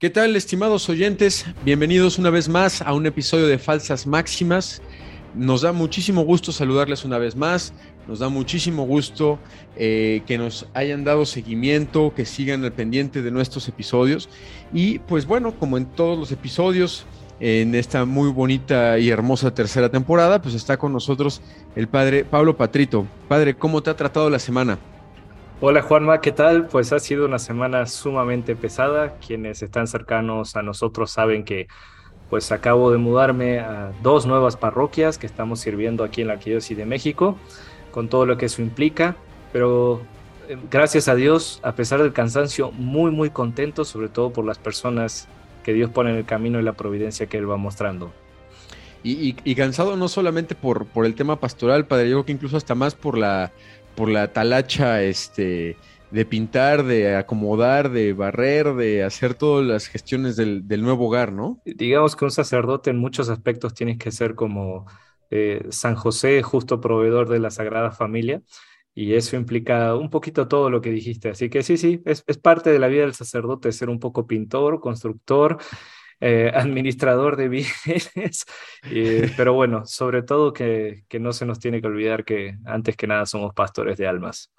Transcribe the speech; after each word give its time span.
¿Qué 0.00 0.08
tal, 0.08 0.34
estimados 0.34 0.88
oyentes? 0.88 1.44
Bienvenidos 1.62 2.18
una 2.18 2.30
vez 2.30 2.48
más 2.48 2.80
a 2.80 2.94
un 2.94 3.04
episodio 3.04 3.46
de 3.46 3.58
Falsas 3.58 4.06
Máximas. 4.06 4.80
Nos 5.34 5.60
da 5.60 5.72
muchísimo 5.72 6.22
gusto 6.22 6.52
saludarles 6.52 7.04
una 7.04 7.18
vez 7.18 7.36
más. 7.36 7.74
Nos 8.08 8.20
da 8.20 8.30
muchísimo 8.30 8.86
gusto 8.86 9.38
eh, 9.76 10.22
que 10.26 10.38
nos 10.38 10.66
hayan 10.72 11.04
dado 11.04 11.26
seguimiento, 11.26 12.14
que 12.16 12.24
sigan 12.24 12.64
al 12.64 12.72
pendiente 12.72 13.20
de 13.20 13.30
nuestros 13.30 13.68
episodios. 13.68 14.30
Y 14.72 15.00
pues 15.00 15.26
bueno, 15.26 15.58
como 15.58 15.76
en 15.76 15.84
todos 15.84 16.18
los 16.18 16.32
episodios, 16.32 17.04
en 17.38 17.74
esta 17.74 18.06
muy 18.06 18.30
bonita 18.30 18.98
y 18.98 19.10
hermosa 19.10 19.52
tercera 19.52 19.90
temporada, 19.90 20.40
pues 20.40 20.54
está 20.54 20.78
con 20.78 20.94
nosotros 20.94 21.42
el 21.76 21.88
padre 21.88 22.24
Pablo 22.24 22.56
Patrito. 22.56 23.06
Padre, 23.28 23.54
¿cómo 23.54 23.82
te 23.82 23.90
ha 23.90 23.96
tratado 23.96 24.30
la 24.30 24.38
semana? 24.38 24.78
Hola 25.62 25.82
Juanma, 25.82 26.22
¿qué 26.22 26.32
tal? 26.32 26.68
Pues 26.68 26.90
ha 26.94 26.98
sido 26.98 27.26
una 27.26 27.38
semana 27.38 27.84
sumamente 27.84 28.56
pesada. 28.56 29.18
Quienes 29.18 29.62
están 29.62 29.86
cercanos 29.86 30.56
a 30.56 30.62
nosotros 30.62 31.10
saben 31.10 31.44
que 31.44 31.68
pues 32.30 32.50
acabo 32.50 32.90
de 32.90 32.96
mudarme 32.96 33.58
a 33.58 33.92
dos 34.02 34.24
nuevas 34.24 34.56
parroquias 34.56 35.18
que 35.18 35.26
estamos 35.26 35.60
sirviendo 35.60 36.02
aquí 36.02 36.22
en 36.22 36.28
la 36.28 36.34
Arquidiócesis 36.34 36.78
de 36.78 36.86
México, 36.86 37.36
con 37.90 38.08
todo 38.08 38.24
lo 38.24 38.38
que 38.38 38.46
eso 38.46 38.62
implica, 38.62 39.16
pero 39.52 40.00
eh, 40.48 40.56
gracias 40.70 41.08
a 41.08 41.14
Dios, 41.14 41.60
a 41.62 41.74
pesar 41.74 42.02
del 42.02 42.14
cansancio, 42.14 42.72
muy 42.72 43.10
muy 43.10 43.28
contento, 43.28 43.84
sobre 43.84 44.08
todo 44.08 44.32
por 44.32 44.46
las 44.46 44.56
personas 44.56 45.28
que 45.62 45.74
Dios 45.74 45.90
pone 45.90 46.08
en 46.08 46.16
el 46.16 46.24
camino 46.24 46.58
y 46.58 46.62
la 46.62 46.72
providencia 46.72 47.26
que 47.26 47.36
Él 47.36 47.50
va 47.50 47.58
mostrando. 47.58 48.10
Y, 49.02 49.54
cansado 49.54 49.96
no 49.96 50.08
solamente 50.08 50.54
por, 50.54 50.86
por 50.86 51.06
el 51.06 51.14
tema 51.14 51.40
pastoral, 51.40 51.86
Padre, 51.86 52.10
yo 52.10 52.16
creo 52.16 52.26
que 52.26 52.32
incluso 52.32 52.58
hasta 52.58 52.74
más 52.74 52.94
por 52.94 53.16
la 53.16 53.50
por 53.94 54.08
la 54.08 54.32
talacha 54.32 55.02
este, 55.02 55.76
de 56.10 56.24
pintar, 56.24 56.84
de 56.84 57.16
acomodar, 57.16 57.90
de 57.90 58.12
barrer, 58.12 58.74
de 58.74 59.04
hacer 59.04 59.34
todas 59.34 59.66
las 59.66 59.86
gestiones 59.86 60.36
del, 60.36 60.82
nuevo 60.82 61.06
hogar, 61.06 61.32
¿no? 61.32 61.60
Digamos 61.64 62.16
que 62.16 62.24
un 62.24 62.30
sacerdote 62.30 62.90
en 62.90 62.98
muchos 62.98 63.28
aspectos 63.28 63.74
tiene 63.74 63.96
que 63.98 64.10
ser 64.10 64.34
como 64.34 64.86
eh, 65.30 65.66
San 65.70 65.94
José, 65.94 66.42
justo 66.42 66.80
proveedor 66.80 67.28
de 67.28 67.38
la 67.38 67.50
Sagrada 67.50 67.92
Familia, 67.92 68.42
y 68.94 69.14
eso 69.14 69.36
implica 69.36 69.94
un 69.94 70.10
poquito 70.10 70.48
todo 70.48 70.68
lo 70.68 70.80
que 70.80 70.90
dijiste. 70.90 71.30
Así 71.30 71.48
que 71.48 71.62
sí, 71.62 71.76
sí, 71.76 72.02
es, 72.04 72.24
es 72.26 72.38
parte 72.38 72.70
de 72.70 72.78
la 72.80 72.88
vida 72.88 73.02
del 73.02 73.14
sacerdote 73.14 73.70
ser 73.70 73.88
un 73.88 74.00
poco 74.00 74.26
pintor, 74.26 74.80
constructor. 74.80 75.58
Eh, 76.20 76.50
administrador 76.54 77.36
de 77.36 77.48
bienes, 77.48 78.44
pero 79.36 79.54
bueno, 79.54 79.86
sobre 79.86 80.22
todo 80.22 80.52
que, 80.52 81.04
que 81.08 81.18
no 81.18 81.32
se 81.32 81.46
nos 81.46 81.58
tiene 81.58 81.80
que 81.80 81.86
olvidar 81.86 82.24
que 82.24 82.58
antes 82.66 82.96
que 82.96 83.06
nada 83.06 83.24
somos 83.24 83.54
pastores 83.54 83.96
de 83.96 84.06
almas. 84.06 84.52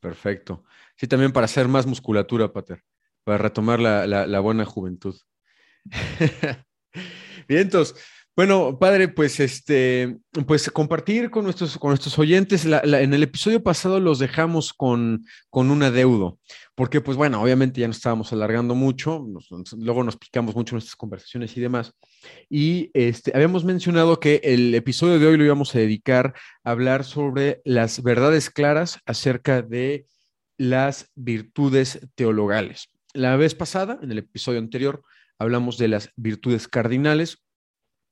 Perfecto. 0.00 0.64
Sí, 0.96 1.06
también 1.06 1.32
para 1.32 1.44
hacer 1.44 1.68
más 1.68 1.86
musculatura, 1.86 2.52
Pater, 2.52 2.82
para 3.22 3.38
retomar 3.38 3.80
la, 3.80 4.06
la, 4.06 4.26
la 4.26 4.40
buena 4.40 4.64
juventud. 4.64 5.16
Bien, 7.48 7.62
entonces, 7.62 7.96
bueno, 8.36 8.78
padre, 8.80 9.06
pues 9.08 9.38
este, 9.38 10.18
pues 10.46 10.68
compartir 10.70 11.30
con 11.30 11.44
nuestros, 11.44 11.78
con 11.78 11.90
nuestros 11.90 12.18
oyentes. 12.18 12.64
en 12.64 13.14
el 13.14 13.22
episodio 13.22 13.62
pasado 13.62 14.00
los 14.00 14.18
dejamos 14.18 14.72
con, 14.72 15.24
con 15.50 15.70
un 15.70 15.84
adeudo, 15.84 16.40
porque 16.74 17.00
pues 17.00 17.16
bueno, 17.16 17.40
obviamente 17.40 17.80
ya 17.80 17.86
nos 17.86 17.98
estábamos 17.98 18.32
alargando 18.32 18.74
mucho, 18.74 19.24
luego 19.76 20.02
nos 20.02 20.16
picamos 20.16 20.56
mucho 20.56 20.74
en 20.74 20.76
nuestras 20.76 20.96
conversaciones 20.96 21.56
y 21.56 21.60
demás. 21.60 21.92
Y 22.50 22.90
este, 22.92 23.30
habíamos 23.34 23.64
mencionado 23.64 24.18
que 24.18 24.40
el 24.42 24.74
episodio 24.74 25.20
de 25.20 25.26
hoy 25.26 25.36
lo 25.36 25.44
íbamos 25.44 25.72
a 25.74 25.78
dedicar 25.78 26.34
a 26.64 26.70
hablar 26.72 27.04
sobre 27.04 27.62
las 27.64 28.02
verdades 28.02 28.50
claras 28.50 28.98
acerca 29.06 29.62
de 29.62 30.06
las 30.56 31.10
virtudes 31.14 32.00
teologales. 32.16 32.88
La 33.12 33.36
vez 33.36 33.54
pasada, 33.54 34.00
en 34.02 34.10
el 34.10 34.18
episodio 34.18 34.58
anterior, 34.58 35.04
hablamos 35.38 35.78
de 35.78 35.86
las 35.86 36.10
virtudes 36.16 36.66
cardinales, 36.66 37.43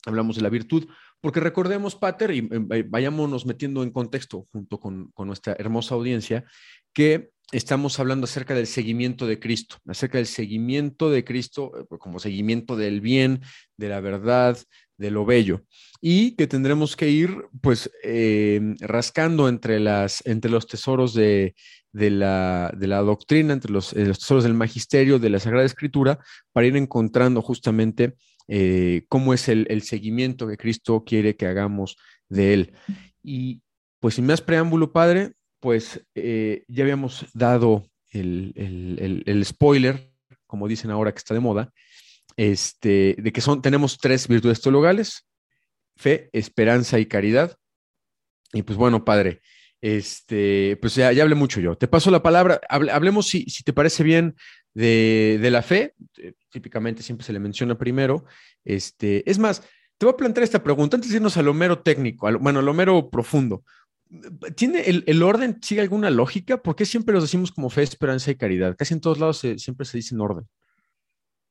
hablamos 0.06 0.36
de 0.36 0.42
la 0.42 0.48
virtud, 0.48 0.88
porque 1.20 1.40
recordemos, 1.40 1.94
Pater, 1.94 2.32
y 2.32 2.48
eh, 2.50 2.84
vayámonos 2.88 3.46
metiendo 3.46 3.82
en 3.82 3.90
contexto 3.90 4.46
junto 4.50 4.80
con, 4.80 5.12
nuestra 5.16 5.54
hermosa 5.58 5.94
audiencia, 5.94 6.44
que 6.92 7.30
estamos 7.52 7.98
hablando 8.00 8.24
acerca 8.24 8.54
del 8.54 8.66
seguimiento 8.66 9.26
de 9.26 9.38
Cristo, 9.38 9.76
acerca 9.86 10.18
del 10.18 10.26
seguimiento 10.26 11.10
de 11.10 11.24
Cristo 11.24 11.72
eh, 11.78 11.98
como 11.98 12.18
seguimiento 12.18 12.76
del 12.76 13.00
bien, 13.00 13.40
de 13.76 13.88
la 13.88 14.00
verdad, 14.00 14.58
de 14.96 15.10
lo 15.10 15.24
bello, 15.24 15.64
y 16.00 16.32
que 16.32 16.46
tendremos 16.46 16.96
que 16.96 17.08
ir 17.08 17.36
pues 17.60 17.90
eh, 18.02 18.60
rascando 18.80 19.48
entre, 19.48 19.80
las, 19.80 20.26
entre 20.26 20.50
los 20.50 20.66
tesoros 20.66 21.14
de, 21.14 21.54
la, 21.92 22.72
de 22.76 22.86
la, 22.88 23.00
doctrina, 23.00 23.52
entre 23.52 23.72
los, 23.72 23.92
los, 23.92 24.18
tesoros 24.18 24.44
del 24.44 24.54
magisterio, 24.54 25.18
de 25.18 25.30
la 25.30 25.38
Sagrada 25.38 25.66
Escritura, 25.66 26.18
para 26.52 26.66
ir 26.66 26.76
encontrando 26.76 27.42
justamente 27.42 28.16
eh, 28.54 29.06
cómo 29.08 29.32
es 29.32 29.48
el, 29.48 29.80
seguimiento 29.80 30.46
que 30.46 30.58
Cristo 30.58 31.04
quiere 31.06 31.36
que 31.36 31.46
hagamos 31.46 31.96
de 32.28 32.52
él. 32.52 32.72
Y 33.22 33.62
pues 33.98 34.16
sin 34.16 34.26
más 34.26 34.42
preámbulo, 34.42 34.92
Padre, 34.92 35.32
pues 35.58 36.04
eh, 36.14 36.62
ya 36.68 36.84
habíamos 36.84 37.24
dado 37.32 37.88
el, 38.10 39.42
spoiler, 39.46 40.12
como 40.46 40.68
dicen 40.68 40.90
ahora 40.90 41.12
que 41.12 41.16
está 41.16 41.32
de 41.32 41.40
moda, 41.40 41.72
este, 42.36 43.16
de 43.18 43.32
que 43.32 43.40
son, 43.40 43.62
tenemos 43.62 43.96
tres 43.96 44.28
virtudes 44.28 44.60
teologales, 44.60 45.26
fe, 45.96 46.28
esperanza 46.34 46.98
y 46.98 47.06
caridad. 47.06 47.56
Y 48.52 48.64
pues 48.64 48.76
bueno, 48.76 49.02
Padre, 49.02 49.40
este, 49.80 50.76
pues 50.76 50.94
ya, 50.94 51.08
hablé 51.08 51.34
mucho 51.34 51.58
yo. 51.58 51.78
Te 51.78 51.88
paso 51.88 52.10
la 52.10 52.22
palabra. 52.22 52.60
hablemos, 52.68 53.28
si, 53.28 53.44
si 53.44 53.62
te 53.64 53.72
parece 53.72 54.02
bien, 54.02 54.36
de, 54.74 55.38
de, 55.40 55.50
la 55.50 55.62
fe. 55.62 55.94
Eh, 56.18 56.34
típicamente 56.50 57.02
siempre 57.02 57.26
se 57.26 57.32
le 57.32 57.40
menciona 57.40 57.76
primero. 57.76 58.24
Este, 58.64 59.28
es 59.30 59.38
más, 59.38 59.62
te 59.98 60.06
voy 60.06 60.14
a 60.14 60.16
plantear 60.16 60.44
esta 60.44 60.62
pregunta 60.62 60.96
antes 60.96 61.10
de 61.10 61.16
irnos 61.16 61.36
a 61.36 61.42
lo 61.42 61.54
mero 61.54 61.80
técnico, 61.80 62.28
bueno, 62.38 62.60
a 62.60 62.62
lo 62.62 62.74
mero 62.74 63.10
profundo. 63.10 63.64
¿Tiene 64.56 64.82
el, 64.82 65.04
el, 65.06 65.22
orden, 65.22 65.58
sigue 65.62 65.80
alguna 65.80 66.10
lógica? 66.10 66.62
¿Por 66.62 66.76
qué 66.76 66.84
siempre 66.84 67.14
los 67.14 67.24
decimos 67.24 67.50
como 67.50 67.70
fe, 67.70 67.82
esperanza 67.82 68.30
y 68.30 68.36
caridad? 68.36 68.76
Casi 68.76 68.92
en 68.94 69.00
todos 69.00 69.18
lados 69.18 69.38
siempre 69.56 69.86
se 69.86 69.98
dice 69.98 70.14
en 70.14 70.20
orden. 70.20 70.46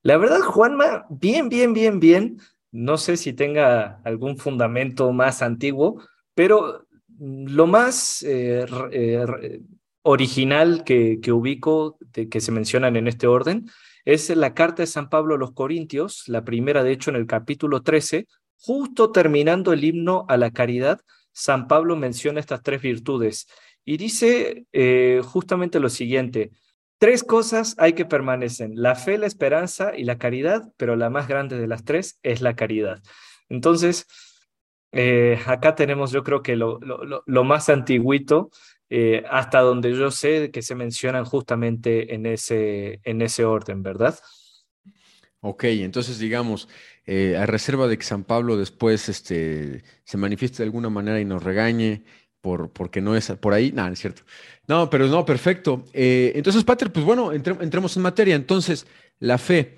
La 0.04 0.18
verdad, 0.18 0.40
Juanma, 0.42 1.06
bien, 1.10 1.50
bien, 1.50 1.74
bien, 1.74 2.00
bien. 2.00 2.40
No 2.72 2.98
sé 2.98 3.18
si 3.18 3.34
tenga 3.34 4.00
algún 4.04 4.38
fundamento 4.38 5.12
más 5.12 5.42
antiguo, 5.42 6.02
pero 6.34 6.88
lo 7.20 7.68
más 7.68 8.24
eh, 8.24 8.66
eh, 8.92 9.62
original 10.04 10.84
que, 10.84 11.20
ubico, 11.32 11.98
que 12.30 12.42
se 12.42 12.52
mencionan 12.52 12.96
en 12.96 13.08
este 13.08 13.28
orden, 13.28 13.70
es 14.06 14.30
la 14.30 14.54
carta 14.54 14.84
de 14.84 14.88
San 14.88 15.10
Pablo 15.10 15.36
a 15.36 15.38
los 15.38 15.54
Corintios, 15.54 16.28
la 16.28 16.44
primera, 16.44 16.84
de 16.84 16.92
hecho, 16.92 17.10
en 17.12 17.18
el 17.18 17.28
capítulo 17.28 17.82
13, 17.84 18.28
justo 18.58 19.12
terminando 19.12 19.74
el 19.74 19.84
himno 19.84 20.26
a 20.28 20.38
la 20.38 20.52
caridad, 20.52 21.02
San 21.32 21.68
Pablo 21.68 21.96
menciona 21.96 22.40
estas 22.40 22.62
tres 22.62 22.82
virtudes 22.82 23.48
y 23.86 23.98
dice 23.98 24.66
eh, 24.74 25.22
justamente 25.24 25.80
lo 25.80 25.90
siguiente, 25.90 26.52
tres 26.98 27.24
cosas 27.24 27.76
hay 27.78 27.94
que 27.94 28.06
permanecen, 28.06 28.74
la 28.76 28.96
fe, 28.96 29.18
la 29.18 29.28
esperanza 29.28 29.98
y 29.98 30.04
la 30.04 30.18
caridad, 30.18 30.72
pero 30.78 30.96
la 30.96 31.10
más 31.10 31.28
grande 31.28 31.58
de 31.58 31.68
las 31.68 31.84
tres 31.84 32.20
es 32.22 32.42
la 32.42 32.56
caridad. 32.56 33.02
Entonces, 33.50 34.08
eh, 34.92 35.40
acá 35.48 35.74
tenemos 35.76 36.12
yo 36.12 36.24
creo 36.24 36.44
que 36.44 36.56
lo, 36.56 36.80
lo, 36.80 37.44
más 37.44 37.70
antiguito, 37.70 38.52
eh, 38.94 39.24
hasta 39.32 39.62
donde 39.62 39.96
yo 39.96 40.12
sé 40.12 40.52
que 40.52 40.62
se 40.62 40.76
mencionan 40.76 41.24
justamente 41.24 42.14
en 42.14 42.26
ese, 42.26 43.00
en 43.06 43.22
ese 43.22 43.46
orden, 43.46 43.82
¿verdad? 43.84 44.20
Ok, 45.40 45.64
entonces 45.64 46.20
digamos, 46.20 46.68
eh, 47.06 47.38
a 47.38 47.46
reserva 47.46 47.88
de 47.88 47.98
que 47.98 48.04
San 48.04 48.26
Pablo 48.26 48.58
después 48.58 49.08
este, 49.08 49.86
se 50.04 50.18
manifieste 50.18 50.58
de 50.58 50.66
alguna 50.66 50.90
manera 50.90 51.22
y 51.22 51.26
nos 51.26 51.42
regañe 51.42 52.04
por, 52.42 52.74
porque 52.74 53.00
no 53.00 53.16
es 53.16 53.32
por 53.40 53.54
ahí, 53.54 53.72
nada, 53.72 53.94
es 53.94 54.00
cierto. 54.00 54.24
No, 54.68 54.90
pero 54.90 55.08
no, 55.08 55.26
perfecto. 55.26 55.86
entonces, 55.94 56.66
Pater, 56.66 56.92
pues 56.92 57.06
bueno, 57.06 57.32
entremos 57.32 57.96
en 57.96 58.04
materia. 58.04 58.36
Entonces, 58.36 58.88
la 59.20 59.38
fe, 59.38 59.78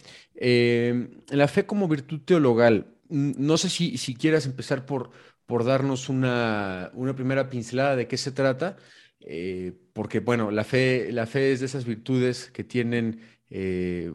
la 1.30 1.48
fe 1.48 1.68
como 1.68 1.88
virtud 1.88 2.22
teologal, 2.26 2.88
no 3.10 3.58
sé 3.58 3.70
si, 3.70 3.98
si 4.00 4.16
quieras 4.16 4.48
empezar 4.48 4.88
por, 4.88 5.12
por 5.46 5.66
darnos 5.66 6.10
una, 6.10 6.90
una, 6.94 7.16
primera 7.16 7.50
pincelada 7.50 7.96
de 7.96 8.08
qué 8.08 8.18
se 8.18 8.32
trata, 8.32 8.78
eh, 9.26 9.74
porque 9.94 10.20
bueno, 10.20 10.52
la 10.52 10.64
fe, 10.64 11.12
la 11.12 11.26
fe 11.26 11.54
es 11.54 11.60
de 11.62 11.66
esas 11.68 11.86
virtudes 11.86 12.52
que 12.52 12.64
tienen, 12.64 13.22
eh, 13.50 14.12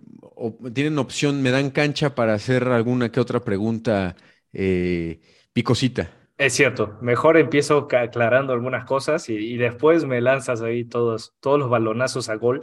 tienen 0.74 0.98
opción, 0.98 1.42
me 1.42 1.50
dan 1.50 1.70
cancha 1.70 2.14
para 2.14 2.34
hacer 2.34 2.64
alguna 2.68 3.10
que 3.10 3.20
otra 3.20 3.40
pregunta 3.40 4.16
eh, 4.52 5.20
picosita. 5.52 6.10
Es 6.36 6.52
cierto, 6.52 6.98
mejor 7.00 7.36
empiezo 7.36 7.88
aclarando 7.90 8.52
algunas 8.52 8.84
cosas 8.84 9.28
y, 9.28 9.56
después 9.56 10.04
me 10.04 10.20
lanzas 10.20 10.62
ahí 10.62 10.84
todos, 10.84 11.34
todos 11.40 11.58
los 11.58 11.68
balonazos 11.68 12.28
a 12.28 12.36
gol. 12.36 12.60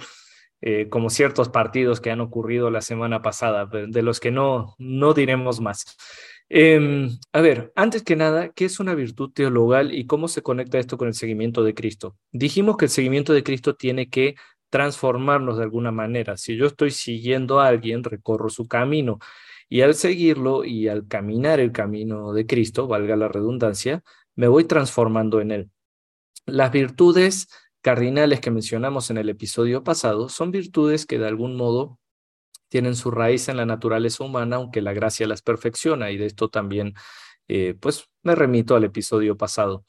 como 0.89 1.09
ciertos 1.09 1.49
partidos 1.49 2.01
que 2.01 2.09
han 2.09 2.21
ocurrido 2.21 2.71
la 2.71 2.81
semana 2.81 3.21
pasada, 3.21 3.65
de 3.65 4.01
los 4.01 4.19
que 4.19 4.31
no, 4.31 4.75
no 4.79 5.13
diremos 5.13 5.59
más. 5.59 5.97
Em, 6.49 7.09
a 7.33 7.41
ver, 7.41 7.71
antes 7.75 8.03
que 8.03 8.15
nada, 8.15 8.49
¿qué 8.49 8.65
es 8.65 8.79
una 8.79 8.93
virtud 8.93 9.31
teologal 9.31 9.93
y 9.93 10.05
cómo 10.05 10.27
se 10.27 10.43
conecta 10.43 10.77
esto 10.77 10.97
con 10.97 11.07
el 11.07 11.15
seguimiento 11.15 11.63
de 11.63 11.73
Cristo? 11.73 12.17
Dijimos 12.31 12.77
que 12.77 12.85
el 12.85 12.91
seguimiento 12.91 13.33
de 13.33 13.43
Cristo 13.43 13.75
tiene 13.75 14.09
que 14.09 14.35
transformarnos 14.69 15.57
de 15.57 15.63
alguna 15.63 15.91
manera. 15.91 16.37
Si 16.37 16.55
yo 16.55 16.67
estoy 16.67 16.91
siguiendo 16.91 17.59
a 17.59 17.67
alguien, 17.67 18.03
recorro 18.03 18.49
su 18.49 18.67
camino 18.67 19.19
y 19.69 19.81
al 19.81 19.95
seguirlo 19.95 20.65
y 20.65 20.87
al 20.87 21.07
caminar 21.07 21.59
el 21.59 21.71
camino 21.71 22.33
de 22.33 22.45
Cristo, 22.45 22.87
valga 22.87 23.15
la 23.15 23.27
redundancia, 23.27 24.03
me 24.35 24.47
voy 24.47 24.65
transformando 24.65 25.41
en 25.41 25.51
él. 25.51 25.71
Las 26.45 26.71
virtudes 26.71 27.47
cardinales 27.81 28.39
que 28.39 28.51
mencionamos 28.51 29.09
en 29.09 29.17
el 29.17 29.29
episodio 29.29 29.83
pasado 29.83 30.29
son 30.29 30.51
virtudes 30.51 31.05
que 31.05 31.19
de 31.19 31.27
algún 31.27 31.55
modo 31.55 31.99
tienen 32.75 32.97
su 32.97 33.09
raíz 33.09 33.47
en 33.47 33.55
la 33.55 33.65
naturaleza 33.65 34.25
humana, 34.25 34.57
aunque 34.57 34.81
la 34.81 34.91
gracia 34.91 35.25
las 35.27 35.41
perfecciona, 35.41 36.11
y 36.11 36.17
de 36.17 36.25
esto 36.25 36.49
también, 36.49 36.93
eh, 37.47 37.73
pues, 37.79 38.09
me 38.21 38.35
remito 38.35 38.75
al 38.75 38.83
episodio 38.83 39.37
pasado. 39.37 39.85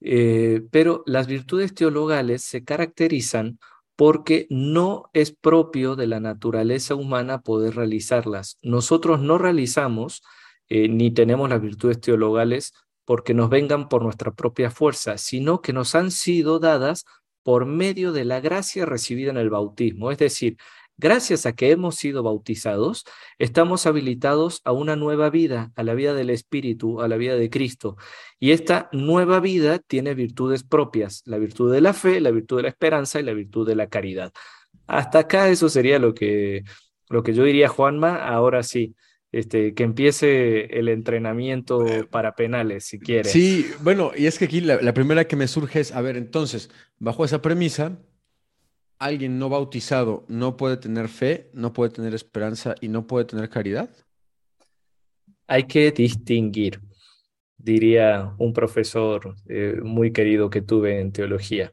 Eh, 0.00 0.62
pero 0.72 1.04
las 1.06 1.28
virtudes 1.28 1.72
teologales 1.72 2.42
se 2.42 2.64
caracterizan 2.64 3.60
porque 3.94 4.48
no 4.50 5.08
es 5.12 5.30
propio 5.30 5.94
de 5.94 6.08
la 6.08 6.18
naturaleza 6.18 6.96
humana 6.96 7.42
poder 7.42 7.76
realizarlas. 7.76 8.58
Nosotros 8.60 9.20
no 9.20 9.38
realizamos 9.38 10.24
eh, 10.68 10.88
ni 10.88 11.12
tenemos 11.12 11.48
las 11.48 11.60
virtudes 11.60 12.00
teologales 12.00 12.74
porque 13.04 13.34
nos 13.34 13.50
vengan 13.50 13.88
por 13.88 14.02
nuestra 14.02 14.32
propia 14.34 14.72
fuerza, 14.72 15.16
sino 15.16 15.62
que 15.62 15.72
nos 15.72 15.94
han 15.94 16.10
sido 16.10 16.58
dadas 16.58 17.04
por 17.44 17.66
medio 17.66 18.10
de 18.10 18.24
la 18.24 18.40
gracia 18.40 18.84
recibida 18.84 19.30
en 19.30 19.36
el 19.36 19.48
bautismo. 19.48 20.10
Es 20.10 20.18
decir, 20.18 20.56
Gracias 20.98 21.44
a 21.44 21.54
que 21.54 21.70
hemos 21.70 21.96
sido 21.96 22.22
bautizados, 22.22 23.04
estamos 23.38 23.84
habilitados 23.84 24.62
a 24.64 24.72
una 24.72 24.96
nueva 24.96 25.28
vida, 25.28 25.70
a 25.76 25.82
la 25.82 25.92
vida 25.92 26.14
del 26.14 26.30
Espíritu, 26.30 27.02
a 27.02 27.08
la 27.08 27.18
vida 27.18 27.36
de 27.36 27.50
Cristo. 27.50 27.98
Y 28.40 28.52
esta 28.52 28.88
nueva 28.92 29.40
vida 29.40 29.78
tiene 29.78 30.14
virtudes 30.14 30.62
propias, 30.62 31.22
la 31.26 31.36
virtud 31.36 31.70
de 31.70 31.82
la 31.82 31.92
fe, 31.92 32.18
la 32.20 32.30
virtud 32.30 32.56
de 32.56 32.62
la 32.62 32.68
esperanza 32.70 33.20
y 33.20 33.24
la 33.24 33.34
virtud 33.34 33.68
de 33.68 33.76
la 33.76 33.88
caridad. 33.88 34.32
Hasta 34.86 35.18
acá 35.18 35.50
eso 35.50 35.68
sería 35.68 35.98
lo 35.98 36.14
que, 36.14 36.64
lo 37.10 37.22
que 37.22 37.34
yo 37.34 37.44
diría, 37.44 37.68
Juanma. 37.68 38.26
Ahora 38.26 38.62
sí, 38.62 38.94
este, 39.32 39.74
que 39.74 39.82
empiece 39.82 40.78
el 40.78 40.88
entrenamiento 40.88 41.84
para 42.10 42.34
penales, 42.34 42.86
si 42.86 42.98
quiere. 42.98 43.28
Sí, 43.28 43.66
bueno, 43.82 44.12
y 44.16 44.26
es 44.26 44.38
que 44.38 44.46
aquí 44.46 44.62
la 44.62 44.94
primera 44.94 45.26
que 45.26 45.36
me 45.36 45.46
surge 45.46 45.80
es, 45.80 45.92
a 45.92 46.00
ver, 46.00 46.16
entonces, 46.16 46.70
bajo 46.98 47.22
esa 47.22 47.42
premisa, 47.42 47.98
alguien 48.98 49.38
no 49.38 49.48
bautizado 49.48 50.24
no 50.28 50.56
puede 50.56 50.76
tener 50.76 51.08
fe, 51.08 51.50
no 51.52 51.72
puede 51.72 51.90
tener 51.90 52.14
esperanza 52.14 52.74
y 52.80 52.88
no 52.88 53.06
puede 53.06 53.26
tener 53.26 53.48
caridad? 53.48 53.90
Hay 55.46 55.64
que 55.64 55.90
distinguir, 55.92 56.80
diría 57.56 58.34
un 58.38 58.52
profesor 58.52 59.36
eh, 59.48 59.76
muy 59.82 60.12
querido 60.12 60.50
que 60.50 60.62
tuve 60.62 61.00
en 61.00 61.12
teología. 61.12 61.72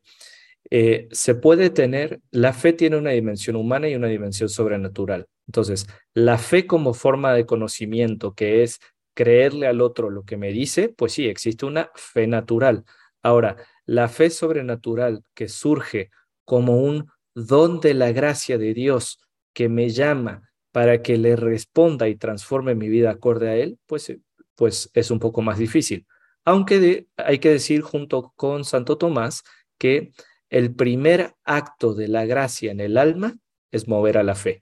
Eh, 0.70 1.08
se 1.12 1.36
puede 1.36 1.70
tener, 1.70 2.22
la 2.32 2.54
fe 2.54 2.74
tiene 2.74 2.98
una 2.98 3.12
dimensión 3.12 3.56
humana 3.56 3.90
y 3.90 3.96
una 3.96 4.08
dimensión 4.08 4.50
sobrenatural. 4.50 5.28
Entonces, 5.48 5.88
la 6.14 6.38
fe 6.38 6.66
como 6.66 6.94
forma 6.94 7.34
de 7.34 7.46
conocimiento, 7.46 8.34
que 8.34 8.64
es 8.64 8.80
creerle 9.14 9.68
al 9.68 9.82
otro 9.82 10.10
lo 10.10 10.24
que 10.24 10.38
me 10.38 10.52
dice, 10.52 10.90
pues 10.90 11.14
sí, 11.14 11.28
existe 11.28 11.66
una 11.66 11.92
fe 11.96 12.28
natural. 12.28 12.86
Ahora, 13.22 13.58
la 13.86 14.08
fe 14.10 14.30
sobrenatural 14.30 15.24
que 15.34 15.48
surge 15.48 16.10
como 16.46 16.78
un 16.82 17.08
don 17.36 17.80
de 17.80 17.94
la 17.94 18.12
gracia 18.12 18.58
de 18.58 18.74
Dios 18.74 19.20
que 19.54 19.70
me 19.70 19.90
llama 19.90 20.52
para 20.72 21.02
que 21.02 21.18
le 21.18 21.36
responda 21.36 22.10
y 22.10 22.16
transforme 22.16 22.76
mi 22.76 22.90
vida 22.90 23.12
acorde 23.12 23.50
a 23.50 23.56
Él, 23.56 23.78
pues, 23.86 24.10
eh, 24.10 24.20
pues 24.56 24.90
es 24.94 25.12
un 25.12 25.20
poco 25.20 25.42
más 25.42 25.58
difícil. 25.58 26.08
Aunque 26.46 27.08
hay 27.18 27.40
que 27.40 27.50
decir 27.50 27.82
junto 27.82 28.34
con 28.36 28.66
Santo 28.66 28.98
Tomás 28.98 29.44
que 29.78 30.12
el 30.50 30.76
primer 30.76 31.34
acto 31.44 31.94
de 31.94 32.08
la 32.08 32.26
gracia 32.26 32.72
en 32.72 32.80
el 32.80 32.98
alma 32.98 33.36
es 33.72 33.88
mover 33.88 34.18
a 34.18 34.24
la 34.24 34.36
fe. 34.36 34.62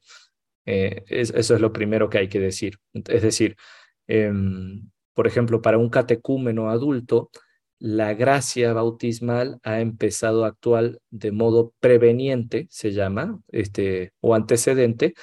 Eh, 0.66 1.04
eso 1.08 1.56
es 1.56 1.62
lo 1.62 1.74
primero 1.74 2.10
que 2.10 2.20
hay 2.20 2.30
que 2.30 2.40
decir. 2.40 2.78
Es 2.94 3.22
decir, 3.22 3.56
em, 4.08 4.90
por 5.14 5.28
ejemplo, 5.28 5.62
para 5.62 5.78
un 5.78 5.90
catecúmeno 5.90 6.70
adulto, 6.70 7.30
la 7.82 8.14
gracia 8.14 8.74
bautismal 8.74 9.60
ha 9.64 9.80
empezado 9.80 10.46
a 10.46 10.50
actuar 10.50 11.00
de 11.10 11.32
modo 11.32 11.74
preveniente, 11.80 12.68
se 12.70 12.92
llama, 12.92 13.42
este, 13.48 14.14
o 14.20 14.36
antecedente, 14.36 15.16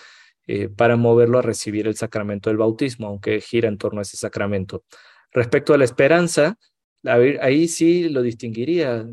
eh, 0.48 0.68
para 0.68 0.96
moverlo 0.96 1.38
a 1.38 1.42
recibir 1.42 1.86
el 1.86 1.94
sacramento 1.94 2.50
del 2.50 2.56
bautismo, 2.56 3.06
aunque 3.06 3.40
gira 3.40 3.68
en 3.68 3.78
torno 3.78 4.00
a 4.00 4.02
ese 4.02 4.16
sacramento. 4.16 4.82
Respecto 5.30 5.72
a 5.72 5.78
la 5.78 5.84
esperanza, 5.84 6.58
ahí 7.04 7.68
sí 7.68 8.08
lo 8.08 8.22
distinguiría. 8.22 9.06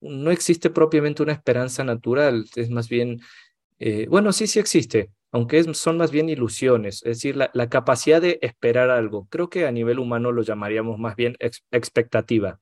No 0.00 0.30
existe 0.30 0.70
propiamente 0.70 1.22
una 1.22 1.32
esperanza 1.32 1.84
natural, 1.84 2.46
es 2.56 2.70
más 2.70 2.88
bien, 2.88 3.20
eh, 3.78 4.06
bueno, 4.08 4.32
sí, 4.32 4.46
sí 4.46 4.60
existe, 4.60 5.10
aunque 5.30 5.74
son 5.74 5.98
más 5.98 6.10
bien 6.10 6.28
ilusiones, 6.28 7.02
es 7.04 7.18
decir, 7.18 7.36
la, 7.36 7.68
capacidad 7.68 8.20
de 8.20 8.38
esperar 8.42 8.90
algo. 8.90 9.26
Creo 9.30 9.48
que 9.48 9.66
a 9.66 9.72
nivel 9.72 9.98
humano 9.98 10.32
lo 10.32 10.42
llamaríamos 10.42 10.98
más 10.98 11.16
bien 11.16 11.36
expectativa. 11.70 12.60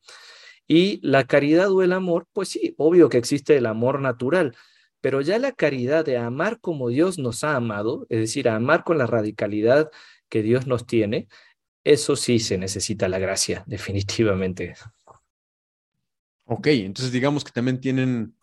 Y 0.66 0.98
la 1.06 1.24
caridad 1.24 1.70
o 1.70 1.82
el 1.82 1.92
amor, 1.92 2.26
pues 2.32 2.48
sí, 2.48 2.74
obvio 2.76 3.08
que 3.08 3.18
existe 3.18 3.56
el 3.56 3.66
amor 3.66 4.00
natural, 4.00 4.56
pero 5.00 5.20
ya 5.20 5.38
la 5.38 5.52
caridad 5.52 6.04
de 6.04 6.16
amar 6.18 6.60
como 6.60 6.88
Dios 6.88 7.18
nos 7.18 7.44
ha 7.44 7.54
amado, 7.54 8.06
es 8.08 8.18
decir, 8.18 8.48
amar 8.48 8.82
con 8.82 8.98
la 8.98 9.06
radicalidad 9.06 9.90
que 10.28 10.42
Dios 10.42 10.66
nos 10.66 10.86
tiene, 10.86 11.28
eso 11.84 12.16
sí 12.16 12.40
se 12.40 12.58
necesita 12.58 13.08
la 13.08 13.20
gracia, 13.20 13.62
definitivamente. 13.68 14.74
Ok, 16.46 16.66
entonces 16.68 17.12
digamos 17.12 17.44
que 17.44 17.52
también 17.52 17.80
tienen 17.80 18.34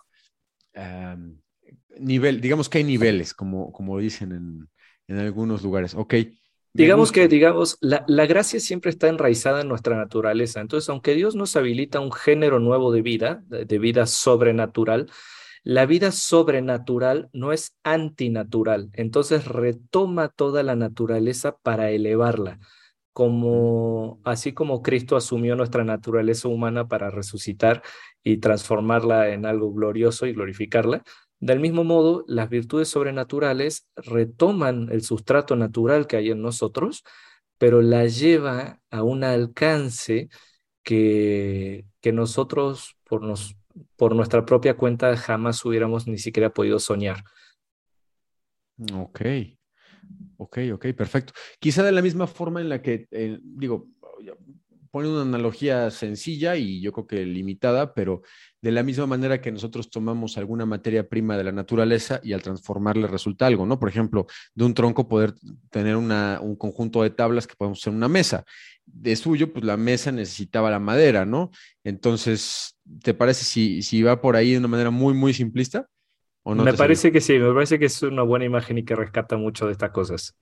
nivel, 1.99 2.41
digamos 2.41 2.69
que 2.69 2.79
hay 2.79 2.83
niveles, 2.83 3.33
como, 3.33 3.71
como 3.71 3.97
dicen 3.99 4.31
en, 4.31 4.69
en 5.07 5.17
algunos 5.19 5.63
lugares. 5.63 5.93
Ok. 5.95 6.15
Digamos 6.75 7.11
que, 7.11 7.27
digamos, 7.27 7.77
la, 7.81 8.03
la, 8.07 8.25
gracia 8.25 8.59
siempre 8.59 8.89
está 8.89 9.07
enraizada 9.07 9.61
en 9.61 9.67
nuestra 9.67 9.95
naturaleza. 9.95 10.59
Entonces, 10.59 10.89
aunque 10.89 11.13
Dios 11.13 11.35
nos 11.35 11.55
habilita 11.55 11.99
un 11.99 12.11
género 12.11 12.59
nuevo 12.59 12.91
de 12.91 13.03
vida, 13.03 13.43
de 13.47 13.77
vida 13.77 14.07
sobrenatural, 14.07 15.07
la 15.63 15.85
vida 15.85 16.11
sobrenatural 16.11 17.29
no 17.31 17.53
es 17.53 17.77
antinatural. 17.83 18.89
Entonces, 18.93 19.45
retoma 19.45 20.27
toda 20.27 20.61
la 20.61 20.75
naturaleza 20.75 21.57
para 21.57 21.91
elevarla. 21.91 22.59
Como, 23.13 24.19
así 24.23 24.53
como 24.53 24.81
Cristo 24.81 25.15
asumió 25.15 25.55
nuestra 25.55 25.83
naturaleza 25.83 26.47
humana 26.47 26.87
para 26.87 27.11
resucitar 27.11 27.83
y 28.23 28.37
transformarla 28.37 29.29
en 29.29 29.45
algo 29.45 29.71
glorioso 29.71 30.25
y 30.25 30.33
glorificarla, 30.33 31.03
del 31.45 31.59
mismo 31.59 31.83
modo, 31.83 32.23
las 32.27 32.49
virtudes 32.49 32.87
sobrenaturales 32.87 33.85
retoman 33.97 34.87
el 34.91 35.03
sustrato 35.03 35.57
natural 35.57 36.07
que 36.07 36.15
hay 36.15 36.31
en 36.31 36.41
nosotros, 36.41 37.03
pero 37.57 37.81
la 37.81 38.05
lleva 38.05 38.81
a 38.89 39.03
un 39.03 39.25
alcance 39.25 40.29
que, 40.83 41.85
que 41.99 42.13
nosotros, 42.13 42.95
por, 43.03 43.23
nos, 43.23 43.57
por 43.97 44.15
nuestra 44.15 44.45
propia 44.45 44.77
cuenta, 44.77 45.17
jamás 45.17 45.65
hubiéramos 45.65 46.07
ni 46.07 46.17
siquiera 46.17 46.53
podido 46.53 46.79
soñar. 46.79 47.23
Ok, 48.93 49.21
ok, 50.37 50.57
ok, 50.75 50.85
perfecto. 50.95 51.33
Quizá 51.59 51.83
de 51.83 51.91
la 51.91 52.01
misma 52.01 52.27
forma 52.27 52.61
en 52.61 52.69
la 52.69 52.81
que, 52.81 53.07
eh, 53.11 53.37
digo, 53.41 53.87
pone 54.91 55.09
una 55.09 55.23
analogía 55.23 55.91
sencilla 55.91 56.55
y 56.55 56.79
yo 56.79 56.93
creo 56.93 57.07
que 57.07 57.25
limitada, 57.25 57.93
pero 57.93 58.21
de 58.63 58.71
la 58.71 58.81
misma 58.81 59.05
manera 59.05 59.41
que 59.41 59.51
nosotros 59.51 59.89
tomamos 59.89 60.37
alguna 60.37 60.65
materia 60.65 61.09
prima 61.09 61.35
de 61.35 61.43
la 61.43 61.51
naturaleza 61.51 62.21
y 62.23 62.31
al 62.31 62.41
transformarle 62.41 63.07
resulta 63.07 63.45
algo, 63.45 63.65
¿no? 63.65 63.77
Por 63.77 63.89
ejemplo, 63.89 64.25
de 64.55 64.63
un 64.63 64.73
tronco 64.73 65.09
poder 65.09 65.33
tener 65.69 65.97
una, 65.97 66.39
un 66.41 66.55
conjunto 66.55 67.03
de 67.03 67.09
tablas 67.09 67.45
que 67.45 67.55
podemos 67.57 67.81
hacer 67.81 67.91
una 67.91 68.07
mesa. 68.07 68.45
De 68.85 69.17
suyo, 69.17 69.51
pues 69.51 69.65
la 69.65 69.75
mesa 69.75 70.13
necesitaba 70.13 70.71
la 70.71 70.79
madera, 70.79 71.25
¿no? 71.25 71.51
Entonces, 71.83 72.77
¿te 73.03 73.13
parece 73.13 73.43
si, 73.43 73.81
si 73.81 74.01
va 74.01 74.21
por 74.21 74.37
ahí 74.37 74.53
de 74.53 74.59
una 74.59 74.69
manera 74.69 74.91
muy, 74.91 75.13
muy 75.13 75.33
simplista? 75.33 75.89
¿o 76.43 76.55
no 76.55 76.63
me 76.63 76.73
parece 76.73 77.11
que 77.11 77.19
sí, 77.19 77.39
me 77.39 77.53
parece 77.53 77.77
que 77.79 77.85
es 77.85 78.01
una 78.01 78.23
buena 78.23 78.45
imagen 78.45 78.77
y 78.77 78.85
que 78.85 78.95
rescata 78.95 79.35
mucho 79.35 79.65
de 79.65 79.73
estas 79.73 79.91
cosas. 79.91 80.37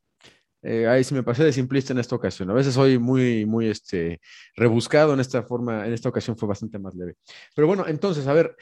Eh, 0.64 0.88
ahí 0.88 1.04
sí 1.04 1.14
me 1.14 1.24
pasé 1.24 1.44
de 1.44 1.54
simplista 1.54 1.94
en 1.94 2.00
esta 2.00 2.16
ocasión. 2.16 2.50
A 2.52 2.54
veces 2.54 2.74
soy 2.74 3.00
muy, 3.00 3.46
muy 3.46 3.68
este, 3.68 4.22
rebuscado 4.56 5.14
en 5.14 5.20
esta 5.20 5.44
forma. 5.44 5.86
En 5.86 5.94
esta 5.94 6.10
ocasión 6.10 6.38
fue 6.38 6.48
bastante 6.48 6.78
más 6.80 6.96
leve. 6.96 7.16
Pero 7.56 7.68
bueno, 7.68 7.86
entonces, 7.88 8.28
a 8.28 8.34
ver, 8.34 8.56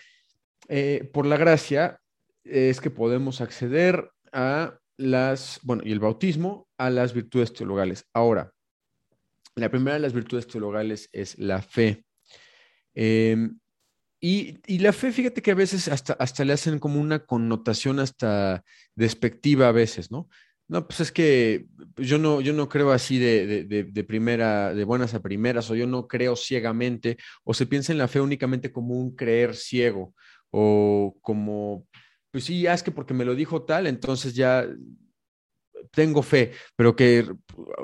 eh, 0.70 1.10
por 1.14 1.26
la 1.26 1.38
gracia 1.38 2.00
es 2.44 2.80
que 2.80 2.90
podemos 2.90 3.42
acceder 3.42 4.10
a 4.32 4.80
las, 4.98 5.60
bueno, 5.64 5.82
y 5.86 5.92
el 5.92 6.00
bautismo 6.00 6.68
a 6.78 6.90
las 6.90 7.14
virtudes 7.14 7.54
teologales. 7.54 8.06
Ahora, 8.14 8.52
la 9.56 9.70
primera 9.70 9.96
de 9.96 10.02
las 10.02 10.14
virtudes 10.14 10.48
teologales 10.48 11.10
es 11.12 11.38
la 11.38 11.62
fe. 11.62 12.06
Em, 12.94 13.60
y, 14.22 14.58
y, 14.68 14.80
la 14.80 14.92
fe, 14.92 15.12
fíjate 15.12 15.42
que 15.42 15.52
a 15.52 15.56
veces 15.56 15.88
hasta, 15.88 16.14
hasta 16.14 16.44
le 16.44 16.54
hacen 16.54 16.80
como 16.80 17.00
una 17.00 17.26
connotación 17.26 18.00
hasta 18.00 18.64
despectiva 18.96 19.70
a 19.70 19.72
veces, 19.72 20.12
¿no? 20.12 20.28
No, 20.70 20.88
pues 20.88 21.00
es 21.00 21.12
que 21.12 21.66
yo 21.98 22.20
no, 22.20 22.42
yo 22.42 22.54
no 22.54 22.70
creo 22.70 22.92
así 22.92 23.18
de, 23.18 23.64
de, 23.66 24.04
primera, 24.04 24.72
de 24.76 24.84
buenas 24.84 25.16
a 25.16 25.22
primeras, 25.22 25.70
o 25.72 25.76
yo 25.76 25.88
no 25.88 26.08
creo 26.08 26.36
ciegamente, 26.36 27.18
o 27.44 27.56
se 27.56 27.66
piensa 27.66 27.92
en 27.92 27.98
la 27.98 28.08
fe 28.08 28.22
únicamente 28.22 28.72
como 28.72 28.94
un 28.94 29.16
creer 29.16 29.56
ciego, 29.56 30.14
o 30.52 31.18
como, 31.22 31.88
pues 32.30 32.44
sí, 32.44 32.68
es 32.68 32.84
que 32.84 32.92
porque 32.92 33.16
me 33.16 33.26
lo 33.26 33.34
dijo 33.34 33.64
tal, 33.64 33.88
entonces 33.88 34.36
ya 34.36 34.68
tengo 35.90 36.22
fe, 36.22 36.52
pero 36.76 36.96
que 36.96 37.26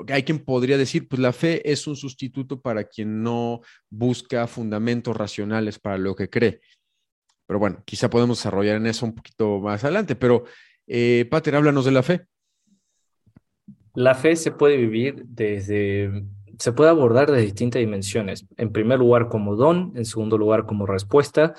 hay 0.08 0.22
quien 0.22 0.44
podría 0.44 0.78
decir, 0.78 1.08
pues 1.08 1.18
la 1.18 1.32
fe 1.32 1.68
es 1.68 1.88
un 1.88 1.96
sustituto 1.96 2.60
para 2.60 2.84
quien 2.84 3.20
no 3.20 3.62
busca 3.90 4.46
fundamentos 4.46 5.16
racionales 5.16 5.80
para 5.80 5.98
lo 5.98 6.14
que 6.14 6.30
cree. 6.30 6.60
Pero 7.48 7.58
bueno, 7.58 7.82
quizá 7.84 8.08
podemos 8.08 8.38
desarrollar 8.38 8.76
en 8.76 8.86
eso 8.86 9.06
un 9.06 9.14
poquito 9.16 9.58
más 9.58 9.82
adelante, 9.82 10.14
pero 10.14 10.44
eh, 10.86 11.26
Pater, 11.28 11.56
háblanos 11.56 11.84
de 11.84 11.90
la 11.90 12.04
fe. 12.04 12.26
La 13.96 14.14
fe 14.14 14.36
se 14.36 14.50
puede 14.50 14.76
vivir 14.76 15.24
desde, 15.24 16.26
se 16.58 16.72
puede 16.72 16.90
abordar 16.90 17.30
de 17.32 17.40
distintas 17.40 17.80
dimensiones. 17.80 18.46
En 18.58 18.70
primer 18.70 18.98
lugar 18.98 19.28
como 19.28 19.56
don, 19.56 19.94
en 19.96 20.04
segundo 20.04 20.36
lugar 20.36 20.66
como 20.66 20.84
respuesta, 20.84 21.54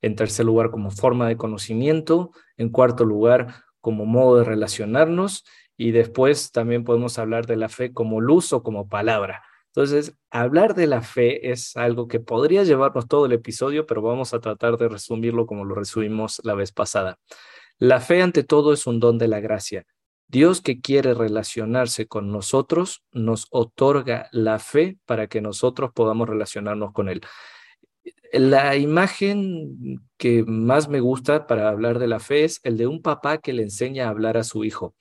en 0.00 0.14
tercer 0.14 0.46
lugar 0.46 0.70
como 0.70 0.92
forma 0.92 1.26
de 1.26 1.36
conocimiento, 1.36 2.30
en 2.56 2.68
cuarto 2.68 3.04
lugar 3.04 3.64
como 3.80 4.06
modo 4.06 4.38
de 4.38 4.44
relacionarnos 4.44 5.44
y 5.76 5.90
después 5.90 6.52
también 6.52 6.84
podemos 6.84 7.18
hablar 7.18 7.46
de 7.46 7.56
la 7.56 7.68
fe 7.68 7.92
como 7.92 8.20
luz 8.20 8.52
o 8.52 8.62
como 8.62 8.88
palabra. 8.88 9.42
Entonces, 9.74 10.16
hablar 10.30 10.76
de 10.76 10.86
la 10.86 11.02
fe 11.02 11.50
es 11.50 11.76
algo 11.76 12.06
que 12.06 12.20
podría 12.20 12.62
llevarnos 12.62 13.08
todo 13.08 13.26
el 13.26 13.32
episodio, 13.32 13.86
pero 13.86 14.02
vamos 14.02 14.34
a 14.34 14.38
tratar 14.38 14.76
de 14.76 14.88
resumirlo 14.88 15.46
como 15.46 15.64
lo 15.64 15.74
resumimos 15.74 16.40
la 16.44 16.54
vez 16.54 16.70
pasada. 16.70 17.18
La 17.76 17.98
fe 17.98 18.22
ante 18.22 18.44
todo 18.44 18.72
es 18.72 18.86
un 18.86 19.00
don 19.00 19.18
de 19.18 19.26
la 19.26 19.40
gracia. 19.40 19.84
Dios 20.32 20.62
que 20.62 20.80
quiere 20.80 21.12
relacionarse 21.12 22.06
con 22.06 22.32
nosotros 22.32 23.04
nos 23.12 23.48
otorga 23.50 24.30
la 24.32 24.58
fe 24.58 24.96
para 25.04 25.26
que 25.26 25.42
nosotros 25.42 25.90
podamos 25.94 26.26
relacionarnos 26.26 26.92
con 26.92 27.10
Él. 27.10 27.20
La 28.32 28.74
imagen 28.76 30.00
que 30.16 30.42
más 30.44 30.88
me 30.88 31.00
gusta 31.00 31.46
para 31.46 31.68
hablar 31.68 31.98
de 31.98 32.06
la 32.06 32.18
fe 32.18 32.44
es 32.44 32.60
el 32.62 32.78
de 32.78 32.86
un 32.86 33.02
papá 33.02 33.38
que 33.38 33.52
le 33.52 33.62
enseña 33.62 34.06
a 34.06 34.08
hablar 34.08 34.38
a 34.38 34.42
su 34.42 34.64
hijo. 34.64 34.94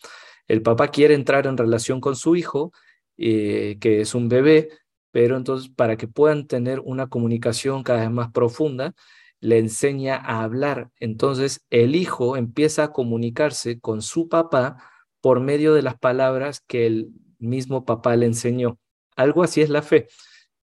El 0.49 0.61
papá 0.61 0.89
quiere 0.89 1.13
entrar 1.13 1.47
en 1.47 1.55
relación 1.55 2.01
con 2.01 2.17
su 2.17 2.35
hijo, 2.35 2.73
eh, 3.15 3.77
que 3.79 4.01
es 4.01 4.13
un 4.13 4.27
bebé, 4.27 4.67
pero 5.11 5.37
entonces 5.37 5.71
para 5.73 5.95
que 5.95 6.09
puedan 6.09 6.45
tener 6.45 6.81
una 6.81 7.07
comunicación 7.07 7.83
cada 7.83 8.01
vez 8.01 8.11
más 8.11 8.31
profunda, 8.33 8.93
le 9.39 9.59
enseña 9.59 10.17
a 10.17 10.43
hablar. 10.43 10.89
Entonces 10.99 11.65
el 11.69 11.95
hijo 11.95 12.35
empieza 12.35 12.83
a 12.83 12.91
comunicarse 12.91 13.79
con 13.79 14.01
su 14.01 14.27
papá 14.27 14.90
por 15.21 15.39
medio 15.39 15.73
de 15.73 15.81
las 15.81 15.97
palabras 15.97 16.61
que 16.67 16.87
el 16.87 17.09
mismo 17.39 17.85
papá 17.85 18.15
le 18.15 18.25
enseñó. 18.25 18.79
Algo 19.15 19.43
así 19.43 19.61
es 19.61 19.69
la 19.69 19.81
fe. 19.81 20.07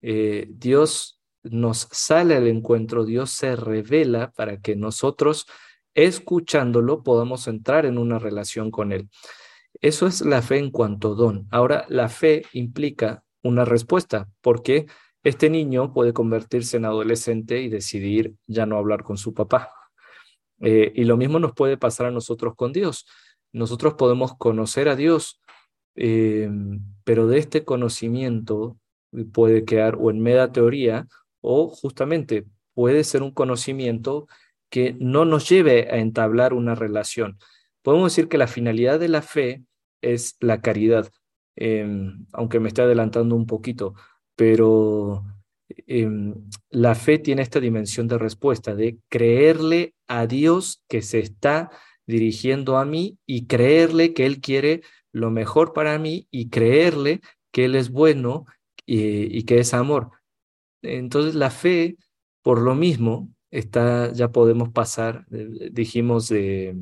Eh, 0.02 0.46
Dios 0.50 1.20
nos 1.42 1.88
sale 1.90 2.36
al 2.36 2.46
encuentro, 2.46 3.04
Dios 3.04 3.30
se 3.30 3.56
revela 3.56 4.32
para 4.32 4.60
que 4.60 4.76
nosotros, 4.76 5.46
escuchándolo, 5.94 7.02
podamos 7.02 7.46
entrar 7.48 7.86
en 7.86 7.98
una 7.98 8.18
relación 8.18 8.70
con 8.70 8.92
Él. 8.92 9.08
Eso 9.80 10.06
es 10.06 10.22
la 10.22 10.42
fe 10.42 10.58
en 10.58 10.70
cuanto 10.70 11.14
don. 11.14 11.46
Ahora, 11.50 11.86
la 11.88 12.08
fe 12.08 12.42
implica 12.52 13.22
una 13.42 13.64
respuesta, 13.64 14.28
porque 14.40 14.86
este 15.22 15.50
niño 15.50 15.92
puede 15.92 16.12
convertirse 16.12 16.76
en 16.76 16.84
adolescente 16.84 17.60
y 17.60 17.68
decidir 17.68 18.34
ya 18.46 18.66
no 18.66 18.76
hablar 18.76 19.04
con 19.04 19.16
su 19.16 19.34
papá. 19.34 19.70
Eh, 20.60 20.92
y 20.94 21.04
lo 21.04 21.16
mismo 21.16 21.38
nos 21.38 21.52
puede 21.52 21.76
pasar 21.76 22.06
a 22.06 22.10
nosotros 22.10 22.54
con 22.56 22.72
Dios. 22.72 23.06
Nosotros 23.58 23.94
podemos 23.94 24.36
conocer 24.36 24.88
a 24.88 24.96
Dios, 24.96 25.40
eh, 25.96 26.48
pero 27.04 27.26
de 27.26 27.38
este 27.38 27.64
conocimiento 27.64 28.78
puede 29.32 29.64
quedar 29.64 29.96
o 30.00 30.10
en 30.10 30.20
mera 30.20 30.52
teoría 30.52 31.08
o 31.40 31.68
justamente 31.68 32.46
puede 32.74 33.02
ser 33.02 33.22
un 33.22 33.32
conocimiento 33.32 34.28
que 34.70 34.94
no 35.00 35.24
nos 35.24 35.48
lleve 35.48 35.88
a 35.90 35.98
entablar 35.98 36.54
una 36.54 36.76
relación. 36.76 37.38
Podemos 37.82 38.12
decir 38.12 38.28
que 38.28 38.38
la 38.38 38.46
finalidad 38.46 39.00
de 39.00 39.08
la 39.08 39.22
fe 39.22 39.64
es 40.02 40.36
la 40.40 40.60
caridad, 40.60 41.10
em, 41.56 42.26
aunque 42.32 42.60
me 42.60 42.68
esté 42.68 42.82
adelantando 42.82 43.34
un 43.34 43.46
poquito, 43.46 43.94
pero 44.36 45.24
em, 45.86 46.34
la 46.70 46.94
fe 46.94 47.18
tiene 47.18 47.42
esta 47.42 47.58
dimensión 47.58 48.06
de 48.06 48.18
respuesta, 48.18 48.76
de 48.76 48.98
creerle 49.08 49.94
a 50.06 50.26
Dios 50.26 50.84
que 50.88 51.02
se 51.02 51.18
está 51.18 51.70
dirigiendo 52.08 52.78
a 52.78 52.86
mí 52.86 53.18
y 53.26 53.46
creerle 53.46 54.14
que 54.14 54.26
Él 54.26 54.40
quiere 54.40 54.80
lo 55.12 55.30
mejor 55.30 55.74
para 55.74 55.98
mí 55.98 56.26
y 56.30 56.48
creerle 56.48 57.20
que 57.52 57.66
Él 57.66 57.76
es 57.76 57.90
bueno 57.90 58.46
y, 58.86 59.42
que 59.44 59.58
es 59.58 59.74
amor. 59.74 60.10
Entonces 60.80 61.34
la 61.34 61.50
fe, 61.50 61.98
por 62.42 62.62
lo 62.62 62.74
mismo, 62.74 63.28
está, 63.50 64.10
ya 64.12 64.32
podemos 64.32 64.70
pasar, 64.70 65.26
eh, 65.30 65.68
dijimos 65.70 66.28
de 66.30 66.76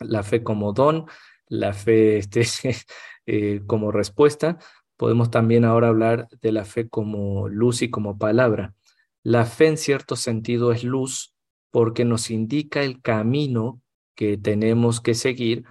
la 0.00 0.22
fe 0.22 0.42
como 0.42 0.72
don, 0.72 1.04
la 1.48 1.74
fe 1.74 2.16
este, 2.16 2.42
eh, 3.26 3.60
como 3.66 3.92
respuesta, 3.92 4.58
podemos 4.96 5.30
también 5.30 5.66
ahora 5.66 5.88
hablar 5.88 6.26
de 6.40 6.52
la 6.52 6.64
fe 6.64 6.88
como 6.88 7.50
luz 7.50 7.82
y 7.82 7.90
como 7.90 8.16
palabra. 8.16 8.74
La 9.22 9.44
fe 9.44 9.66
en 9.66 9.76
cierto 9.76 10.16
sentido 10.16 10.72
es 10.72 10.84
luz 10.84 11.34
porque 11.70 12.06
nos 12.06 12.30
indica 12.30 12.82
el 12.82 13.02
camino 13.02 13.82
que 14.18 14.36
tenemos 14.36 15.00
que 15.00 15.14
seguir 15.14 15.64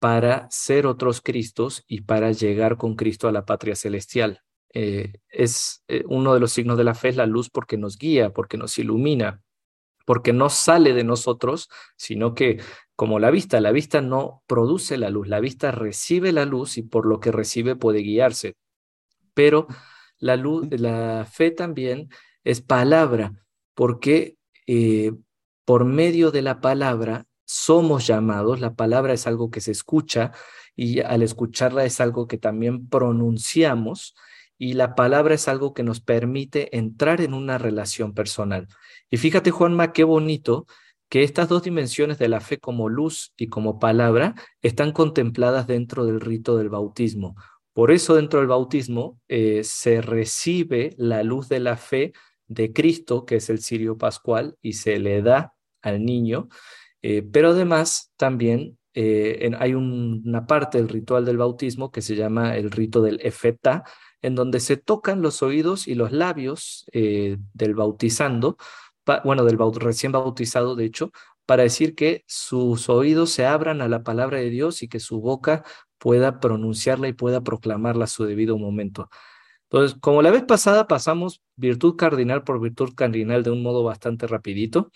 para 0.00 0.50
ser 0.50 0.88
otros 0.88 1.20
Cristos 1.20 1.84
y 1.86 2.00
para 2.00 2.32
llegar 2.32 2.76
con 2.76 2.96
Cristo 2.96 3.28
a 3.28 3.32
la 3.32 3.44
patria 3.44 3.76
celestial. 3.76 4.40
Eh, 4.74 5.12
es 5.28 5.84
eh, 5.86 6.02
uno 6.08 6.34
de 6.34 6.40
los 6.40 6.50
signos 6.50 6.76
de 6.76 6.82
la 6.82 6.96
fe 6.96 7.10
es 7.10 7.16
la 7.16 7.26
luz 7.26 7.48
porque 7.48 7.78
nos 7.78 7.96
guía, 7.98 8.30
porque 8.30 8.58
nos 8.58 8.76
ilumina, 8.76 9.40
porque 10.04 10.32
no 10.32 10.50
sale 10.50 10.94
de 10.94 11.04
nosotros, 11.04 11.68
sino 11.96 12.34
que 12.34 12.60
como 12.96 13.20
la 13.20 13.30
vista, 13.30 13.60
la 13.60 13.70
vista 13.70 14.00
no 14.00 14.42
produce 14.48 14.98
la 14.98 15.08
luz, 15.08 15.28
la 15.28 15.38
vista 15.38 15.70
recibe 15.70 16.32
la 16.32 16.44
luz 16.44 16.78
y 16.78 16.82
por 16.82 17.06
lo 17.06 17.20
que 17.20 17.30
recibe 17.30 17.76
puede 17.76 18.00
guiarse. 18.00 18.56
Pero 19.32 19.68
la 20.18 20.34
luz, 20.34 20.66
la 20.72 21.24
fe 21.30 21.52
también 21.52 22.08
es 22.42 22.62
palabra, 22.62 23.44
porque 23.74 24.38
eh, 24.66 25.12
por 25.64 25.84
medio 25.84 26.32
de 26.32 26.42
la 26.42 26.60
palabra 26.60 27.28
somos 27.52 28.06
llamados, 28.06 28.60
la 28.60 28.74
palabra 28.74 29.12
es 29.12 29.26
algo 29.26 29.50
que 29.50 29.60
se 29.60 29.72
escucha 29.72 30.32
y 30.74 31.00
al 31.00 31.22
escucharla 31.22 31.84
es 31.84 32.00
algo 32.00 32.26
que 32.26 32.38
también 32.38 32.88
pronunciamos 32.88 34.14
y 34.56 34.72
la 34.72 34.94
palabra 34.94 35.34
es 35.34 35.48
algo 35.48 35.74
que 35.74 35.82
nos 35.82 36.00
permite 36.00 36.76
entrar 36.76 37.20
en 37.20 37.34
una 37.34 37.58
relación 37.58 38.14
personal. 38.14 38.68
Y 39.10 39.18
fíjate, 39.18 39.50
Juanma, 39.50 39.92
qué 39.92 40.04
bonito 40.04 40.66
que 41.10 41.24
estas 41.24 41.48
dos 41.48 41.62
dimensiones 41.62 42.16
de 42.18 42.28
la 42.28 42.40
fe 42.40 42.58
como 42.58 42.88
luz 42.88 43.34
y 43.36 43.48
como 43.48 43.78
palabra 43.78 44.34
están 44.62 44.92
contempladas 44.92 45.66
dentro 45.66 46.06
del 46.06 46.22
rito 46.22 46.56
del 46.56 46.70
bautismo. 46.70 47.36
Por 47.74 47.90
eso 47.90 48.14
dentro 48.14 48.38
del 48.38 48.48
bautismo 48.48 49.20
eh, 49.28 49.62
se 49.62 50.00
recibe 50.00 50.94
la 50.96 51.22
luz 51.22 51.50
de 51.50 51.60
la 51.60 51.76
fe 51.76 52.12
de 52.46 52.72
Cristo, 52.72 53.26
que 53.26 53.36
es 53.36 53.50
el 53.50 53.60
cirio 53.60 53.98
pascual, 53.98 54.56
y 54.62 54.74
se 54.74 54.98
le 54.98 55.20
da 55.20 55.54
al 55.82 56.04
niño, 56.04 56.48
eh, 57.02 57.22
pero 57.22 57.50
además 57.50 58.12
también 58.16 58.78
eh, 58.94 59.50
hay 59.58 59.74
una 59.74 60.46
parte 60.46 60.78
del 60.78 60.88
ritual 60.88 61.24
del 61.24 61.38
bautismo 61.38 61.90
que 61.90 62.02
se 62.02 62.14
llama 62.14 62.56
el 62.56 62.70
rito 62.70 63.02
del 63.02 63.20
efeta, 63.22 63.84
en 64.20 64.34
donde 64.34 64.60
se 64.60 64.76
tocan 64.76 65.22
los 65.22 65.42
oídos 65.42 65.88
y 65.88 65.94
los 65.94 66.12
labios 66.12 66.86
eh, 66.92 67.38
del 67.54 67.74
bautizando, 67.74 68.56
bueno, 69.24 69.44
del 69.44 69.58
recién 69.80 70.12
bautizado, 70.12 70.76
de 70.76 70.84
hecho, 70.84 71.10
para 71.44 71.64
decir 71.64 71.94
que 71.96 72.24
sus 72.28 72.88
oídos 72.88 73.30
se 73.30 73.46
abran 73.46 73.82
a 73.82 73.88
la 73.88 74.04
palabra 74.04 74.38
de 74.38 74.50
Dios 74.50 74.82
y 74.82 74.88
que 74.88 75.00
su 75.00 75.20
boca 75.20 75.64
pueda 75.98 76.38
pronunciarla 76.38 77.08
y 77.08 77.12
pueda 77.12 77.42
proclamarla 77.42 78.04
a 78.04 78.08
su 78.08 78.24
debido 78.24 78.58
momento. 78.58 79.08
Entonces, 79.64 79.98
como 80.00 80.22
la 80.22 80.30
vez 80.30 80.44
pasada 80.44 80.86
pasamos 80.86 81.42
virtud 81.56 81.96
cardinal 81.96 82.44
por 82.44 82.60
virtud 82.60 82.94
cardinal 82.94 83.42
de 83.42 83.50
un 83.50 83.62
modo 83.62 83.82
bastante 83.82 84.26
rapidito, 84.26 84.92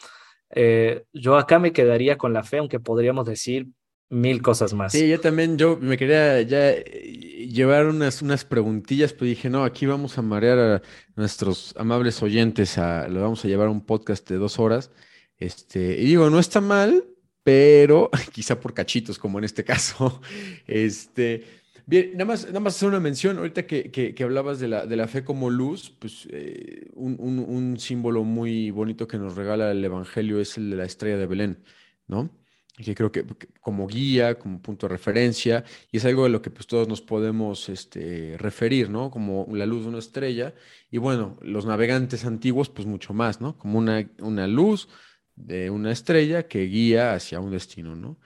eh, 0.50 1.04
yo 1.12 1.36
acá 1.36 1.58
me 1.58 1.72
quedaría 1.72 2.18
con 2.18 2.32
la 2.32 2.42
fe, 2.42 2.58
aunque 2.58 2.80
podríamos 2.80 3.26
decir 3.26 3.68
mil 4.08 4.42
cosas 4.42 4.72
más. 4.72 4.92
Sí, 4.92 5.08
yo 5.08 5.20
también, 5.20 5.58
yo 5.58 5.76
me 5.80 5.96
quería 5.96 6.40
ya 6.42 6.70
eh, 6.70 7.48
llevar 7.50 7.86
unas, 7.86 8.22
unas 8.22 8.44
preguntillas, 8.44 9.12
pero 9.12 9.26
dije, 9.26 9.50
no, 9.50 9.64
aquí 9.64 9.86
vamos 9.86 10.18
a 10.18 10.22
marear 10.22 10.58
a 10.58 10.82
nuestros 11.16 11.74
amables 11.76 12.22
oyentes, 12.22 12.78
a, 12.78 13.08
lo 13.08 13.20
vamos 13.20 13.44
a 13.44 13.48
llevar 13.48 13.68
un 13.68 13.84
podcast 13.84 14.28
de 14.28 14.36
dos 14.36 14.58
horas. 14.58 14.90
Este, 15.38 16.00
y 16.00 16.06
digo, 16.06 16.30
no 16.30 16.38
está 16.38 16.60
mal, 16.60 17.04
pero 17.42 18.10
quizá 18.32 18.58
por 18.60 18.74
cachitos, 18.74 19.18
como 19.18 19.38
en 19.38 19.44
este 19.44 19.64
caso. 19.64 20.20
Este, 20.66 21.44
bien, 21.86 22.12
nada 22.12 22.26
más, 22.26 22.46
nada 22.46 22.60
más 22.60 22.76
hacer 22.76 22.88
una 22.88 23.00
mención, 23.00 23.38
ahorita 23.38 23.66
que, 23.66 23.90
que, 23.90 24.24
hablabas 24.24 24.60
de 24.60 24.68
la, 24.68 24.86
de 24.86 24.96
la 24.96 25.08
fe 25.08 25.24
como 25.24 25.50
luz, 25.50 25.90
pues 25.98 26.28
eh, 26.30 26.90
un, 26.94 27.16
un, 27.18 27.78
símbolo 27.78 28.24
muy 28.24 28.70
bonito 28.70 29.08
que 29.08 29.18
nos 29.18 29.36
regala 29.36 29.70
el 29.70 29.84
Evangelio 29.84 30.40
es 30.40 30.56
el 30.58 30.70
de 30.70 30.76
la 30.76 30.84
estrella 30.84 31.16
de 31.16 31.26
Belén, 31.26 31.64
¿no? 32.06 32.30
que 32.76 32.94
creo 32.94 33.10
que 33.10 33.24
como 33.60 33.86
guía, 33.86 34.38
como 34.38 34.60
punto 34.60 34.86
de 34.86 34.92
referencia, 34.92 35.64
y 35.90 35.96
es 35.96 36.04
algo 36.04 36.24
de 36.24 36.30
lo 36.30 36.42
que 36.42 36.50
pues 36.50 36.66
todos 36.66 36.88
nos 36.88 37.00
podemos 37.00 37.68
este, 37.68 38.36
referir, 38.38 38.90
¿no? 38.90 39.10
Como 39.10 39.46
la 39.52 39.66
luz 39.66 39.84
de 39.84 39.88
una 39.88 39.98
estrella, 39.98 40.54
y 40.90 40.98
bueno, 40.98 41.38
los 41.40 41.64
navegantes 41.64 42.24
antiguos 42.26 42.68
pues 42.68 42.86
mucho 42.86 43.14
más, 43.14 43.40
¿no? 43.40 43.56
Como 43.58 43.78
una, 43.78 44.08
una 44.20 44.46
luz 44.46 44.88
de 45.36 45.70
una 45.70 45.90
estrella 45.90 46.48
que 46.48 46.64
guía 46.64 47.14
hacia 47.14 47.40
un 47.40 47.50
destino, 47.50 47.96
¿no? 47.96 48.18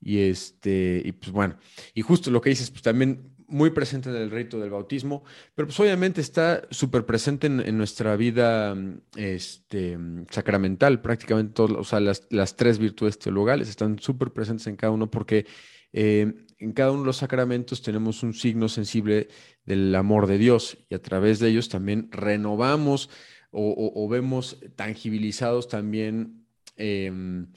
Y 0.00 0.20
este, 0.20 1.02
y 1.04 1.12
pues 1.12 1.30
bueno, 1.30 1.58
y 1.94 2.02
justo 2.02 2.30
lo 2.30 2.40
que 2.40 2.50
dices, 2.50 2.70
pues 2.70 2.82
también 2.82 3.34
muy 3.50 3.70
presente 3.70 4.08
en 4.08 4.16
el 4.16 4.30
rito 4.30 4.58
del 4.58 4.70
bautismo, 4.70 5.24
pero 5.54 5.66
pues 5.68 5.78
obviamente 5.80 6.20
está 6.20 6.62
súper 6.70 7.04
presente 7.04 7.48
en, 7.48 7.76
nuestra 7.76 8.16
vida 8.16 8.76
este, 9.16 9.98
sacramental, 10.30 11.02
prácticamente 11.02 11.52
todas, 11.52 11.76
o 11.76 11.84
sea, 11.84 12.00
las, 12.00 12.26
las 12.30 12.56
tres 12.56 12.78
virtudes 12.78 13.18
teologales 13.18 13.68
están 13.68 13.98
súper 13.98 14.30
presentes 14.30 14.66
en 14.68 14.76
cada 14.76 14.92
uno 14.92 15.10
porque 15.10 15.46
eh, 15.92 16.32
en 16.58 16.72
cada 16.72 16.92
uno 16.92 17.00
de 17.00 17.06
los 17.06 17.16
sacramentos 17.16 17.82
tenemos 17.82 18.22
un 18.22 18.34
signo 18.34 18.68
sensible 18.68 19.28
del 19.64 19.94
amor 19.94 20.26
de 20.26 20.38
Dios 20.38 20.78
y 20.88 20.94
a 20.94 21.02
través 21.02 21.40
de 21.40 21.48
ellos 21.48 21.68
también 21.68 22.08
renovamos 22.12 23.10
o, 23.52 24.08
vemos 24.08 24.58
tangibilizados 24.76 25.66
también 25.66 26.46
em, 26.76 27.48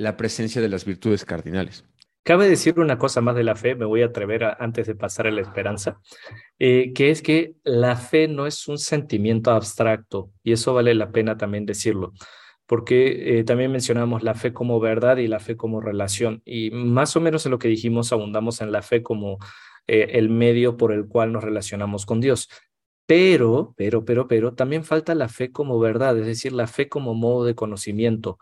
la 0.00 0.16
presencia 0.16 0.62
de 0.62 0.68
las 0.70 0.86
virtudes 0.86 1.26
cardinales. 1.26 1.84
Cabe 2.22 2.48
decir 2.48 2.80
una 2.80 2.96
cosa 2.96 3.20
más 3.20 3.36
de 3.36 3.44
la 3.44 3.54
fe, 3.54 3.74
me 3.74 3.84
voy 3.84 4.00
a 4.00 4.06
atrever 4.06 4.44
antes 4.58 4.86
de 4.86 4.94
pasar 4.94 5.26
a 5.26 5.30
la 5.30 5.42
esperanza, 5.42 6.00
eh, 6.58 6.92
que 6.94 7.10
es 7.10 7.20
que 7.20 7.54
la 7.64 7.96
fe 7.96 8.26
no 8.26 8.46
es 8.46 8.66
un 8.66 8.78
sentimiento 8.78 9.50
abstracto 9.50 10.30
y 10.42 10.52
eso 10.52 10.72
vale 10.72 10.94
la 10.94 11.12
pena 11.12 11.36
también 11.36 11.66
decirlo, 11.66 12.14
porque 12.66 13.40
eh, 13.40 13.44
también 13.44 13.72
mencionamos 13.72 14.22
la 14.22 14.34
fe 14.34 14.54
como 14.54 14.80
verdad 14.80 15.18
y 15.18 15.26
la 15.26 15.38
fe 15.38 15.56
como 15.56 15.82
relación 15.82 16.40
y 16.46 16.70
más 16.70 17.14
o 17.16 17.20
menos 17.20 17.44
en 17.44 17.52
lo 17.52 17.58
que 17.58 17.68
dijimos 17.68 18.10
abundamos 18.10 18.62
en 18.62 18.72
la 18.72 18.80
fe 18.80 19.02
como 19.02 19.38
eh, 19.86 20.12
el 20.12 20.30
medio 20.30 20.78
por 20.78 20.92
el 20.92 21.08
cual 21.08 21.32
nos 21.32 21.44
relacionamos 21.44 22.06
con 22.06 22.22
Dios. 22.22 22.48
Pero, 23.06 23.74
pero, 23.76 24.04
pero, 24.04 24.28
pero, 24.28 24.54
también 24.54 24.84
falta 24.84 25.14
la 25.14 25.28
fe 25.28 25.50
como 25.50 25.78
verdad, 25.78 26.16
es 26.16 26.26
decir, 26.26 26.52
la 26.52 26.68
fe 26.68 26.88
como 26.88 27.12
modo 27.12 27.44
de 27.44 27.54
conocimiento 27.54 28.38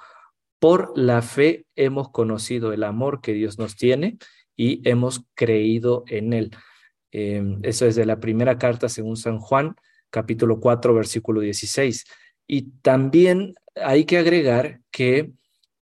por 0.58 0.96
la 0.96 1.22
fe 1.22 1.66
hemos 1.76 2.10
conocido 2.10 2.72
el 2.72 2.84
amor 2.84 3.20
que 3.20 3.32
Dios 3.32 3.58
nos 3.58 3.76
tiene 3.76 4.18
y 4.56 4.80
hemos 4.88 5.24
creído 5.34 6.04
en 6.08 6.32
Él. 6.32 6.50
Em, 7.10 7.60
eso 7.62 7.86
es 7.86 7.96
de 7.96 8.06
la 8.06 8.20
primera 8.20 8.58
carta 8.58 8.88
según 8.88 9.16
San 9.16 9.38
Juan, 9.38 9.76
capítulo 10.10 10.60
4, 10.60 10.94
versículo 10.94 11.40
16. 11.40 12.04
Y 12.46 12.70
también 12.82 13.54
hay 13.76 14.04
que 14.04 14.18
agregar 14.18 14.80
que 14.90 15.32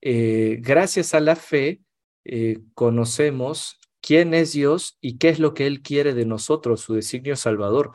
eh, 0.02 0.58
gracias 0.60 1.14
a 1.14 1.20
la 1.20 1.36
fe 1.36 1.80
eh, 2.24 2.58
conocemos 2.74 3.78
quién 4.00 4.34
es 4.34 4.52
Dios 4.52 4.98
y 5.00 5.18
qué 5.18 5.30
es 5.30 5.38
lo 5.38 5.54
que 5.54 5.66
Él 5.66 5.82
quiere 5.82 6.14
de 6.14 6.26
nosotros, 6.26 6.80
su 6.80 6.94
designio 6.94 7.34
salvador. 7.36 7.92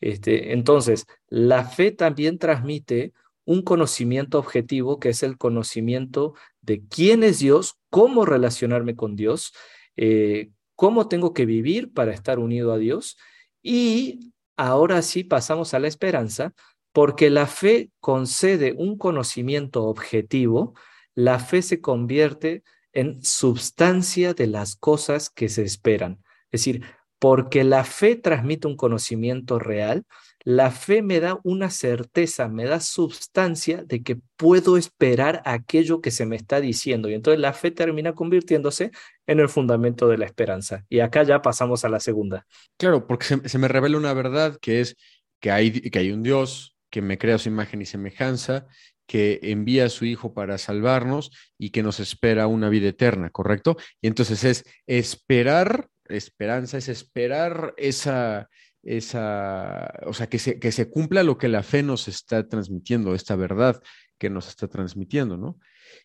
Este, 0.00 0.52
entonces, 0.52 1.06
la 1.28 1.64
fe 1.64 1.90
también 1.90 2.38
transmite 2.38 3.12
un 3.50 3.62
conocimiento 3.62 4.38
objetivo 4.38 5.00
que 5.00 5.08
es 5.08 5.24
el 5.24 5.36
conocimiento 5.36 6.34
de 6.60 6.86
quién 6.86 7.24
es 7.24 7.40
Dios, 7.40 7.80
cómo 7.90 8.24
relacionarme 8.24 8.94
con 8.94 9.16
Dios, 9.16 9.52
eh, 9.96 10.50
cómo 10.76 11.08
tengo 11.08 11.34
que 11.34 11.46
vivir 11.46 11.92
para 11.92 12.12
estar 12.12 12.38
unido 12.38 12.72
a 12.72 12.78
Dios. 12.78 13.16
Y 13.60 14.32
ahora 14.56 15.02
sí 15.02 15.24
pasamos 15.24 15.74
a 15.74 15.80
la 15.80 15.88
esperanza, 15.88 16.54
porque 16.92 17.28
la 17.28 17.48
fe 17.48 17.90
concede 17.98 18.72
un 18.78 18.96
conocimiento 18.96 19.82
objetivo, 19.82 20.74
la 21.16 21.40
fe 21.40 21.62
se 21.62 21.80
convierte 21.80 22.62
en 22.92 23.20
substancia 23.20 24.32
de 24.32 24.46
las 24.46 24.76
cosas 24.76 25.28
que 25.28 25.48
se 25.48 25.64
esperan. 25.64 26.22
Es 26.52 26.60
decir, 26.60 26.84
porque 27.20 27.64
la 27.64 27.84
fe 27.84 28.16
transmite 28.16 28.66
un 28.66 28.76
conocimiento 28.76 29.58
real, 29.58 30.04
la 30.42 30.70
fe 30.70 31.02
me 31.02 31.20
da 31.20 31.38
una 31.44 31.68
certeza, 31.68 32.48
me 32.48 32.64
da 32.64 32.80
sustancia 32.80 33.84
de 33.84 34.02
que 34.02 34.18
puedo 34.36 34.78
esperar 34.78 35.42
aquello 35.44 36.00
que 36.00 36.10
se 36.10 36.24
me 36.24 36.36
está 36.36 36.62
diciendo. 36.62 37.10
Y 37.10 37.14
entonces 37.14 37.38
la 37.38 37.52
fe 37.52 37.70
termina 37.70 38.14
convirtiéndose 38.14 38.90
en 39.26 39.38
el 39.38 39.50
fundamento 39.50 40.08
de 40.08 40.16
la 40.16 40.24
esperanza. 40.24 40.86
Y 40.88 41.00
acá 41.00 41.22
ya 41.24 41.42
pasamos 41.42 41.84
a 41.84 41.90
la 41.90 42.00
segunda. 42.00 42.46
Claro, 42.78 43.06
porque 43.06 43.26
se, 43.26 43.58
me 43.58 43.68
revela 43.68 43.98
una 43.98 44.14
verdad 44.14 44.56
que 44.60 44.80
es 44.80 44.96
que 45.40 45.50
hay, 45.50 45.72
que 45.72 45.98
hay 45.98 46.10
un 46.10 46.22
Dios 46.22 46.74
que 46.88 47.02
me 47.02 47.18
crea 47.18 47.36
su 47.36 47.50
imagen 47.50 47.82
y 47.82 47.86
semejanza, 47.86 48.66
que 49.06 49.40
envía 49.42 49.84
a 49.84 49.90
su 49.90 50.06
Hijo 50.06 50.32
para 50.32 50.56
salvarnos 50.56 51.32
y 51.58 51.70
que 51.70 51.82
nos 51.82 52.00
espera 52.00 52.46
una 52.46 52.70
vida 52.70 52.88
eterna, 52.88 53.28
¿correcto? 53.28 53.76
Y 54.00 54.06
entonces 54.06 54.42
es 54.44 54.64
esperar, 54.86 55.88
esperanza 56.12 56.78
es 56.78 56.88
esperar 56.88 57.74
esa 57.76 58.48
esa, 58.82 59.92
o 60.06 60.14
sea, 60.14 60.28
que 60.28 60.38
se, 60.38 60.58
que 60.58 60.72
se 60.72 60.88
cumpla 60.88 61.22
lo 61.22 61.38
que 61.38 61.48
la 61.48 61.62
fe 61.62 61.82
nos 61.82 62.08
está 62.08 62.48
transmitiendo, 62.48 63.14
esta 63.14 63.36
verdad 63.36 63.82
que 64.18 64.30
nos 64.30 64.48
está 64.48 64.68
transmitiendo, 64.68 65.36
¿no? 65.36 65.58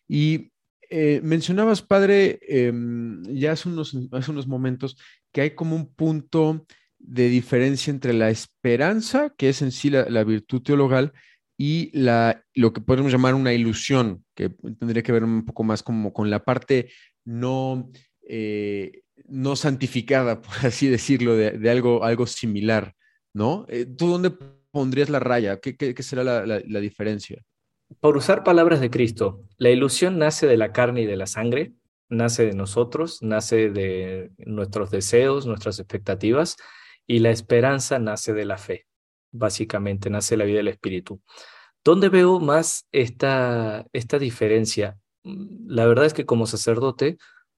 Y 0.08 0.52
eh, 0.88 1.20
mencionabas, 1.22 1.82
padre, 1.82 2.38
em, 2.42 3.22
ya 3.24 3.52
hace 3.52 3.68
unos, 3.68 3.96
hace 4.12 4.30
unos 4.30 4.46
momentos, 4.46 4.96
que 5.32 5.40
hay 5.42 5.50
como 5.50 5.74
un 5.76 5.92
punto 5.92 6.66
de 6.98 7.28
diferencia 7.28 7.90
entre 7.90 8.12
la 8.12 8.30
esperanza, 8.30 9.34
que 9.36 9.48
es 9.48 9.62
en 9.62 9.72
sí 9.72 9.90
la, 9.90 10.24
virtud 10.24 10.62
teologal, 10.62 11.12
y 11.58 11.90
la, 11.98 12.44
lo 12.54 12.72
que 12.72 12.80
podemos 12.80 13.10
llamar 13.10 13.34
una 13.34 13.52
ilusión, 13.52 14.24
que 14.34 14.50
tendría 14.78 15.02
que 15.02 15.12
ver 15.12 15.24
un 15.24 15.44
poco 15.44 15.64
más 15.64 15.82
como 15.82 16.12
con 16.12 16.30
la 16.30 16.44
parte 16.44 16.90
no 17.24 17.90
eh, 18.28 19.02
no 19.24 19.56
santificada, 19.56 20.42
por 20.42 20.66
así 20.66 20.88
decirlo, 20.88 21.34
de, 21.36 21.70
algo, 21.70 22.04
algo 22.04 22.26
similar, 22.26 22.94
¿no? 23.32 23.66
Eh, 23.68 23.86
¿Tú 23.86 24.08
dónde 24.08 24.32
pondrías 24.70 25.08
la 25.08 25.20
raya? 25.20 25.58
¿Qué, 25.60 25.94
será 26.02 26.22
la, 26.24 26.80
diferencia? 26.80 27.42
Por 28.00 28.16
usar 28.16 28.44
palabras 28.44 28.80
de 28.80 28.90
Cristo, 28.90 29.44
la 29.58 29.70
ilusión 29.70 30.18
nace 30.18 30.46
de 30.46 30.56
la 30.56 30.72
carne 30.72 31.02
y 31.02 31.06
de 31.06 31.16
la 31.16 31.26
sangre, 31.26 31.72
nace 32.08 32.46
de 32.46 32.54
nosotros, 32.54 33.22
nace 33.22 33.70
de 33.70 34.30
nuestros 34.38 34.90
deseos, 34.90 35.46
nuestras 35.46 35.78
expectativas, 35.78 36.56
y 37.06 37.20
la 37.20 37.30
esperanza 37.30 37.98
nace 37.98 38.32
de 38.32 38.44
la 38.44 38.58
fe, 38.58 38.86
básicamente, 39.32 40.10
nace 40.10 40.36
la 40.36 40.44
vida 40.44 40.58
del 40.58 40.68
Espíritu. 40.68 41.20
¿Dónde 41.84 42.08
veo 42.08 42.40
más 42.40 42.86
esta, 42.90 43.86
esta 43.92 44.18
diferencia? 44.18 44.98
La 45.22 45.86
verdad 45.86 46.06
es 46.06 46.14
que 46.14 46.26
como 46.26 46.46
sacerdote, 46.46 47.16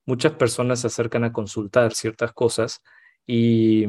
muchas 0.09 0.33
personas 0.33 0.81
se 0.81 0.87
acercan 0.87 1.25
a 1.25 1.35
consultar 1.35 1.93
ciertas 1.93 2.33
cosas 2.33 2.83
y, 3.27 3.85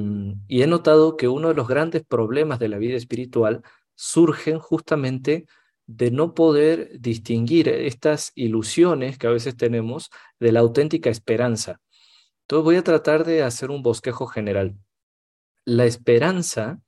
he 0.49 0.67
notado 0.67 1.15
que 1.15 1.29
uno 1.29 1.47
de 1.47 1.53
los 1.53 1.65
grandes 1.65 2.03
problemas 2.03 2.59
de 2.59 2.67
la 2.67 2.77
vida 2.77 2.97
espiritual 2.97 3.63
surgen 3.95 4.59
justamente 4.59 5.45
de 5.87 6.11
no 6.11 6.33
poder 6.33 6.99
distinguir 6.99 7.69
estas 7.69 8.33
ilusiones 8.35 9.17
que 9.17 9.27
a 9.27 9.31
veces 9.31 9.55
tenemos 9.55 10.09
de 10.41 10.51
la 10.51 10.59
auténtica 10.59 11.09
esperanza. 11.09 11.79
Entonces 12.41 12.65
voy 12.65 12.75
a 12.75 12.83
tratar 12.83 13.23
de 13.23 13.43
hacer 13.43 13.71
un 13.71 13.81
bosquejo 13.81 14.27
general. 14.27 14.75
La 15.63 15.85
esperanza 15.85 16.81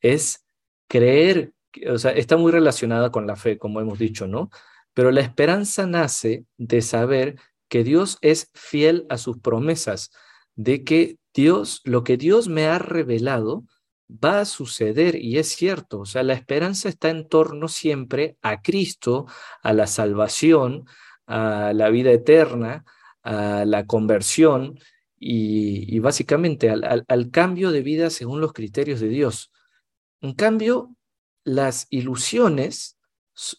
es 0.00 0.46
creer, 0.88 1.52
o 1.86 1.98
sea, 1.98 2.12
está 2.12 2.38
muy 2.38 2.52
relacionada 2.52 3.12
con 3.12 3.26
la 3.26 3.36
fe, 3.36 3.58
como 3.58 3.82
hemos 3.82 3.98
dicho, 3.98 4.26
¿no? 4.26 4.48
Pero 4.94 5.10
la 5.10 5.20
esperanza 5.20 5.86
nace 5.86 6.46
de 6.56 6.80
saber 6.80 7.36
que 7.68 7.84
Dios 7.84 8.18
es 8.20 8.50
fiel 8.54 9.06
a 9.08 9.18
sus 9.18 9.38
promesas, 9.38 10.10
de 10.54 10.84
que 10.84 11.18
Dios, 11.34 11.80
lo 11.84 12.04
que 12.04 12.16
Dios 12.16 12.48
me 12.48 12.66
ha 12.66 12.78
revelado, 12.78 13.64
va 14.10 14.40
a 14.40 14.44
suceder 14.44 15.16
y 15.16 15.38
es 15.38 15.48
cierto. 15.48 16.00
O 16.00 16.06
sea, 16.06 16.22
la 16.22 16.32
esperanza 16.32 16.88
está 16.88 17.10
en 17.10 17.28
torno 17.28 17.68
siempre 17.68 18.36
a 18.42 18.62
Cristo, 18.62 19.26
a 19.62 19.72
la 19.72 19.86
salvación, 19.86 20.86
a 21.26 21.72
la 21.74 21.90
vida 21.90 22.10
eterna, 22.10 22.84
a 23.22 23.64
la 23.64 23.86
conversión 23.86 24.78
y, 25.18 25.98
básicamente 25.98 26.70
al, 26.70 27.04
al 27.06 27.30
cambio 27.30 27.70
de 27.70 27.82
vida 27.82 28.10
según 28.10 28.40
los 28.40 28.52
criterios 28.52 29.00
de 29.00 29.08
Dios. 29.08 29.52
En 30.20 30.32
cambio, 30.34 30.94
las 31.44 31.86
ilusiones 31.90 32.97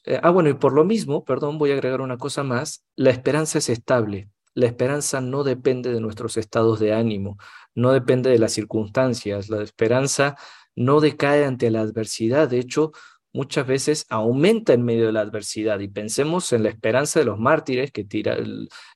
eh, 0.06 0.20
ah, 0.22 0.30
bueno, 0.32 0.50
y 0.50 0.54
por 0.56 0.74
lo 0.74 0.84
mismo, 0.84 1.24
perdón, 1.24 1.58
voy 1.58 1.72
a 1.72 1.74
agregar 1.74 2.02
una 2.02 2.18
cosa 2.18 2.44
más, 2.44 2.86
la 2.96 3.12
esperanza 3.12 3.60
es 3.60 3.70
estable. 3.70 4.30
La 4.54 4.66
esperanza 4.66 5.22
no 5.22 5.44
depende 5.44 5.92
de 5.94 6.02
nuestros 6.02 6.36
estados 6.36 6.80
de 6.80 6.94
ánimo, 6.94 7.38
no 7.76 7.92
depende 7.92 8.30
de 8.30 8.40
las 8.40 8.52
circunstancias. 8.52 9.50
La 9.50 9.62
esperanza 9.64 10.36
no 10.76 11.00
decae 11.00 11.46
ante 11.46 11.70
la 11.72 11.82
adversidad. 11.82 12.50
De 12.50 12.60
hecho, 12.60 12.92
muchas 13.32 13.66
veces 13.68 14.06
aumenta 14.10 14.74
en 14.74 14.84
medio 14.84 15.06
de 15.06 15.12
la 15.14 15.22
adversidad. 15.22 15.80
Y 15.80 15.88
pensemos 15.88 16.52
en 16.52 16.64
la 16.64 16.70
esperanza 16.70 17.20
de 17.20 17.26
los 17.26 17.40
mártires 17.40 17.92
que 17.92 18.06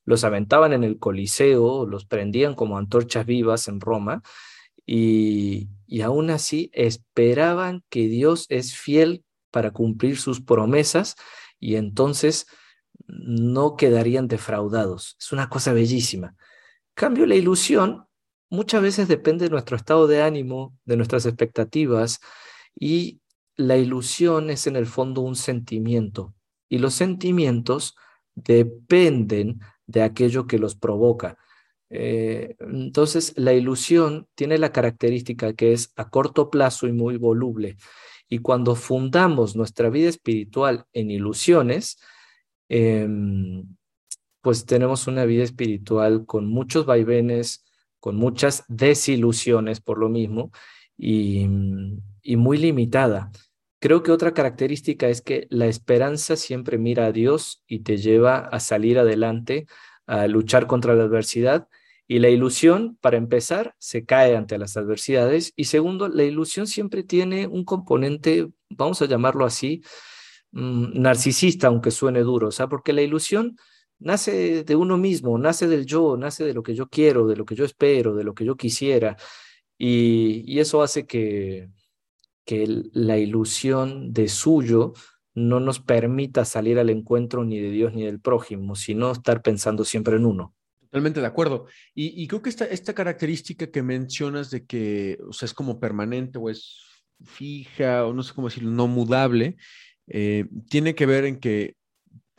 los 0.05 0.23
aventaban 0.23 0.73
en 0.73 0.83
el 0.83 0.99
Coliseo, 0.99 1.85
los 1.85 2.05
prendían 2.05 2.55
como 2.55 2.77
antorchas 2.77 3.25
vivas 3.25 3.67
en 3.67 3.79
Roma. 3.79 4.21
Y, 4.85 5.69
y 5.87 6.01
aún 6.01 6.29
así 6.29 6.69
esperaban 6.73 7.83
que 7.89 8.07
Dios 8.07 8.47
es 8.49 8.75
fiel 8.75 9.23
para 9.53 9.69
cumplir 9.71 10.17
sus 10.17 10.41
promesas 10.41 11.15
y 11.59 11.75
entonces 11.75 12.47
no 13.07 13.75
quedarían 13.75 14.27
defraudados. 14.27 15.15
Es 15.19 15.31
una 15.31 15.47
cosa 15.47 15.73
bellísima. 15.73 16.35
Cambio 16.95 17.27
la 17.27 17.35
ilusión 17.35 18.05
muchas 18.49 18.81
veces 18.81 19.07
depende 19.07 19.45
de 19.45 19.51
nuestro 19.51 19.77
estado 19.77 20.07
de 20.07 20.23
ánimo, 20.23 20.75
de 20.85 20.97
nuestras 20.97 21.27
expectativas 21.27 22.19
y 22.75 23.21
la 23.55 23.77
ilusión 23.77 24.49
es 24.49 24.65
en 24.65 24.75
el 24.75 24.87
fondo 24.87 25.21
un 25.21 25.35
sentimiento 25.35 26.33
y 26.67 26.79
los 26.79 26.95
sentimientos 26.95 27.95
dependen 28.33 29.59
de 29.85 30.01
aquello 30.01 30.47
que 30.47 30.57
los 30.57 30.75
provoca. 30.75 31.37
Eh, 31.95 32.55
entonces, 32.59 33.33
la 33.35 33.53
ilusión 33.53 34.27
tiene 34.33 34.57
la 34.57 34.71
característica 34.71 35.53
que 35.53 35.73
es 35.73 35.93
a 35.95 36.09
corto 36.09 36.49
plazo 36.49 36.87
y 36.87 36.91
muy 36.91 37.17
voluble. 37.17 37.77
Y 38.33 38.39
cuando 38.39 38.73
fundamos 38.73 39.55
nuestra 39.55 39.91
vida 39.91 40.09
espiritual 40.09 40.87
en 40.91 41.11
ilusiones, 41.11 41.99
em, 42.67 43.63
pues 44.41 44.65
tenemos 44.65 45.05
una 45.05 45.23
vida 45.25 45.43
espiritual 45.43 46.25
con 46.25 46.47
muchos 46.47 46.87
vaivenes, 46.87 47.63
con 47.99 48.15
muchas 48.15 48.63
desilusiones 48.67 49.81
por 49.81 49.99
lo 49.99 50.09
mismo 50.09 50.51
y, 50.97 51.47
y 52.23 52.35
muy 52.35 52.57
limitada. 52.57 53.29
Creo 53.79 54.01
que 54.01 54.11
otra 54.11 54.33
característica 54.33 55.09
es 55.09 55.21
que 55.21 55.45
la 55.51 55.67
esperanza 55.67 56.35
siempre 56.35 56.79
mira 56.79 57.05
a 57.05 57.11
Dios 57.11 57.63
y 57.67 57.81
te 57.81 57.97
lleva 57.97 58.39
a 58.39 58.59
salir 58.59 58.97
adelante, 58.97 59.67
a 60.07 60.25
luchar 60.25 60.65
contra 60.65 60.95
la 60.95 61.03
adversidad. 61.03 61.67
Y 62.07 62.19
la 62.19 62.29
ilusión, 62.29 62.97
para 63.01 63.17
empezar, 63.17 63.75
se 63.79 64.05
cae 64.05 64.35
ante 64.35 64.57
las 64.57 64.77
adversidades. 64.77 65.53
Y 65.55 65.65
segundo, 65.65 66.09
la 66.09 66.23
ilusión 66.23 66.67
siempre 66.67 67.03
tiene 67.03 67.47
un 67.47 67.63
componente, 67.65 68.49
vamos 68.69 69.01
a 69.01 69.05
llamarlo 69.05 69.45
así, 69.45 69.81
mm, 70.51 70.99
narcisista, 71.01 71.67
aunque 71.67 71.91
suene 71.91 72.21
duro, 72.21 72.49
o 72.49 72.51
sea, 72.51 72.67
porque 72.67 72.93
la 72.93 73.01
ilusión 73.01 73.57
nace 73.99 74.63
de 74.63 74.75
uno 74.75 74.97
mismo, 74.97 75.37
nace 75.37 75.67
del 75.67 75.85
yo, 75.85 76.17
nace 76.17 76.43
de 76.45 76.53
lo 76.53 76.63
que 76.63 76.75
yo 76.75 76.89
quiero, 76.89 77.27
de 77.27 77.35
lo 77.37 77.45
que 77.45 77.55
yo 77.55 77.65
espero, 77.65 78.15
de 78.15 78.23
lo 78.23 78.33
que 78.33 78.45
yo 78.45 78.55
quisiera. 78.57 79.17
y 79.77 80.59
eso 80.59 80.81
hace 80.81 81.05
que, 81.05 81.69
que 82.45 82.65
la 82.93 83.17
ilusión 83.17 84.13
de 84.13 84.27
suyo 84.27 84.93
no 85.33 85.59
nos 85.59 85.79
permita 85.79 86.45
salir 86.45 86.79
al 86.79 86.89
encuentro 86.89 87.43
ni 87.43 87.59
de 87.59 87.71
Dios 87.71 87.93
ni 87.93 88.03
del 88.03 88.19
prójimo, 88.19 88.75
sino 88.75 89.11
estar 89.11 89.41
pensando 89.41 89.83
siempre 89.85 90.17
en 90.17 90.25
uno. 90.25 90.53
Totalmente 90.93 91.21
de 91.21 91.25
acuerdo. 91.25 91.65
Y, 91.95 92.27
creo 92.27 92.43
que 92.43 92.51
esta, 92.51 92.65
esta 92.65 92.93
característica 92.93 93.65
que 93.65 93.81
mencionas 93.81 94.51
de 94.51 94.63
que 94.67 95.17
o 95.27 95.33
sea, 95.33 95.47
es 95.47 95.53
como 95.55 95.79
permanente 95.79 96.37
o 96.37 96.51
es 96.51 96.83
fija 97.25 98.05
o 98.05 98.13
no 98.13 98.21
sé 98.21 98.35
cómo 98.35 98.47
decirlo, 98.47 98.69
no 98.69 98.85
mudable, 98.85 99.57
eh, 100.05 100.45
tiene 100.69 100.93
que 100.93 101.07
ver 101.07 101.25
en 101.25 101.39
que, 101.39 101.77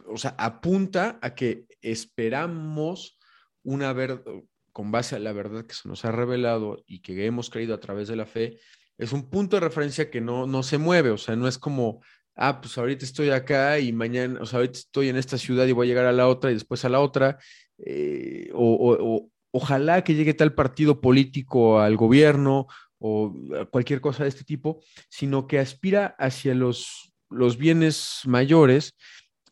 o 0.07 0.17
sea, 0.17 0.37
apunta 0.39 1.19
a 1.21 1.35
que 1.35 1.65
esperamos 1.83 3.19
una 3.65 3.93
verdad, 3.93 4.23
con 4.71 4.93
base 4.93 5.17
a 5.17 5.19
la 5.19 5.33
verdad 5.33 5.67
que 5.67 5.75
se 5.75 5.89
nos 5.89 6.05
ha 6.05 6.13
revelado 6.13 6.85
y 6.87 7.01
que 7.01 7.27
hemos 7.27 7.51
creído 7.51 7.75
a 7.75 7.81
través 7.81 8.07
de 8.07 8.15
la 8.15 8.25
fe, 8.25 8.61
es 8.99 9.13
un 9.13 9.31
punto 9.31 9.57
de 9.57 9.67
referencia 9.67 10.13
que 10.13 10.21
no, 10.21 10.47
no 10.47 10.63
se 10.63 10.79
mueve, 10.79 11.11
o 11.11 11.19
sea, 11.19 11.35
no 11.35 11.49
es 11.49 11.59
como, 11.59 12.03
ah, 12.37 12.61
pues 12.61 12.79
ahorita 12.79 13.05
estoy 13.05 13.31
acá 13.31 13.81
y 13.81 13.93
mañana, 13.93 14.41
o 14.41 14.47
sea, 14.47 14.59
ahorita 14.59 14.79
estoy 14.79 15.09
en 15.09 15.17
esta 15.17 15.39
ciudad 15.39 15.67
y 15.67 15.73
voy 15.73 15.89
a 15.89 15.91
llegar 15.91 16.07
a 16.07 16.13
la 16.13 16.29
otra 16.29 16.53
y 16.53 16.55
después 16.55 16.85
a 16.85 16.89
la 16.89 17.01
otra, 17.01 17.39
eh, 17.79 18.51
o, 18.55 19.31
ojalá 19.51 20.03
que 20.05 20.15
llegue 20.15 20.35
tal 20.35 20.55
partido 20.55 21.01
político 21.01 21.81
al 21.81 21.97
gobierno 21.97 22.67
o 22.99 23.35
cualquier 23.71 24.01
cosa 24.01 24.23
de 24.23 24.31
este 24.31 24.45
tipo, 24.45 24.81
sino 25.09 25.47
que 25.47 25.59
aspira 25.59 26.15
hacia 26.19 26.55
los, 26.55 27.13
los 27.31 27.59
bienes 27.59 28.23
mayores 28.25 28.95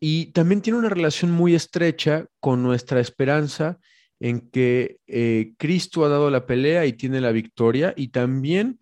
y 0.00 0.26
también 0.32 0.62
tiene 0.62 0.80
una 0.80 0.88
relación 0.88 1.30
muy 1.30 1.54
estrecha 1.54 2.26
con 2.40 2.62
nuestra 2.62 2.98
esperanza 2.98 3.78
en 4.18 4.50
que 4.50 4.98
eh, 5.06 5.52
Cristo 5.58 6.04
ha 6.04 6.08
dado 6.08 6.30
la 6.30 6.46
pelea 6.46 6.86
y 6.86 6.92
tiene 6.92 7.20
la 7.20 7.30
victoria 7.30 7.94
y 7.96 8.08
también 8.08 8.80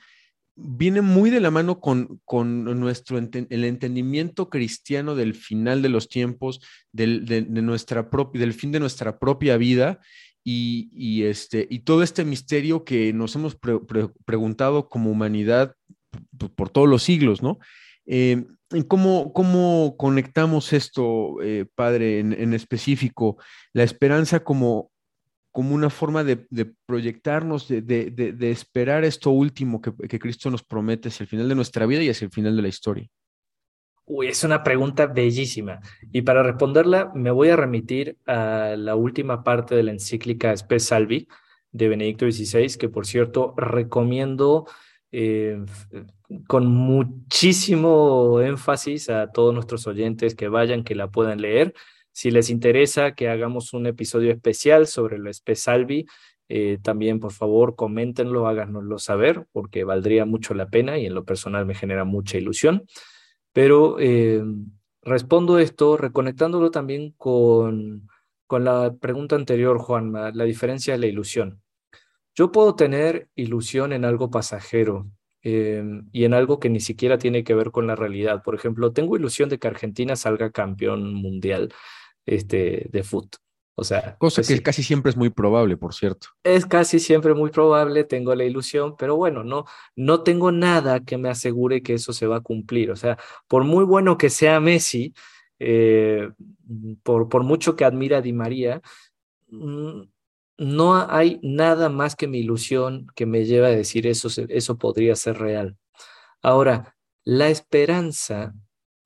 viene 0.56 1.00
muy 1.00 1.30
de 1.30 1.40
la 1.40 1.50
mano 1.50 1.80
con, 1.80 2.20
con 2.24 2.64
nuestro 2.78 3.18
el 3.18 3.64
entendimiento 3.64 4.50
cristiano 4.50 5.14
del 5.14 5.34
final 5.34 5.82
de 5.82 5.88
los 5.88 6.08
tiempos, 6.08 6.60
del, 6.92 7.24
de, 7.26 7.42
nuestra 7.42 8.08
del 8.34 8.52
fin 8.52 8.72
de 8.72 8.80
nuestra 8.80 9.18
propia 9.18 9.56
vida 9.56 10.00
y, 10.44 11.22
este, 11.24 11.66
y 11.70 11.80
todo 11.80 12.02
este 12.02 12.24
misterio 12.24 12.84
que 12.84 13.12
nos 13.12 13.34
hemos 13.36 13.56
preguntado 14.24 14.88
como 14.88 15.10
humanidad 15.10 15.74
por, 16.56 16.70
todos 16.70 16.88
los 16.88 17.02
siglos, 17.02 17.42
¿no? 17.42 17.58
Eh, 18.06 18.44
¿cómo, 18.88 19.32
¿Cómo 19.32 19.94
conectamos 19.96 20.72
esto, 20.72 21.40
eh, 21.42 21.66
Padre, 21.74 22.18
en 22.18 22.54
específico? 22.54 23.36
La 23.72 23.84
esperanza 23.84 24.40
como 24.40 24.90
como 25.52 25.74
una 25.74 25.90
forma 25.90 26.22
de, 26.24 26.36
proyectarnos, 26.86 27.68
de, 27.68 28.50
esperar 28.50 29.04
esto 29.04 29.30
último 29.30 29.80
que, 29.80 30.18
Cristo 30.18 30.50
nos 30.50 30.62
promete 30.62 31.08
hacia 31.08 31.24
el 31.24 31.28
final 31.28 31.48
de 31.48 31.54
nuestra 31.54 31.86
vida 31.86 32.02
y 32.02 32.10
hacia 32.10 32.26
el 32.26 32.30
final 32.30 32.56
de 32.56 32.62
la 32.62 32.68
historia? 32.68 33.08
Uy, 34.04 34.28
es 34.28 34.42
una 34.44 34.62
pregunta 34.62 35.06
bellísima. 35.06 35.80
Y 36.12 36.22
para 36.22 36.42
responderla, 36.42 37.12
me 37.14 37.30
voy 37.30 37.48
a 37.48 37.56
remitir 37.56 38.16
a 38.26 38.74
la 38.76 38.96
última 38.96 39.44
parte 39.44 39.74
de 39.74 39.82
la 39.82 39.92
encíclica 39.92 40.56
Spes 40.56 40.86
Salvi 40.86 41.28
de 41.72 41.88
Benedicto 41.88 42.30
XVI, 42.30 42.76
que 42.76 42.88
por 42.88 43.06
cierto 43.06 43.54
recomiendo 43.56 44.66
eh, 45.12 45.64
con 46.46 46.66
muchísimo 46.66 48.40
énfasis 48.40 49.10
a 49.10 49.32
todos 49.32 49.52
nuestros 49.52 49.86
oyentes 49.86 50.34
que 50.34 50.48
vayan, 50.48 50.84
que 50.84 50.94
la 50.94 51.10
puedan 51.10 51.40
leer. 51.40 51.74
Si 52.12 52.31
les 52.31 52.51
interesa 52.51 53.14
que 53.14 53.29
hagamos 53.29 53.73
un 53.73 53.87
episodio 53.87 54.33
especial 54.33 54.87
sobre 54.87 55.18
la 55.18 55.31
Espesalvi, 55.31 56.07
eh, 56.49 56.79
también 56.83 57.20
por 57.20 57.33
favor 57.33 57.77
coméntenlo, 57.77 58.49
háganoslo 58.49 58.99
saber, 58.99 59.46
porque 59.53 59.85
valdría 59.85 60.25
mucho 60.25 60.53
la 60.55 60.68
pena 60.68 60.99
y 60.99 61.07
en 61.07 61.14
lo 61.14 61.25
personal 61.25 61.64
me 61.64 61.75
genera 61.75 62.05
mucha 62.05 62.38
ilusión. 62.38 62.87
Pero 63.53 63.99
eh, 64.01 64.42
respondo 65.03 65.59
esto 65.59 65.96
reconectándolo 65.96 66.70
también 66.70 67.14
con, 67.16 68.09
con 68.46 68.64
la 68.64 68.94
pregunta 69.01 69.37
anterior, 69.37 69.79
Juan, 69.79 70.12
la 70.12 70.44
diferencia 70.44 70.94
de 70.94 70.99
la 70.99 71.07
ilusión. 71.07 71.62
Yo 72.35 72.51
puedo 72.51 72.75
tener 72.75 73.29
ilusión 73.37 73.92
en 73.92 74.05
algo 74.05 74.31
pasajero, 74.31 75.07
eh, 75.42 75.83
y 76.12 76.24
en 76.24 76.35
algo 76.35 76.61
que 76.61 76.68
ni 76.68 76.81
siquiera 76.81 77.18
tiene 77.18 77.44
que 77.44 77.55
ver 77.55 77.70
con 77.70 77.87
la 77.87 77.96
realidad. 77.96 78.42
Por 78.42 78.55
ejemplo, 78.55 78.92
tengo 78.92 79.16
ilusión 79.16 79.48
de 79.48 79.59
que 79.59 79.68
Argentina 79.68 80.16
salga 80.16 80.50
campeón 80.50 81.14
mundial 81.14 81.72
este, 82.26 82.88
de 82.90 83.03
fútbol. 83.03 83.40
O 83.76 83.85
sea, 83.85 84.16
cosa 84.18 84.42
pues 84.42 84.48
que 84.48 84.62
casi 84.62 84.83
siempre 84.83 85.09
es 85.09 85.16
muy 85.16 85.31
probable, 85.31 85.79
por 85.79 85.94
cierto. 85.94 86.29
Es 86.44 86.66
casi 86.66 86.98
siempre 86.98 87.33
muy 87.33 87.48
probable, 87.48 88.05
tengo 88.05 88.35
la 88.35 88.44
ilusión, 88.44 88.94
pero 88.98 89.16
bueno, 89.16 89.42
no, 89.42 89.64
no 89.96 90.22
tengo 90.22 90.53
nada 90.53 91.00
que 91.00 91.16
me 91.16 91.31
asegure 91.31 91.83
que 91.83 91.94
eso 91.94 92.12
se 92.12 92.26
va 92.26 92.37
a 92.37 92.42
cumplir. 92.42 92.90
O 92.90 92.96
sea, 92.96 93.16
por 93.48 93.64
muy 93.64 93.87
bueno 93.87 94.18
que 94.18 94.29
sea 94.29 94.61
Messi, 94.61 95.14
eh, 95.59 96.29
por, 97.03 97.31
por 97.31 97.42
mucho 97.42 97.74
que 97.74 97.87
admira 97.87 98.18
a 98.18 98.20
Di 98.20 98.35
María, 98.35 98.83
mm, 99.48 100.03
no 100.61 101.11
hay 101.11 101.40
nada 101.42 101.88
más 101.88 102.16
que 102.16 102.29
mi 102.29 102.40
ilusión 102.40 103.07
que 103.16 103.25
me 103.25 103.46
lleva 103.46 103.68
a 103.68 103.70
decir 103.70 104.07
eso, 104.07 104.29
eso 104.49 104.77
podría 104.77 105.16
ser 105.16 105.38
real. 105.38 105.79
Ahora, 106.42 106.99
la 107.25 107.49
esperanza, 107.49 108.55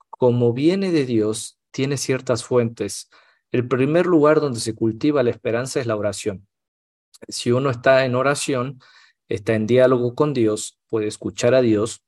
como 0.09 0.51
viene 0.51 0.91
de 0.91 1.05
Dios, 1.05 1.57
tiene 1.71 1.95
ciertas 1.95 2.43
fuentes. 2.43 3.09
El 3.53 3.69
primer 3.69 4.05
lugar 4.05 4.41
donde 4.41 4.59
se 4.59 4.75
cultiva 4.75 5.23
la 5.23 5.29
esperanza 5.29 5.79
es 5.79 5.87
la 5.87 5.95
oración. 5.95 6.45
Si 7.29 7.53
uno 7.53 7.69
está 7.69 8.03
en 8.03 8.15
oración, 8.15 8.81
está 9.29 9.53
en 9.53 9.65
diálogo 9.65 10.13
con 10.13 10.33
Dios, 10.33 10.77
puede 10.87 11.07
escuchar 11.07 11.55
a 11.55 11.61
Dios, 11.61 12.03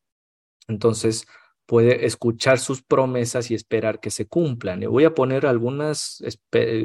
entonces 0.68 1.26
puede 1.66 2.06
escuchar 2.06 2.60
sus 2.60 2.84
promesas 2.84 3.50
y 3.50 3.56
esperar 3.56 4.02
que 4.02 4.12
se 4.12 4.28
cumplan. 4.28 4.84
Y 4.84 4.88
voy 4.88 5.06
a 5.06 5.14
poner 5.14 5.46
algunas 5.46 6.22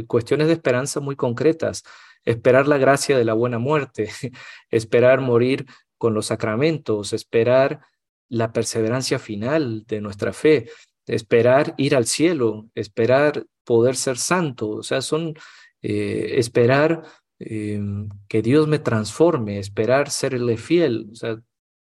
cuestiones 0.06 0.46
de 0.46 0.52
esperanza 0.52 1.00
muy 1.00 1.16
concretas. 1.16 1.82
Esperar 2.24 2.68
la 2.68 2.78
gracia 2.78 3.18
de 3.18 3.24
la 3.24 3.34
buena 3.34 3.58
muerte, 3.58 4.10
esperar 4.70 5.20
morir 5.20 5.66
con 5.98 6.14
los 6.14 6.26
sacramentos, 6.26 7.12
esperar 7.12 7.80
la 8.28 8.52
perseverancia 8.52 9.18
final 9.18 9.84
de 9.86 10.00
nuestra 10.00 10.32
fe, 10.32 10.70
esperar 11.06 11.74
ir 11.76 11.94
al 11.94 12.06
cielo, 12.06 12.68
esperar 12.74 13.46
poder 13.64 13.96
ser 13.96 14.18
santo, 14.18 14.68
o 14.70 14.82
sea, 14.82 15.02
son 15.02 15.34
eh, 15.82 16.34
esperar 16.38 17.02
em, 17.38 18.08
que 18.28 18.42
Dios 18.42 18.68
me 18.68 18.78
transforme, 18.78 19.58
esperar 19.58 20.10
serle 20.10 20.56
fiel, 20.56 21.08
o 21.12 21.14
sea, 21.14 21.42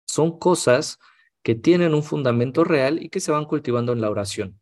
son 0.06 0.38
cosas 0.38 0.98
que 1.42 1.54
tienen 1.54 1.94
un 1.94 2.02
fundamento 2.02 2.64
real 2.64 3.02
y 3.02 3.08
que 3.08 3.20
se 3.20 3.32
van 3.32 3.44
cultivando 3.44 3.92
en 3.92 4.00
la 4.00 4.10
oración. 4.10 4.60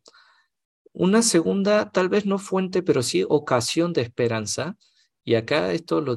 Una 0.92 1.22
segunda, 1.22 1.90
tal 1.90 2.08
vez 2.08 2.26
no 2.26 2.38
fuente, 2.38 2.82
pero 2.82 3.02
sí 3.02 3.24
ocasión 3.28 3.92
de 3.92 4.02
esperanza, 4.02 4.76
y 5.24 5.34
acá 5.34 5.72
esto 5.72 6.00
lo, 6.00 6.16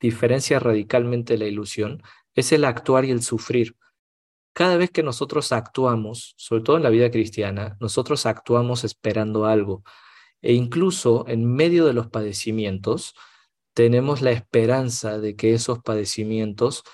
diferencia 0.00 0.58
radicalmente 0.58 1.38
la 1.38 1.46
ilusión, 1.46 2.02
es 2.34 2.52
el 2.52 2.64
actuar 2.64 3.04
y 3.04 3.10
el 3.10 3.22
sufrir 3.22 3.76
cada 4.56 4.78
vez 4.78 4.90
que 4.90 5.02
nosotros 5.02 5.52
actuamos, 5.52 6.32
sobre 6.38 6.62
todo 6.62 6.78
en 6.78 6.82
la 6.82 6.88
vida 6.88 7.10
cristiana, 7.10 7.76
nosotros 7.78 8.24
actuamos 8.24 8.84
esperando 8.84 9.44
algo. 9.44 9.84
E 10.40 10.54
incluso 10.54 11.26
en 11.28 11.44
medio 11.44 11.84
de 11.84 11.92
los 11.92 12.06
padecimientos, 12.08 13.14
tenemos 13.74 14.22
la 14.22 14.30
esperanza 14.30 15.18
de 15.18 15.36
que 15.36 15.52
esos 15.52 15.80
padecimientos 15.80 16.84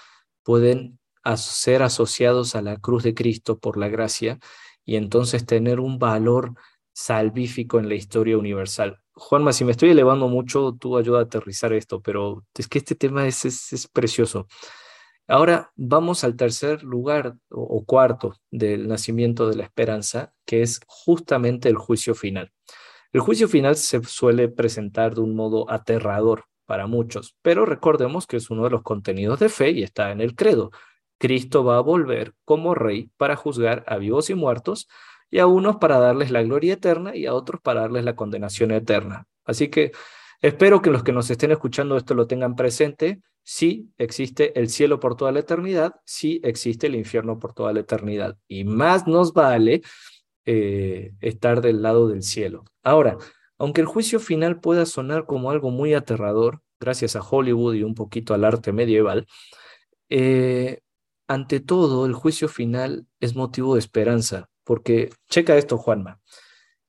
pueden 0.43 0.99
ser 1.37 1.85
asociados 1.85 2.57
a 2.57 2.63
la 2.63 2.79
cruz 2.79 3.05
de 3.05 3.15
Cristo 3.15 3.61
por 3.61 3.77
la 3.77 3.89
gracia 3.89 4.41
y 4.85 4.97
entonces 4.97 5.47
tener 5.47 5.79
un 5.79 6.01
valor 6.01 6.55
salvífico 6.93 7.79
en 7.79 7.89
la 7.89 7.95
historia 7.95 8.39
universal. 8.39 9.02
Juanma, 9.15 9.53
si 9.53 9.65
me 9.65 9.73
estoy 9.73 9.91
elevando 9.91 10.29
mucho, 10.29 10.77
tú 10.79 10.97
ayuda 10.97 11.21
a 11.21 11.23
aterrizar 11.23 11.73
esto, 11.73 12.01
pero 12.01 12.45
es 12.55 12.67
que 12.69 12.79
este 12.79 12.95
tema 12.95 13.27
es, 13.27 13.45
es, 13.45 13.89
precioso. 13.89 14.47
Ahora 15.29 15.71
vamos 15.77 16.25
al 16.25 16.37
tercer 16.37 16.83
lugar 16.83 17.37
o, 17.51 17.85
cuarto 17.85 18.35
del 18.51 18.89
nacimiento 18.89 19.49
de 19.49 19.57
la 19.57 19.65
esperanza, 19.65 20.33
que 20.47 20.63
es 20.63 20.81
justamente 20.87 21.69
el 21.69 21.77
juicio 21.77 22.15
final. 22.15 22.53
El 23.13 23.21
juicio 23.21 23.49
final 23.49 23.77
se 23.77 24.03
suele 24.05 24.49
presentar 24.49 25.15
de 25.15 25.21
un 25.21 25.37
modo 25.37 25.71
aterrador 25.71 26.47
para 26.67 26.87
muchos, 26.87 27.37
pero 27.43 27.67
recordemos 27.67 28.27
que 28.27 28.39
es 28.39 28.51
uno 28.51 28.65
de 28.65 28.71
los 28.71 28.83
contenidos 28.83 29.41
de 29.41 29.49
fe 29.51 29.71
y 29.71 29.83
está 29.83 30.11
en 30.13 30.21
el 30.21 30.35
credo. 30.35 30.71
Cristo 31.19 31.65
va 31.65 31.77
a 31.77 31.81
volver 31.81 32.35
como 32.45 32.75
rey 32.75 33.11
para 33.17 33.37
juzgar 33.37 33.85
a 33.87 33.99
vivos 33.99 34.31
y 34.31 34.35
muertos 34.35 34.89
y 35.33 35.39
a 35.39 35.47
unos 35.47 35.77
para 35.79 35.99
darles 35.99 36.31
la 36.31 36.43
gloria 36.43 36.75
eterna 36.75 37.17
y 37.17 37.25
a 37.25 37.33
otros 37.33 37.61
para 37.63 37.81
darles 37.81 38.05
la 38.05 38.15
condenación 38.15 38.71
eterna. 38.71 39.27
Así 39.47 39.69
que 39.69 39.93
espero 40.43 40.83
que 40.83 40.91
los 40.91 41.03
que 41.03 41.13
nos 41.13 41.31
estén 41.31 41.53
escuchando 41.53 41.97
esto 41.97 42.15
lo 42.15 42.27
tengan 42.27 42.55
presente. 42.55 43.23
Sí 43.43 43.91
existe 43.97 44.57
el 44.61 44.69
cielo 44.69 45.01
por 45.01 45.17
toda 45.17 45.33
la 45.33 45.41
eternidad, 45.41 45.95
sí 46.05 46.39
existe 46.45 46.87
el 46.87 46.97
infierno 46.97 47.39
por 47.39 47.55
toda 47.55 47.73
la 47.73 47.81
eternidad. 47.81 48.37
Y 48.47 48.65
más 48.65 49.07
nos 49.07 49.33
vale 49.33 49.81
eh, 50.45 51.15
estar 51.23 51.63
del 51.63 51.81
lado 51.81 52.09
del 52.09 52.23
cielo. 52.23 52.65
Ahora, 52.83 53.17
aunque 53.57 53.81
el 53.81 53.87
juicio 53.87 54.21
final 54.21 54.61
pueda 54.61 54.85
sonar 54.85 55.25
como 55.25 55.51
algo 55.51 55.71
muy 55.71 55.95
aterrador, 55.95 56.61
gracias 56.79 57.17
a 57.17 57.23
Hollywood 57.23 57.75
y 57.75 57.85
un 57.85 57.95
poquito 57.95 58.35
al 58.35 58.45
arte 58.45 58.71
medieval, 58.73 59.27
eh, 60.11 60.81
ante 61.27 61.61
todo 61.61 62.05
el 62.05 62.13
juicio 62.13 62.49
final 62.49 63.07
es 63.19 63.35
motivo 63.35 63.75
de 63.75 63.81
esperanza, 63.81 64.51
porque 64.65 65.11
checa 65.29 65.57
esto, 65.57 65.79
Juanma. 65.79 66.21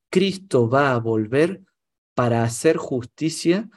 Cristo 0.09 0.69
va 0.69 0.93
a 0.93 0.99
volver 0.99 1.61
para 2.13 2.43
hacer 2.43 2.77
justicia 2.77 3.69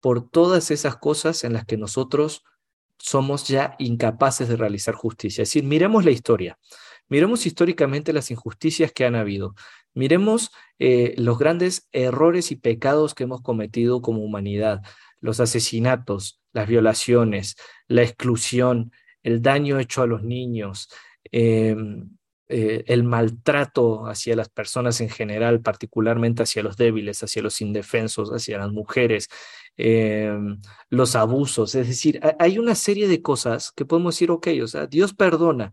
por 0.00 0.28
todas 0.28 0.70
esas 0.70 0.96
cosas 0.96 1.44
en 1.44 1.52
las 1.52 1.64
que 1.64 1.76
nosotros 1.76 2.44
somos 2.98 3.48
ya 3.48 3.74
incapaces 3.78 4.48
de 4.48 4.56
realizar 4.56 4.94
justicia. 4.94 5.42
Es 5.42 5.48
decir, 5.48 5.64
miremos 5.64 6.04
la 6.04 6.12
historia, 6.12 6.58
miremos 7.08 7.46
históricamente 7.46 8.12
las 8.12 8.30
injusticias 8.30 8.92
que 8.92 9.04
han 9.04 9.16
habido, 9.16 9.54
miremos 9.94 10.50
eh, 10.78 11.14
los 11.18 11.38
grandes 11.38 11.88
errores 11.92 12.52
y 12.52 12.56
pecados 12.56 13.14
que 13.14 13.24
hemos 13.24 13.42
cometido 13.42 14.02
como 14.02 14.22
humanidad, 14.22 14.82
los 15.20 15.40
asesinatos, 15.40 16.40
las 16.52 16.68
violaciones, 16.68 17.56
la 17.88 18.02
exclusión, 18.02 18.92
el 19.22 19.42
daño 19.42 19.78
hecho 19.78 20.02
a 20.02 20.06
los 20.06 20.22
niños, 20.22 20.88
em, 21.30 22.10
eh, 22.54 22.84
el 22.88 23.02
maltrato 23.02 24.06
hacia 24.06 24.36
las 24.36 24.50
personas 24.50 25.00
en 25.00 25.08
general, 25.08 25.62
particularmente 25.62 26.42
hacia 26.42 26.62
los 26.62 26.76
débiles, 26.76 27.22
hacia 27.22 27.40
los 27.40 27.62
indefensos, 27.62 28.28
hacia 28.28 28.58
las 28.58 28.70
mujeres, 28.70 29.30
em, 29.78 30.60
los 30.90 31.16
abusos. 31.16 31.74
Es 31.74 31.88
decir, 31.88 32.20
hay 32.38 32.58
una 32.58 32.74
serie 32.74 33.08
de 33.08 33.22
cosas 33.22 33.72
que 33.72 33.86
podemos 33.86 34.14
decir, 34.14 34.30
ok, 34.30 34.48
o 34.62 34.66
sea, 34.68 34.86
Dios 34.86 35.14
perdona, 35.14 35.72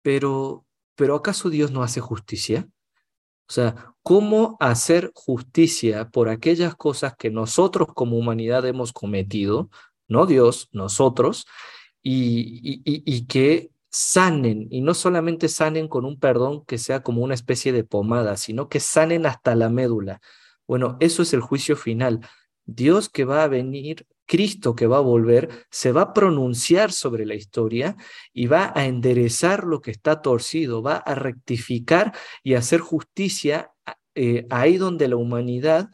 pero, 0.00 0.64
pero 0.94 1.16
¿acaso 1.16 1.50
Dios 1.50 1.70
no 1.70 1.82
hace 1.82 2.00
justicia? 2.00 2.66
O 3.48 3.52
sea, 3.52 3.94
¿cómo 4.02 4.56
hacer 4.58 5.12
justicia 5.14 6.08
por 6.08 6.30
aquellas 6.30 6.76
cosas 6.76 7.14
que 7.16 7.30
nosotros 7.30 7.88
como 7.94 8.16
humanidad 8.16 8.66
hemos 8.66 8.94
cometido? 8.94 9.68
No 10.08 10.24
Dios, 10.24 10.70
nosotros, 10.72 11.46
y, 12.02 12.82
y 12.84 13.26
que 13.26 13.70
sanen, 13.96 14.68
y 14.70 14.82
no 14.82 14.92
solamente 14.92 15.48
sanen 15.48 15.88
con 15.88 16.04
un 16.04 16.20
perdón 16.20 16.66
que 16.66 16.76
sea 16.76 17.02
como 17.02 17.22
una 17.22 17.32
especie 17.32 17.72
de 17.72 17.82
pomada, 17.82 18.36
sino 18.36 18.68
que 18.68 18.78
sanen 18.78 19.24
hasta 19.24 19.54
la 19.54 19.70
médula. 19.70 20.20
Bueno, 20.66 20.98
eso 21.00 21.22
es 21.22 21.32
el 21.32 21.40
juicio 21.40 21.76
final. 21.76 22.20
Dios 22.66 23.08
que 23.08 23.24
va 23.24 23.42
a 23.42 23.48
venir, 23.48 24.06
Cristo 24.26 24.74
que 24.74 24.86
va 24.86 24.98
a 24.98 25.00
volver, 25.00 25.48
se 25.70 25.92
va 25.92 26.02
a 26.02 26.12
pronunciar 26.12 26.92
sobre 26.92 27.24
la 27.24 27.36
historia 27.36 27.96
y 28.34 28.48
va 28.48 28.70
a 28.76 28.84
enderezar 28.84 29.64
lo 29.64 29.80
que 29.80 29.92
está 29.92 30.20
torcido, 30.20 30.82
va 30.82 30.96
a 30.96 31.14
rectificar 31.14 32.12
y 32.42 32.52
hacer 32.52 32.80
justicia 32.80 33.72
eh, 34.14 34.46
ahí 34.50 34.76
donde 34.76 35.08
la 35.08 35.16
humanidad 35.16 35.88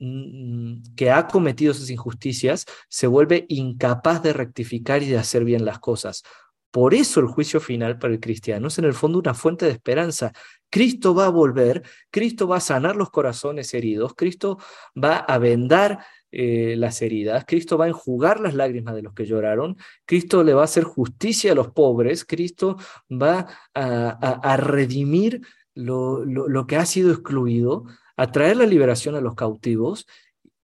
mm, 0.00 0.94
que 0.96 1.10
ha 1.10 1.26
cometido 1.28 1.72
esas 1.72 1.88
injusticias 1.88 2.66
se 2.90 3.06
vuelve 3.06 3.46
incapaz 3.48 4.22
de 4.22 4.34
rectificar 4.34 5.02
y 5.02 5.06
de 5.06 5.16
hacer 5.16 5.44
bien 5.44 5.64
las 5.64 5.78
cosas. 5.78 6.24
Por 6.70 6.94
eso 6.94 7.20
el 7.20 7.26
juicio 7.26 7.60
final 7.60 7.98
para 7.98 8.12
el 8.14 8.20
cristiano 8.20 8.68
es 8.68 8.78
en 8.78 8.84
el 8.84 8.94
fondo 8.94 9.18
una 9.18 9.34
fuente 9.34 9.66
de 9.66 9.72
esperanza. 9.72 10.32
Cristo 10.70 11.14
va 11.14 11.26
a 11.26 11.30
volver, 11.30 11.82
Cristo 12.10 12.46
va 12.46 12.58
a 12.58 12.60
sanar 12.60 12.96
los 12.96 13.10
corazones 13.10 13.72
heridos, 13.72 14.14
Cristo 14.14 14.58
va 14.94 15.16
a 15.16 15.38
vendar 15.38 16.04
eh, 16.30 16.74
las 16.76 17.00
heridas, 17.00 17.44
Cristo 17.46 17.78
va 17.78 17.86
a 17.86 17.88
enjugar 17.88 18.40
las 18.40 18.52
lágrimas 18.52 18.94
de 18.94 19.02
los 19.02 19.14
que 19.14 19.24
lloraron, 19.24 19.78
Cristo 20.04 20.44
le 20.44 20.52
va 20.52 20.60
a 20.60 20.64
hacer 20.64 20.84
justicia 20.84 21.52
a 21.52 21.54
los 21.54 21.70
pobres, 21.70 22.26
Cristo 22.26 22.76
va 23.10 23.46
a, 23.72 24.56
redimir 24.58 25.40
lo, 25.74 26.26
lo, 26.26 26.66
que 26.66 26.76
ha 26.76 26.84
sido 26.84 27.12
excluido, 27.12 27.84
a 28.16 28.30
traer 28.30 28.58
la 28.58 28.66
liberación 28.66 29.14
a 29.14 29.22
los 29.22 29.34
cautivos 29.36 30.06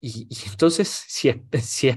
y, 0.07 0.29
entonces, 0.51 1.07
si, 1.09 1.33
si, 1.62 1.88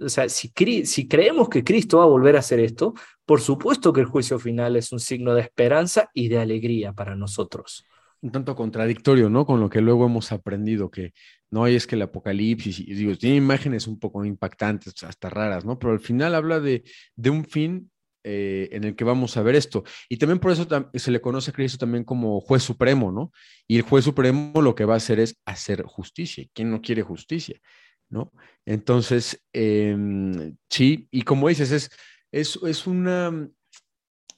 o 0.00 0.08
sea, 0.08 0.28
si, 0.28 0.52
si, 0.84 1.08
creemos 1.08 1.48
que 1.48 1.64
Cristo 1.64 1.98
va 1.98 2.04
a 2.04 2.06
volver 2.06 2.36
a 2.36 2.38
hacer 2.38 2.60
esto, 2.60 2.94
por 3.26 3.40
supuesto 3.40 3.92
que 3.92 4.00
el 4.00 4.06
juicio 4.06 4.38
final 4.38 4.76
es 4.76 4.92
un 4.92 5.00
signo 5.00 5.34
de 5.34 5.42
esperanza 5.42 6.08
y 6.14 6.28
de 6.28 6.38
alegría 6.38 6.92
para 6.92 7.16
nosotros. 7.16 7.84
Un 8.22 8.32
tanto 8.32 8.56
contradictorio, 8.56 9.28
¿no? 9.28 9.44
Con 9.44 9.60
lo 9.60 9.68
que 9.68 9.80
luego 9.80 10.06
hemos 10.06 10.32
aprendido, 10.32 10.90
que 10.90 11.12
no 11.50 11.66
es 11.66 11.86
que 11.86 11.96
el 11.96 12.02
apocalipsis, 12.02 12.80
y 12.80 12.94
digo, 12.94 13.14
tiene 13.16 13.36
imágenes 13.36 13.86
un 13.86 13.98
poco 13.98 14.24
impactantes, 14.24 15.02
hasta 15.02 15.28
raras, 15.28 15.64
¿no? 15.64 15.78
Pero 15.78 15.92
al 15.92 16.00
final 16.00 16.34
habla 16.34 16.60
de, 16.60 16.84
de 17.14 17.30
un 17.30 17.44
fin 17.44 17.90
eh, 18.28 18.68
en 18.72 18.82
el 18.82 18.96
que 18.96 19.04
vamos 19.04 19.36
a 19.36 19.42
ver 19.42 19.54
esto. 19.54 19.84
Y 20.08 20.16
también 20.16 20.40
por 20.40 20.50
eso 20.50 20.66
se 20.94 21.10
le 21.12 21.20
conoce 21.20 21.52
a 21.52 21.54
Cristo 21.54 21.78
también 21.78 22.02
como 22.02 22.40
juez 22.40 22.64
supremo, 22.64 23.12
¿no? 23.12 23.30
Y 23.68 23.76
el 23.76 23.82
juez 23.82 24.04
supremo 24.04 24.62
lo 24.62 24.74
que 24.74 24.84
va 24.84 24.94
a 24.94 24.96
hacer 24.96 25.20
es 25.20 25.38
hacer 25.44 25.84
justicia. 25.84 26.44
¿Quién 26.52 26.72
no 26.72 26.80
quiere 26.80 27.02
justicia? 27.02 27.60
¿No? 28.08 28.32
Entonces, 28.64 29.44
em, 29.52 30.56
sí, 30.68 31.06
y 31.12 31.22
como 31.22 31.48
dices, 31.48 31.70
es, 31.70 31.90
es, 32.32 32.58
es 32.62 32.86
una, 32.86 33.48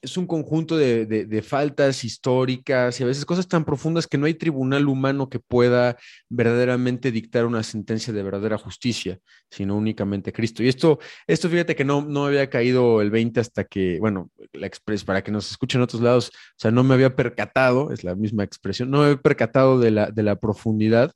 es 0.01 0.17
un 0.17 0.27
conjunto 0.27 0.77
de, 0.77 1.43
faltas 1.45 2.03
históricas 2.03 2.99
y 2.99 3.03
a 3.03 3.07
veces 3.07 3.25
cosas 3.25 3.47
tan 3.47 3.65
profundas 3.65 4.07
que 4.07 4.17
no 4.17 4.25
hay 4.25 4.33
tribunal 4.33 4.87
humano 4.87 5.29
que 5.29 5.39
pueda 5.39 5.97
verdaderamente 6.29 7.11
dictar 7.11 7.45
una 7.45 7.63
sentencia 7.63 8.13
de 8.13 8.23
verdadera 8.23 8.57
justicia, 8.57 9.19
sino 9.49 9.75
únicamente 9.75 10.31
Cristo. 10.31 10.63
Y 10.63 10.69
esto, 10.69 10.99
esto 11.27 11.49
fíjate 11.49 11.75
que 11.75 11.83
no, 11.83 12.01
no 12.01 12.25
había 12.25 12.49
caído 12.49 13.01
el 13.01 13.11
20 13.11 13.39
hasta 13.39 13.65
que, 13.65 13.99
bueno, 13.99 14.29
la 14.53 14.67
expresión, 14.67 15.05
para 15.05 15.23
que 15.23 15.31
nos 15.31 15.51
escuchen 15.51 15.79
en 15.79 15.83
otros 15.83 16.01
lados, 16.01 16.29
o 16.29 16.59
sea, 16.59 16.71
no 16.71 16.83
me 16.83 16.93
había 16.93 17.15
percatado, 17.15 17.91
es 17.91 18.03
la 18.03 18.15
misma 18.15 18.43
expresión, 18.43 18.89
no 18.89 18.99
me 18.99 19.05
había 19.05 19.21
percatado 19.21 19.79
de 19.79 19.91
la, 19.91 20.11
de 20.11 20.23
la 20.23 20.37
profundidad 20.37 21.11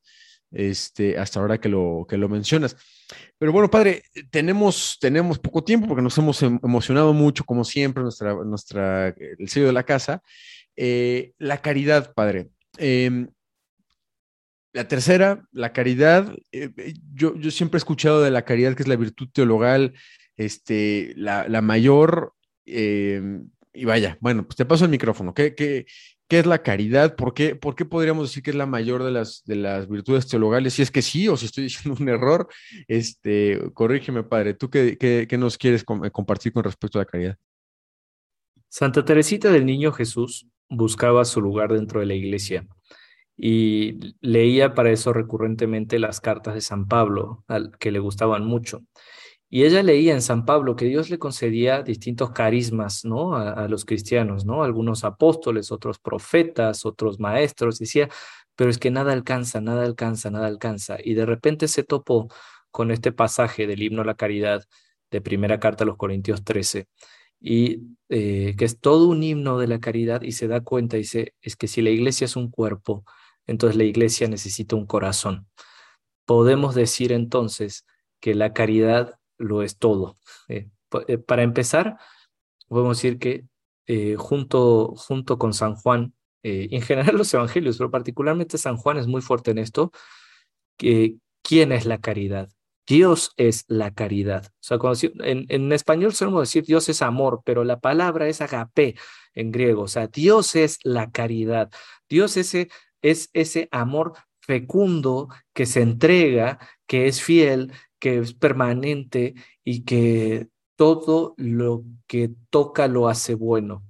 este, 0.54 1.18
hasta 1.18 1.40
ahora 1.40 1.60
que 1.60 1.70
lo, 1.70 2.06
que 2.08 2.18
lo 2.18 2.30
mencionas. 2.30 2.78
Pero 3.38 3.52
bueno, 3.52 3.70
padre, 3.70 4.04
tenemos, 4.32 4.98
tenemos 5.00 5.40
poco 5.40 5.64
tiempo 5.64 5.88
porque 5.88 6.02
nos 6.02 6.18
hemos 6.18 6.42
em, 6.44 6.60
emocionado 6.64 7.14
mucho, 7.14 7.44
como 7.44 7.64
siempre, 7.64 8.04
nuestra, 8.04 8.34
nuestra, 8.36 9.10
el 9.10 9.50
sello 9.50 9.68
de 9.68 9.74
la 9.74 9.84
casa. 9.84 10.22
Eh, 10.76 11.34
la 11.38 11.62
caridad, 11.62 12.14
padre. 12.14 12.50
Em, 12.78 13.28
la 14.74 14.88
tercera, 14.88 15.46
la 15.52 15.74
caridad. 15.74 16.34
Eh, 16.52 16.70
eh, 16.78 16.94
yo, 17.14 17.36
yo 17.38 17.52
siempre 17.52 17.78
he 17.78 17.80
escuchado 17.80 18.22
de 18.22 18.32
la 18.32 18.46
caridad, 18.46 18.76
que 18.76 18.84
es 18.84 18.90
la 18.90 18.96
virtud 18.96 19.30
teologal, 19.32 19.94
este, 20.38 21.14
la, 21.16 21.48
la 21.48 21.62
mayor. 21.62 22.34
Em, 22.66 23.50
y 23.74 23.86
vaya, 23.86 24.18
bueno, 24.22 24.46
pues 24.46 24.56
te 24.56 24.66
paso 24.66 24.86
el 24.86 24.92
micrófono. 24.92 25.34
¿Qué, 25.34 25.56
qué, 25.56 25.86
¿Qué 26.28 26.40
es 26.40 26.46
la 26.46 26.64
caridad? 26.64 27.16
¿Por 27.16 27.34
qué, 27.34 27.56
¿Por 27.56 27.76
qué 27.76 27.86
podríamos 27.86 28.30
decir 28.30 28.44
que 28.44 28.52
es 28.52 28.56
la 28.56 28.66
mayor 28.66 29.04
de 29.04 29.12
las, 29.12 29.44
de 29.46 29.56
las 29.56 29.88
virtudes 29.88 30.28
teologales? 30.28 30.74
Si 30.74 30.82
es 30.82 30.90
que 30.90 31.02
sí, 31.02 31.28
o 31.28 31.38
si 31.38 31.46
estoy 31.46 31.64
diciendo 31.66 32.02
un 32.02 32.10
error, 32.10 32.48
este, 32.88 33.62
corrígeme, 33.74 34.24
padre. 34.24 34.54
¿Tú 34.54 34.70
qué, 34.70 34.98
qué, 34.98 35.38
nos 35.38 35.58
quieres 35.58 35.84
compartir 35.84 36.54
con 36.54 36.64
respecto 36.64 36.98
a 36.98 37.02
la 37.02 37.06
caridad? 37.06 37.38
Santa 38.70 39.06
Teresita 39.06 39.52
del 39.52 39.66
Niño 39.66 39.92
Jesús 39.92 40.48
buscaba 40.70 41.26
su 41.26 41.42
lugar 41.42 41.74
dentro 41.74 42.00
de 42.00 42.08
la 42.08 42.16
iglesia 42.16 42.66
y 43.38 44.16
leía 44.22 44.74
para 44.74 44.92
eso 44.92 45.14
recurrentemente 45.14 46.00
las 46.00 46.22
cartas 46.22 46.56
de 46.56 46.62
San 46.62 46.88
Pablo, 46.88 47.44
al 47.48 47.78
que 47.78 47.92
le 47.92 48.00
gustaban 48.00 48.46
mucho. 48.46 48.82
Y 49.54 49.66
ella 49.66 49.84
leía 49.84 50.14
en 50.16 50.24
San 50.24 50.46
Pablo 50.46 50.76
que 50.76 50.86
Dios 50.86 51.12
le 51.12 51.20
concedía 51.20 51.84
distintos 51.84 52.32
carismas, 52.32 53.06
¿no? 53.06 53.36
A, 53.36 53.68
los 53.68 53.86
cristianos, 53.86 54.46
¿no? 54.46 54.64
Algunos 54.64 55.04
apóstoles, 55.04 55.72
otros 55.72 56.00
profetas, 56.00 56.88
otros 56.88 57.20
maestros. 57.20 57.78
Decía, 57.78 58.10
pero 58.56 58.72
es 58.72 58.80
que 58.80 58.90
nada 58.90 59.14
alcanza, 59.14 59.62
nada 59.62 59.84
alcanza, 59.84 60.32
nada 60.32 60.48
alcanza. 60.48 60.98
Y 61.04 61.14
de 61.14 61.28
repente 61.28 61.68
se 61.68 61.84
topó 61.84 62.30
con 62.72 62.90
este 62.90 63.12
pasaje 63.12 63.68
del 63.68 63.84
himno 63.84 64.02
a 64.02 64.06
la 64.06 64.16
caridad 64.16 64.64
de 65.12 65.22
primera 65.22 65.60
carta 65.60 65.84
a 65.84 65.88
los 65.88 65.98
Corintios 65.98 66.44
13, 66.44 66.88
y 67.40 67.82
eh, 68.10 68.56
que 68.58 68.66
es 68.66 68.80
todo 68.80 69.08
un 69.08 69.22
himno 69.22 69.60
de 69.60 69.68
la 69.68 69.80
caridad 69.80 70.24
y 70.24 70.32
se 70.32 70.48
da 70.48 70.62
cuenta, 70.62 70.98
dice, 70.98 71.36
es 71.42 71.56
que 71.56 71.68
si 71.68 71.84
la 71.84 71.92
iglesia 71.92 72.26
es 72.26 72.36
un 72.36 72.50
cuerpo, 72.50 73.06
entonces 73.46 73.78
la 73.78 73.84
iglesia 73.84 74.28
necesita 74.28 74.76
un 74.76 74.88
corazón. 74.88 75.48
Podemos 76.26 76.74
decir 76.74 77.12
entonces 77.12 77.86
que 78.20 78.34
la 78.34 78.54
caridad 78.54 79.20
lo 79.44 79.64
es 79.64 79.78
todo. 79.78 80.18
Eh, 80.48 80.70
eh, 81.08 81.18
para 81.18 81.44
empezar, 81.44 81.98
podemos 82.68 82.98
decir 82.98 83.20
que 83.20 83.46
eh, 83.88 84.16
junto, 84.18 84.94
junto 84.96 85.38
con 85.38 85.54
San 85.54 85.76
Juan, 85.76 86.14
en 86.46 86.82
general 86.82 87.16
los 87.18 87.34
evangelios, 87.34 87.78
pero 87.78 87.90
particularmente 87.90 88.58
San 88.58 88.76
Juan 88.78 88.98
es 88.98 89.08
muy 89.08 89.22
fuerte 89.22 89.52
en 89.52 89.60
esto, 89.60 89.92
que 90.78 91.16
¿quién 91.42 91.72
es 91.72 91.86
la 91.86 92.00
caridad? 92.02 92.50
Dios 92.86 93.32
es 93.38 93.64
la 93.68 93.94
caridad. 93.94 94.48
O 94.60 94.96
sea, 94.96 95.12
en, 95.24 95.46
en, 95.48 95.72
español 95.72 96.14
solemos 96.14 96.42
decir 96.42 96.66
Dios 96.66 96.90
es 96.90 97.02
amor, 97.02 97.42
pero 97.46 97.64
la 97.64 97.80
palabra 97.80 98.28
es 98.28 98.42
agape 98.42 98.96
en 99.34 99.52
griego. 99.52 99.84
O 99.84 99.88
sea, 99.88 100.08
Dios 100.08 100.56
es 100.58 100.80
la 100.84 101.10
caridad. 101.12 101.72
Dios 102.10 102.36
ese, 102.36 102.70
es 103.02 103.30
ese 103.32 103.70
amor 103.72 104.14
fecundo 104.42 105.30
que 105.54 105.66
se 105.66 105.82
entrega, 105.82 106.60
que 106.88 107.08
es 107.08 107.22
fiel, 107.22 107.72
que 108.04 108.18
es 108.20 108.34
permanente 108.34 109.34
y 109.64 109.86
que 109.86 110.50
todo 110.76 111.36
lo 111.38 111.86
que 112.06 112.32
toca 112.50 112.90
lo 112.90 113.08
hace 113.08 113.34
bueno. 113.34 113.82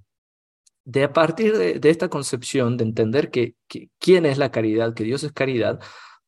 De 0.85 1.03
a 1.03 1.13
partir 1.13 1.57
de, 1.57 1.89
esta 1.89 2.09
concepción 2.09 2.77
de 2.77 2.83
entender 2.83 3.31
que, 3.31 3.55
quién 3.97 4.27
es 4.27 4.37
la 4.37 4.51
caridad, 4.51 4.93
que 4.93 5.03
Dios 5.03 5.23
es 5.23 5.31
caridad, 5.31 5.79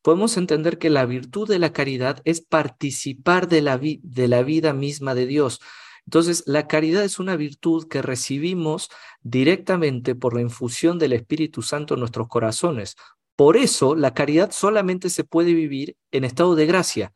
podemos 0.02 0.36
entender 0.36 0.80
que 0.80 0.90
la 0.90 1.06
virtud 1.06 1.48
de 1.48 1.60
la 1.60 1.74
caridad 1.74 2.24
es 2.26 2.42
participar 2.42 3.48
de 3.48 3.62
la, 3.62 3.78
de 3.78 4.28
la 4.28 4.42
vida 4.42 4.74
misma 4.74 5.14
de 5.14 5.28
Dios. 5.28 5.60
Entonces, 6.08 6.42
la 6.48 6.66
caridad 6.66 7.04
es 7.04 7.20
una 7.20 7.36
virtud 7.36 7.88
que 7.88 8.02
recibimos 8.02 8.90
directamente 9.22 10.16
por 10.16 10.34
la 10.34 10.42
infusión 10.42 10.98
del 10.98 11.14
Espíritu 11.14 11.62
Santo 11.62 11.94
en 11.94 12.00
nuestros 12.00 12.30
corazones. 12.30 12.96
Por 13.36 13.58
eso, 13.58 13.96
la 13.96 14.16
caridad 14.16 14.50
solamente 14.50 15.12
se 15.12 15.24
puede 15.24 15.54
vivir 15.54 15.98
en 16.10 16.24
estado 16.24 16.56
de 16.56 16.66
gracia. 16.66 17.14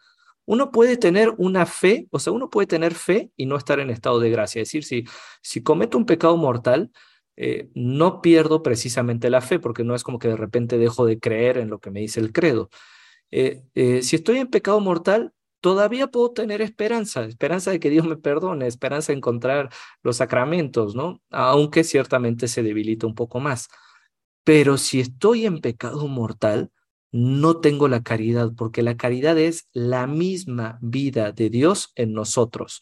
Uno 0.50 0.72
puede 0.72 0.98
tener 0.98 1.32
una 1.38 1.68
fe, 1.68 2.08
o 2.10 2.18
sea, 2.18 2.34
uno 2.34 2.50
puede 2.50 2.66
tener 2.66 2.96
fe 2.96 3.32
y 3.38 3.46
no 3.46 3.56
estar 3.56 3.80
en 3.80 3.92
estado 3.92 4.20
de 4.20 4.32
gracia. 4.32 4.64
Es 4.64 4.70
decir, 4.70 4.84
si, 4.84 5.04
si 5.44 5.62
cometo 5.62 5.96
un 5.96 6.08
pecado 6.08 6.38
mortal, 6.38 6.92
eh, 7.38 7.70
no 7.76 8.20
pierdo 8.20 8.64
precisamente 8.64 9.30
la 9.30 9.42
fe, 9.42 9.60
porque 9.60 9.84
no 9.84 9.94
es 9.94 10.04
como 10.04 10.18
que 10.18 10.28
de 10.28 10.36
repente 10.38 10.80
dejo 10.80 11.06
de 11.06 11.20
creer 11.20 11.60
en 11.60 11.70
lo 11.70 11.78
que 11.80 11.92
me 11.92 12.00
dice 12.00 12.20
el 12.20 12.32
credo. 12.34 12.72
Eh, 13.30 13.62
eh, 13.76 14.02
si 14.02 14.16
estoy 14.16 14.40
en 14.40 14.48
pecado 14.48 14.80
mortal, 14.80 15.34
todavía 15.62 16.08
puedo 16.08 16.32
tener 16.32 16.64
esperanza, 16.64 17.26
esperanza 17.26 17.70
de 17.70 17.80
que 17.80 17.92
Dios 17.92 18.08
me 18.08 18.18
perdone, 18.18 18.66
esperanza 18.66 19.12
de 19.12 19.18
encontrar 19.18 19.70
los 20.02 20.18
sacramentos, 20.18 20.96
¿no? 20.96 21.22
Aunque 21.30 21.84
ciertamente 21.84 22.48
se 22.48 22.64
debilita 22.64 23.06
un 23.06 23.14
poco 23.14 23.40
más. 23.40 23.70
Pero 24.44 24.78
si 24.80 25.00
estoy 25.00 25.46
en 25.46 25.62
pecado 25.62 26.08
mortal, 26.08 26.72
no 27.12 27.58
tengo 27.58 27.88
la 27.88 28.04
caridad, 28.04 28.52
porque 28.56 28.84
la 28.84 28.98
caridad 28.98 29.38
es 29.38 29.68
la 29.74 30.08
misma 30.08 30.78
vida 30.82 31.32
de 31.32 31.50
Dios 31.50 31.92
en 31.96 32.14
nosotros. 32.14 32.82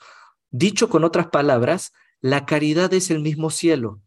Dicho 0.51 0.89
con 0.89 1.03
otras 1.03 1.27
palabras, 1.27 1.93
la 2.21 2.45
caridad 2.45 2.93
es 2.93 3.11
el 3.11 3.19
mismo 3.21 3.49
cielo. 3.49 4.01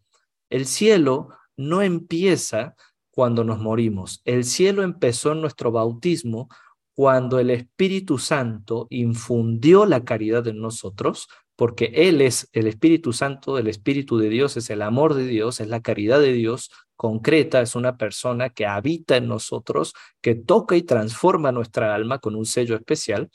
El 0.50 0.66
cielo 0.66 1.28
no 1.56 1.82
empieza 1.82 2.74
cuando 3.10 3.44
nos 3.44 3.60
morimos. 3.60 4.20
El 4.24 4.44
cielo 4.44 4.82
empezó 4.82 5.32
en 5.32 5.40
nuestro 5.40 5.72
bautismo 5.72 6.48
cuando 6.94 7.38
el 7.38 7.50
Espíritu 7.50 8.18
Santo 8.18 8.86
infundió 8.90 9.86
la 9.86 10.04
caridad 10.04 10.46
en 10.48 10.60
nosotros, 10.60 11.28
porque 11.60 11.92
Él 11.94 12.22
es 12.22 12.48
el 12.52 12.66
Espíritu 12.66 13.12
Santo, 13.12 13.58
el 13.58 13.66
Espíritu 13.66 14.16
de 14.16 14.30
Dios, 14.30 14.56
es 14.56 14.70
el 14.70 14.80
amor 14.80 15.12
de 15.12 15.26
Dios, 15.26 15.60
es 15.60 15.68
la 15.68 15.82
caridad 15.82 16.18
de 16.18 16.32
Dios, 16.32 16.70
concreta, 16.96 17.60
es 17.60 17.74
una 17.74 17.98
persona 17.98 18.48
que 18.48 18.64
habita 18.64 19.18
en 19.18 19.28
nosotros, 19.28 19.92
que 20.22 20.34
toca 20.34 20.74
y 20.74 20.82
transforma 20.84 21.52
nuestra 21.52 21.94
alma 21.94 22.18
con 22.18 22.34
un 22.34 22.46
sello 22.46 22.76
especial. 22.76 23.30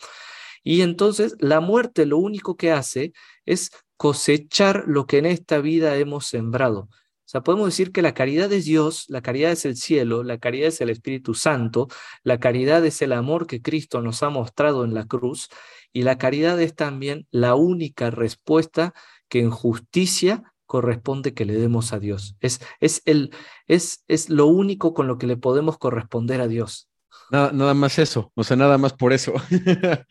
Y 0.64 0.82
entonces 0.82 1.36
la 1.38 1.60
muerte 1.60 2.08
lo 2.08 2.18
único 2.18 2.58
que 2.58 2.72
hace 2.72 3.14
es 3.46 3.70
cosechar 3.96 4.86
lo 4.88 5.06
que 5.06 5.20
en 5.20 5.28
esta 5.28 5.60
vida 5.60 5.96
hemos 5.96 6.26
sembrado. 6.26 6.90
O 7.26 7.28
sea, 7.28 7.42
podemos 7.42 7.66
decir 7.66 7.92
que 7.92 8.04
la 8.04 8.14
caridad 8.14 8.54
es 8.54 8.66
Dios, 8.66 9.06
la 9.10 9.22
caridad 9.22 9.52
es 9.52 9.66
el 9.66 9.76
cielo, 9.76 10.24
la 10.24 10.38
caridad 10.38 10.68
es 10.68 10.80
el 10.80 10.92
Espíritu 10.92 11.34
Santo, 11.34 11.88
la 12.24 12.40
caridad 12.40 12.86
es 12.86 13.02
el 13.02 13.14
amor 13.14 13.48
que 13.48 13.64
Cristo 13.64 14.02
nos 14.02 14.22
ha 14.22 14.30
mostrado 14.30 14.86
en 14.86 14.94
la 14.94 15.06
cruz 15.06 15.50
y 15.92 16.04
la 16.04 16.20
caridad 16.20 16.62
es 16.62 16.76
también 16.76 17.28
la 17.32 17.56
única 17.56 18.12
respuesta 18.12 18.94
que 19.28 19.40
en 19.40 19.50
justicia 19.50 20.54
corresponde 20.68 21.34
que 21.34 21.46
le 21.46 21.54
demos 21.54 21.94
a 21.94 22.00
Dios. 22.00 22.36
Es, 22.42 22.60
es, 22.80 23.02
el, 23.06 23.32
es, 23.66 24.04
es 24.08 24.30
lo 24.30 24.46
único 24.46 24.94
con 24.94 25.08
lo 25.08 25.18
que 25.18 25.26
le 25.26 25.38
podemos 25.38 25.80
corresponder 25.80 26.42
a 26.42 26.48
Dios. 26.48 26.90
Nada, 27.32 27.52
nada 27.52 27.74
más 27.74 27.98
eso, 27.98 28.32
o 28.36 28.44
sea, 28.44 28.56
nada 28.56 28.78
más 28.78 28.94
por 28.94 29.12
eso. 29.12 29.34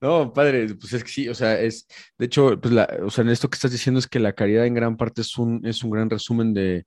no, 0.00 0.32
padre, 0.32 0.74
pues 0.74 0.92
es 0.92 1.04
que 1.04 1.10
sí, 1.10 1.28
o 1.28 1.34
sea, 1.34 1.58
es, 1.60 1.86
de 2.18 2.26
hecho, 2.26 2.60
pues 2.60 2.74
la, 2.74 2.88
o 3.02 3.10
sea, 3.10 3.22
en 3.22 3.30
esto 3.30 3.48
que 3.48 3.56
estás 3.56 3.72
diciendo 3.72 3.98
es 3.98 4.06
que 4.06 4.18
la 4.18 4.34
caridad 4.34 4.66
en 4.66 4.74
gran 4.74 4.96
parte 4.96 5.22
es 5.22 5.38
un, 5.38 5.64
es 5.64 5.82
un 5.82 5.90
gran 5.90 6.10
resumen 6.10 6.52
de, 6.52 6.84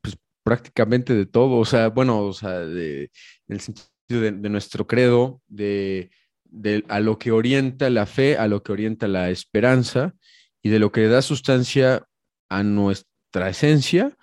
pues 0.00 0.16
prácticamente 0.42 1.14
de 1.14 1.26
todo, 1.26 1.58
o 1.58 1.64
sea, 1.64 1.88
bueno, 1.88 2.22
o 2.22 2.32
sea, 2.32 2.60
de, 2.60 3.04
en 3.04 3.10
el 3.48 3.60
sentido 3.60 3.86
de, 4.08 4.32
nuestro 4.50 4.86
credo, 4.86 5.40
de, 5.46 6.10
de, 6.44 6.84
a 6.88 7.00
lo 7.00 7.18
que 7.18 7.30
orienta 7.30 7.88
la 7.88 8.06
fe, 8.06 8.36
a 8.36 8.48
lo 8.48 8.62
que 8.62 8.72
orienta 8.72 9.06
la 9.06 9.30
esperanza, 9.30 10.14
y 10.62 10.70
de 10.70 10.78
lo 10.78 10.90
que 10.92 11.06
da 11.06 11.22
sustancia 11.22 12.06
a 12.48 12.62
nuestra 12.62 13.48
esencia 13.48 14.16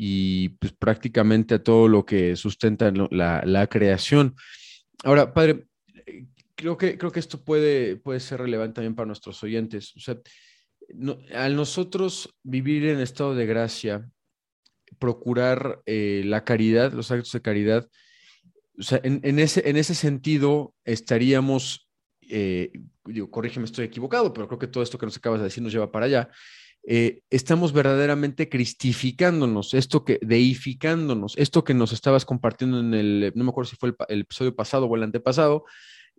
y 0.00 0.50
pues 0.50 0.72
prácticamente 0.72 1.56
a 1.56 1.62
todo 1.64 1.88
lo 1.88 2.06
que 2.06 2.36
sustenta 2.36 2.92
la, 2.92 3.66
creación. 3.66 4.36
Ahora, 5.02 5.34
padre, 5.34 5.66
creo 6.54 6.76
que, 6.76 6.96
creo 6.96 7.10
que 7.10 7.18
esto 7.18 7.42
puede, 7.42 7.96
puede 7.96 8.20
ser 8.20 8.40
relevante 8.40 8.76
también 8.76 8.94
para 8.94 9.08
nuestros 9.08 9.42
oyentes. 9.42 9.96
O 9.96 10.00
sea, 10.00 10.16
al 11.34 11.56
nosotros 11.56 12.32
vivir 12.44 12.86
en 12.86 13.00
estado 13.00 13.34
de 13.34 13.46
gracia, 13.46 14.08
procurar 15.00 15.82
eh, 15.84 16.22
la 16.24 16.44
caridad, 16.44 16.92
los 16.92 17.10
actos 17.10 17.32
de 17.32 17.42
caridad, 17.42 17.88
o 18.78 18.82
sea, 18.82 19.00
en, 19.02 19.40
ese, 19.40 19.68
en 19.68 19.76
ese 19.76 19.96
sentido 19.96 20.76
estaríamos 20.84 21.88
eh, 22.30 22.70
digo, 23.04 23.30
corrígeme, 23.30 23.64
estoy 23.64 23.86
equivocado, 23.86 24.32
pero 24.32 24.46
creo 24.46 24.60
que 24.60 24.66
todo 24.68 24.84
esto 24.84 24.96
que 24.96 25.06
nos 25.06 25.16
acabas 25.16 25.40
de 25.40 25.44
decir 25.44 25.62
nos 25.62 25.72
lleva 25.72 25.90
para 25.90 26.06
allá. 26.06 26.30
Eh, 26.84 27.20
estamos 27.30 27.72
verdaderamente 27.72 28.48
cristificándonos, 28.48 29.74
esto 29.74 30.04
que 30.04 30.18
deificándonos, 30.22 31.34
esto 31.36 31.64
que 31.64 31.74
nos 31.74 31.92
estabas 31.92 32.24
compartiendo 32.24 32.80
en 32.80 32.94
el, 32.94 33.32
no 33.34 33.44
me 33.44 33.50
acuerdo 33.50 33.70
si 33.70 33.76
fue 33.76 33.94
el 34.08 34.20
episodio 34.20 34.56
pasado 34.56 34.86
o 34.86 34.96
el 34.96 35.02
antepasado, 35.02 35.64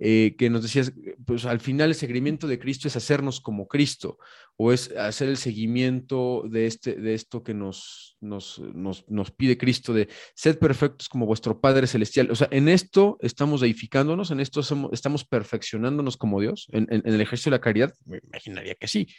eh, 0.02 0.36
que 0.38 0.50
nos 0.50 0.64
decías, 0.64 0.94
pues 1.26 1.44
al 1.44 1.60
final 1.60 1.90
el 1.90 1.96
seguimiento 1.96 2.48
de 2.48 2.58
Cristo 2.58 2.88
es 2.88 2.96
hacernos 2.96 3.42
como 3.42 3.68
Cristo, 3.68 4.18
o 4.56 4.72
es 4.72 4.96
hacer 4.96 5.28
el 5.28 5.36
seguimiento 5.36 6.44
de, 6.50 6.68
este, 6.68 6.96
de 6.96 7.14
esto 7.14 7.44
que 7.44 7.54
nos, 7.54 8.16
nos, 8.22 8.62
nos, 8.62 9.32
pide 9.32 9.58
Cristo, 9.58 9.94
de 9.94 10.08
ser 10.36 10.58
perfectos 10.58 11.10
como 11.10 11.26
vuestro 11.26 11.60
Padre 11.60 11.86
Celestial. 11.86 12.32
O 12.32 12.36
sea, 12.36 12.48
en 12.52 12.70
esto 12.70 13.18
estamos 13.20 13.60
deificándonos, 13.60 14.32
en 14.32 14.40
esto 14.40 14.62
estamos 14.94 15.26
perfeccionándonos 15.26 16.16
como 16.16 16.40
Dios, 16.40 16.68
en, 16.72 16.88
el 16.90 17.20
ejercicio 17.20 17.50
de 17.50 17.58
la 17.58 17.62
caridad, 17.62 17.94
me 18.06 18.22
imaginaría 18.24 18.76
que 18.76 18.88
sí. 18.88 19.10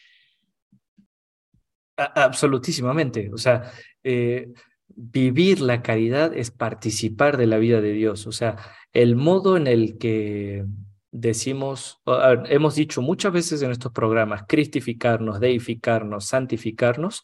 Absolutísimamente. 2.15 3.31
O 3.33 3.39
sea, 3.39 3.71
eh, 4.03 4.53
vivir 4.89 5.61
la 5.61 5.83
caridad 5.83 6.37
es 6.37 6.51
participar 6.51 7.37
de 7.37 7.47
la 7.47 7.59
vida 7.59 7.81
de 7.81 7.93
Dios. 7.93 8.27
O 8.27 8.33
sea, 8.33 8.57
el 8.93 9.17
modo 9.17 9.57
en 9.57 9.67
el 9.67 9.99
que 9.99 10.65
decimos, 11.13 12.01
hemos 12.47 12.75
dicho 12.75 13.03
muchas 13.03 13.33
veces 13.33 13.63
en 13.63 13.71
estos 13.71 13.93
programas, 13.93 14.45
cristificarnos, 14.47 15.41
deificarnos, 15.41 16.27
santificarnos, 16.27 17.23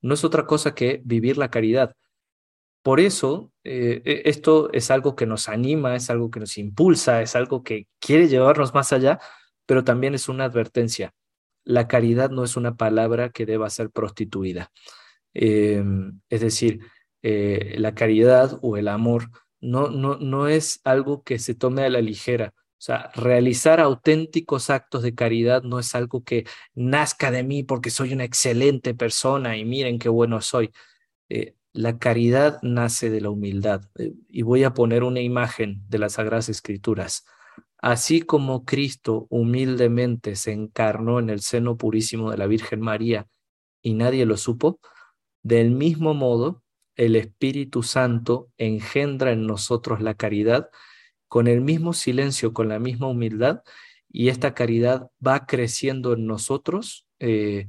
no 0.00 0.14
es 0.14 0.24
otra 0.24 0.46
cosa 0.46 0.74
que 0.74 1.00
vivir 1.04 1.38
la 1.38 1.50
caridad. 1.50 1.94
Por 2.82 3.00
eso, 3.00 3.52
eh, 3.64 4.02
e, 4.04 4.22
esto 4.26 4.70
es 4.72 4.90
algo 4.90 5.14
que 5.16 5.26
nos 5.26 5.48
anima, 5.48 5.96
es 5.96 6.10
algo 6.10 6.30
que 6.30 6.40
nos 6.40 6.56
impulsa, 6.58 7.22
es 7.22 7.36
algo 7.36 7.62
que 7.62 7.86
quiere 7.98 8.28
llevarnos 8.28 8.74
más 8.74 8.92
allá, 8.92 9.18
pero 9.66 9.84
también 9.84 10.14
es 10.14 10.28
una 10.28 10.44
advertencia. 10.44 11.12
La 11.68 11.86
caridad 11.86 12.30
no 12.30 12.44
es 12.44 12.56
una 12.56 12.76
palabra 12.76 13.28
que 13.28 13.44
deba 13.44 13.68
ser 13.68 13.90
prostituida. 13.90 14.72
Em, 15.34 16.20
es 16.30 16.40
decir, 16.40 16.80
eh, 17.22 17.74
la 17.78 17.94
caridad 17.94 18.58
o 18.62 18.78
el 18.78 18.88
amor 18.88 19.30
no, 19.60 19.90
no, 19.90 20.16
no 20.16 20.48
es 20.48 20.80
algo 20.84 21.22
que 21.22 21.38
se 21.38 21.54
tome 21.54 21.82
a 21.84 21.90
la 21.90 22.00
ligera. 22.00 22.54
O 22.56 22.80
sea, 22.80 23.10
realizar 23.14 23.80
auténticos 23.80 24.70
actos 24.70 25.02
de 25.02 25.14
caridad 25.14 25.62
no 25.62 25.78
es 25.78 25.94
algo 25.94 26.24
que 26.24 26.46
nazca 26.74 27.30
de 27.30 27.42
mí 27.42 27.64
porque 27.64 27.90
soy 27.90 28.14
una 28.14 28.24
excelente 28.24 28.94
persona 28.94 29.56
y 29.58 29.64
miren 29.66 29.98
qué 29.98 30.08
bueno 30.08 30.40
soy. 30.40 30.72
Eh, 31.28 31.54
la 31.74 31.98
caridad 31.98 32.60
nace 32.62 33.10
de 33.10 33.20
la 33.20 33.30
humildad. 33.30 33.82
Eh, 33.98 34.14
y 34.28 34.42
voy 34.42 34.64
a 34.64 34.72
poner 34.72 35.02
una 35.02 35.20
imagen 35.20 35.82
de 35.88 35.98
las 35.98 36.14
Sagradas 36.14 36.48
Escrituras. 36.48 37.26
Así 37.78 38.22
como 38.22 38.64
Cristo 38.64 39.26
humildemente 39.30 40.34
se 40.34 40.52
encarnó 40.52 41.20
en 41.20 41.30
el 41.30 41.40
seno 41.40 41.76
purísimo 41.76 42.30
de 42.30 42.36
la 42.36 42.46
Virgen 42.46 42.80
María 42.80 43.28
y 43.82 43.94
nadie 43.94 44.26
lo 44.26 44.36
supo, 44.36 44.80
del 45.42 45.70
mismo 45.70 46.12
modo 46.12 46.64
el 46.96 47.14
Espíritu 47.14 47.84
Santo 47.84 48.50
engendra 48.58 49.30
en 49.30 49.46
nosotros 49.46 50.00
la 50.00 50.14
caridad 50.14 50.68
con 51.28 51.46
el 51.46 51.60
mismo 51.60 51.92
silencio, 51.92 52.52
con 52.52 52.68
la 52.68 52.80
misma 52.80 53.06
humildad, 53.06 53.62
y 54.10 54.28
esta 54.28 54.54
caridad 54.54 55.10
va 55.24 55.46
creciendo 55.46 56.14
en 56.14 56.26
nosotros 56.26 57.06
eh, 57.20 57.68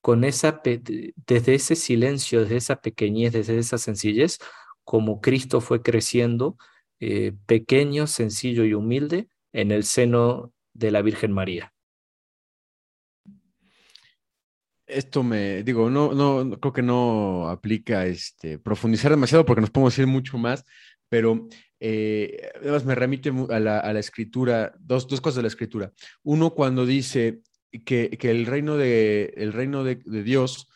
con 0.00 0.22
esa, 0.24 0.60
desde 0.62 1.54
ese 1.54 1.74
silencio, 1.74 2.42
desde 2.42 2.56
esa 2.56 2.80
pequeñez, 2.80 3.32
desde 3.32 3.58
esa 3.58 3.78
sencillez, 3.78 4.38
como 4.84 5.20
Cristo 5.20 5.60
fue 5.60 5.82
creciendo 5.82 6.56
eh, 7.00 7.32
pequeño, 7.46 8.06
sencillo 8.06 8.64
y 8.64 8.74
humilde 8.74 9.28
en 9.52 9.72
el 9.72 9.84
seno 9.84 10.52
de 10.72 10.90
la 10.90 11.02
Virgen 11.02 11.32
María. 11.32 11.72
Esto 14.86 15.22
me, 15.22 15.62
digo, 15.64 15.90
no, 15.90 16.12
no, 16.14 16.58
creo 16.58 16.72
que 16.72 16.82
no 16.82 17.48
aplica 17.48 18.06
este, 18.06 18.58
profundizar 18.58 19.10
demasiado 19.10 19.44
porque 19.44 19.60
nos 19.60 19.70
podemos 19.70 19.92
decir 19.92 20.06
mucho 20.06 20.38
más, 20.38 20.64
pero 21.10 21.46
eh, 21.80 22.50
además 22.56 22.84
me 22.84 22.94
remite 22.94 23.30
a 23.50 23.60
la, 23.60 23.78
a 23.80 23.92
la 23.92 24.00
escritura, 24.00 24.72
dos, 24.78 25.06
dos, 25.06 25.20
cosas 25.20 25.36
de 25.36 25.42
la 25.42 25.48
escritura. 25.48 25.92
Uno, 26.22 26.54
cuando 26.54 26.86
dice 26.86 27.40
que, 27.84 28.10
que 28.10 28.30
el 28.30 28.46
reino, 28.46 28.76
de, 28.76 29.34
el 29.36 29.52
reino 29.52 29.84
de, 29.84 29.96
Dios 29.96 30.68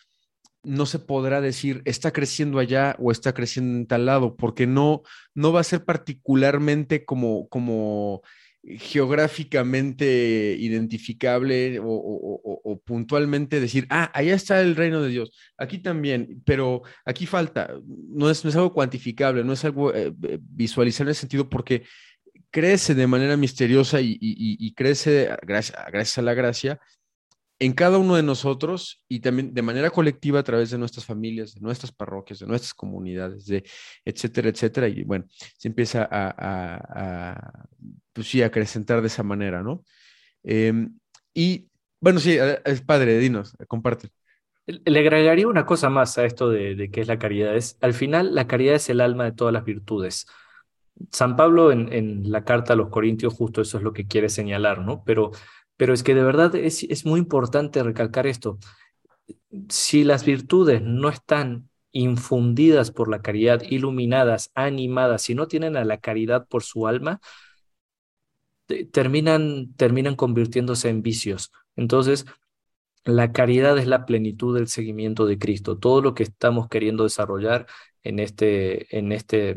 no 0.62 0.86
se 0.86 1.00
podrá 1.00 1.40
decir 1.40 1.82
está 1.86 2.12
creciendo 2.12 2.60
allá 2.60 2.94
o 3.00 3.10
está 3.10 3.32
creciendo 3.32 3.78
en 3.78 3.86
tal 3.86 4.06
lado, 4.06 4.36
porque 4.36 4.66
no, 4.66 5.02
no 5.34 5.52
va 5.52 5.60
a 5.60 5.64
ser 5.64 5.84
particularmente 5.84 7.04
como, 7.04 7.48
como 7.48 8.22
geográficamente 8.64 10.56
identificable 10.58 11.80
o, 11.82 12.80
puntualmente 12.84 13.60
decir, 13.60 13.86
ah, 13.90 14.10
allá 14.14 14.34
está 14.34 14.60
el 14.60 14.76
reino 14.76 15.02
de 15.02 15.08
Dios, 15.08 15.32
aquí 15.58 15.78
también, 15.78 16.42
pero 16.44 16.82
aquí 17.04 17.26
falta, 17.26 17.74
no 17.86 18.30
es, 18.30 18.44
no 18.44 18.50
es 18.50 18.56
algo 18.56 18.72
cuantificable, 18.72 19.44
no 19.44 19.52
es 19.52 19.64
algo 19.64 19.92
eh, 19.92 20.12
eh, 20.28 20.38
visualizar 20.40 21.06
en 21.06 21.10
ese 21.10 21.20
sentido 21.22 21.48
porque 21.48 21.82
crece 22.50 22.94
de 22.94 23.06
manera 23.06 23.36
misteriosa 23.36 23.98
y, 24.00 24.74
crece 24.76 25.30
gracias, 25.42 25.78
gracias 25.90 26.18
a 26.18 26.22
la 26.22 26.34
gracia 26.34 26.80
en 27.62 27.74
cada 27.74 27.96
uno 27.96 28.16
de 28.16 28.24
nosotros 28.24 29.04
y 29.08 29.20
también 29.20 29.54
de 29.54 29.62
manera 29.62 29.90
colectiva 29.90 30.40
a 30.40 30.42
través 30.42 30.70
de 30.70 30.78
nuestras 30.78 31.06
familias, 31.06 31.54
de 31.54 31.60
nuestras 31.60 31.92
parroquias, 31.92 32.40
de 32.40 32.46
nuestras 32.46 32.74
comunidades, 32.74 33.46
de 33.46 33.62
etcétera, 34.04 34.48
etcétera. 34.48 34.88
Y 34.88 35.04
bueno, 35.04 35.26
se 35.28 35.68
empieza 35.68 36.08
a, 36.10 37.64
pues 38.12 38.26
sí, 38.26 38.42
a 38.42 38.46
acrecentar 38.46 39.00
de 39.00 39.06
esa 39.06 39.22
manera, 39.22 39.62
¿no? 39.62 39.84
Em, 40.42 40.98
y 41.32 41.68
bueno, 42.00 42.18
sí, 42.18 42.36
es 42.64 42.80
padre, 42.80 43.18
dinos, 43.18 43.56
comparte. 43.68 44.08
Le 44.66 44.98
agregaría 44.98 45.46
una 45.46 45.64
cosa 45.64 45.88
más 45.88 46.18
a 46.18 46.24
esto 46.24 46.50
de, 46.50 46.74
de 46.74 46.90
qué 46.90 47.00
es 47.00 47.06
la 47.06 47.20
caridad. 47.20 47.54
Es, 47.54 47.78
al 47.80 47.94
final, 47.94 48.34
la 48.34 48.48
caridad 48.48 48.74
es 48.74 48.90
el 48.90 49.00
alma 49.00 49.24
de 49.24 49.32
todas 49.32 49.54
las 49.54 49.64
virtudes. 49.64 50.26
San 51.12 51.36
Pablo 51.36 51.70
en, 51.70 51.92
en 51.92 52.28
la 52.32 52.44
carta 52.44 52.72
a 52.72 52.76
los 52.76 52.88
Corintios 52.88 53.34
justo 53.34 53.60
eso 53.60 53.78
es 53.78 53.84
lo 53.84 53.92
que 53.92 54.08
quiere 54.08 54.28
señalar, 54.28 54.80
¿no? 54.80 55.04
Pero 55.04 55.30
pero 55.82 55.94
es 55.94 56.04
que 56.04 56.14
de 56.14 56.22
verdad 56.22 56.54
es, 56.54 56.84
es 56.84 57.04
muy 57.04 57.18
importante 57.18 57.82
recalcar 57.82 58.28
esto. 58.28 58.56
Si 59.68 60.04
las 60.04 60.24
virtudes 60.24 60.80
no 60.80 61.08
están 61.08 61.70
infundidas 61.90 62.92
por 62.92 63.10
la 63.10 63.20
caridad, 63.20 63.62
iluminadas, 63.68 64.52
animadas, 64.54 65.22
si 65.22 65.34
no 65.34 65.48
tienen 65.48 65.76
a 65.76 65.84
la 65.84 65.98
caridad 65.98 66.46
por 66.46 66.62
su 66.62 66.86
alma, 66.86 67.20
terminan, 68.92 69.74
terminan 69.74 70.14
convirtiéndose 70.14 70.88
en 70.88 71.02
vicios. 71.02 71.50
Entonces, 71.74 72.26
la 73.02 73.32
caridad 73.32 73.76
es 73.76 73.88
la 73.88 74.06
plenitud 74.06 74.54
del 74.56 74.68
seguimiento 74.68 75.26
de 75.26 75.36
Cristo. 75.36 75.78
Todo 75.78 76.00
lo 76.00 76.14
que 76.14 76.22
estamos 76.22 76.68
queriendo 76.68 77.02
desarrollar 77.02 77.66
en, 78.04 78.20
este, 78.20 78.96
en, 78.96 79.10
este, 79.10 79.50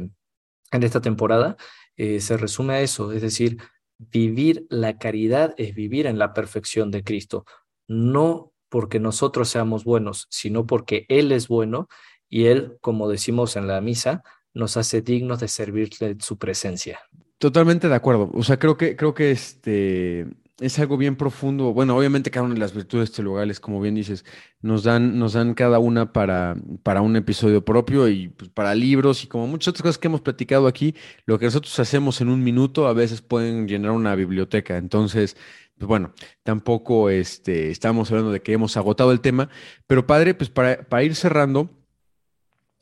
en 0.71 0.81
esta 0.83 1.01
temporada 1.01 1.55
eh, 1.97 2.19
se 2.19 2.35
resume 2.35 2.73
a 2.73 2.81
eso, 2.81 3.11
es 3.11 3.21
decir, 3.21 3.59
Vivir 3.97 4.65
la 4.69 4.97
caridad 4.97 5.53
es 5.57 5.73
vivir 5.73 6.05
en 6.05 6.19
la 6.19 6.33
perfección 6.33 6.91
de 6.91 7.03
Cristo, 7.03 7.45
no 7.87 8.51
porque 8.69 8.99
nosotros 8.99 9.49
seamos 9.49 9.83
buenos, 9.85 10.27
sino 10.29 10.65
porque 10.65 11.05
Él 11.07 11.31
es 11.31 11.47
bueno 11.47 11.87
y 12.29 12.45
Él, 12.45 12.77
como 12.81 13.07
decimos 13.07 13.55
en 13.55 13.67
la 13.67 13.79
misa, 13.81 14.23
nos 14.53 14.77
hace 14.77 15.01
dignos 15.01 15.39
de 15.39 15.47
servirle 15.47 16.17
su 16.19 16.37
presencia. 16.37 16.99
Totalmente 17.37 17.87
de 17.87 17.95
acuerdo. 17.95 18.31
O 18.33 18.43
sea, 18.43 18.57
creo 18.57 18.77
que, 18.77 18.95
creo 18.95 19.13
que 19.13 19.31
este, 19.31 20.27
es 20.59 20.79
algo 20.79 20.97
bien 20.97 21.15
profundo. 21.15 21.73
Bueno, 21.73 21.97
obviamente 21.97 22.31
cada 22.31 22.45
una 22.45 22.53
de 22.53 22.59
las 22.59 22.73
virtudes 22.73 23.11
teologales, 23.11 23.59
como 23.59 23.81
bien 23.81 23.95
dices, 23.95 24.25
nos 24.61 24.83
dan, 24.83 25.19
nos 25.19 25.33
dan 25.33 25.53
cada 25.53 25.79
una 25.79 26.13
para, 26.13 26.55
para 26.83 27.01
un 27.01 27.15
episodio 27.15 27.63
propio 27.63 28.07
y 28.07 28.29
pues, 28.29 28.49
para 28.49 28.73
libros 28.73 29.23
y 29.23 29.27
como 29.27 29.47
muchas 29.47 29.69
otras 29.69 29.83
cosas 29.83 29.97
que 29.97 30.07
hemos 30.07 30.21
platicado 30.21 30.67
aquí, 30.67 30.95
lo 31.25 31.37
que 31.39 31.45
nosotros 31.45 31.77
hacemos 31.79 32.21
en 32.21 32.29
un 32.29 32.43
minuto 32.43 32.87
a 32.87 32.93
veces 32.93 33.21
pueden 33.21 33.67
llenar 33.67 33.91
una 33.91 34.15
biblioteca. 34.15 34.77
Entonces, 34.77 35.35
pues 35.77 35.87
bueno, 35.87 36.13
tampoco 36.43 37.09
este, 37.09 37.69
estamos 37.71 38.09
hablando 38.11 38.31
de 38.31 38.41
que 38.41 38.53
hemos 38.53 38.77
agotado 38.77 39.11
el 39.11 39.21
tema, 39.21 39.49
pero 39.87 40.07
padre, 40.07 40.33
pues 40.33 40.49
para, 40.49 41.03
ir 41.03 41.15
cerrando, 41.15 41.69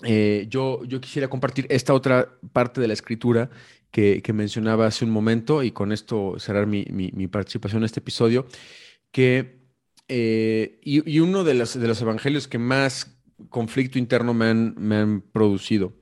eh, 0.04 0.46
yo, 0.50 0.84
yo 0.86 1.02
quisiera 1.02 1.28
compartir 1.28 1.66
esta 1.70 1.94
otra 1.94 2.38
parte 2.52 2.82
de 2.82 2.88
la 2.88 2.94
escritura 2.94 3.50
que, 3.94 4.34
mencionaba 4.34 4.88
hace 4.88 5.06
un 5.06 5.12
momento 5.12 5.62
y 5.62 5.70
con 5.70 5.92
esto 5.92 6.40
cerrar 6.40 6.66
mi, 6.66 6.84
participación 7.28 7.84
en 7.84 7.86
este 7.86 8.00
episodio, 8.00 8.48
que, 9.12 9.60
eh, 10.08 10.80
y, 10.82 11.20
uno 11.20 11.44
de 11.44 11.54
los, 11.54 11.80
de 11.80 11.88
los 11.88 12.02
evangelios 12.02 12.48
que 12.48 12.58
más 12.58 13.16
conflicto 13.50 14.00
interno 14.00 14.34
me 14.34 14.46
han, 14.46 14.74
me 14.80 14.96
han 14.96 15.22
producido, 15.22 15.94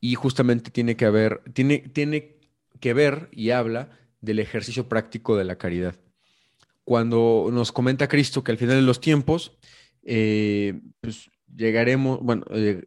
y 0.00 0.16
justamente 0.16 0.72
tiene 0.72 0.96
que, 0.96 1.04
haber, 1.04 1.40
tiene, 1.52 1.78
tiene 1.78 2.40
que 2.80 2.92
ver 2.94 3.28
y 3.30 3.50
habla 3.50 3.96
del 4.20 4.40
ejercicio 4.40 4.88
práctico 4.88 5.36
de 5.36 5.44
la 5.44 5.56
caridad. 5.56 5.94
Cuando 6.82 7.48
nos 7.52 7.70
comenta 7.70 8.08
Cristo 8.08 8.42
que 8.42 8.50
al 8.50 8.58
final 8.58 8.74
de 8.74 8.82
los 8.82 9.00
tiempos, 9.00 9.56
eh, 10.02 10.80
pues 11.00 11.30
llegaremos, 11.54 12.18
bueno, 12.20 12.44
eh, 12.50 12.82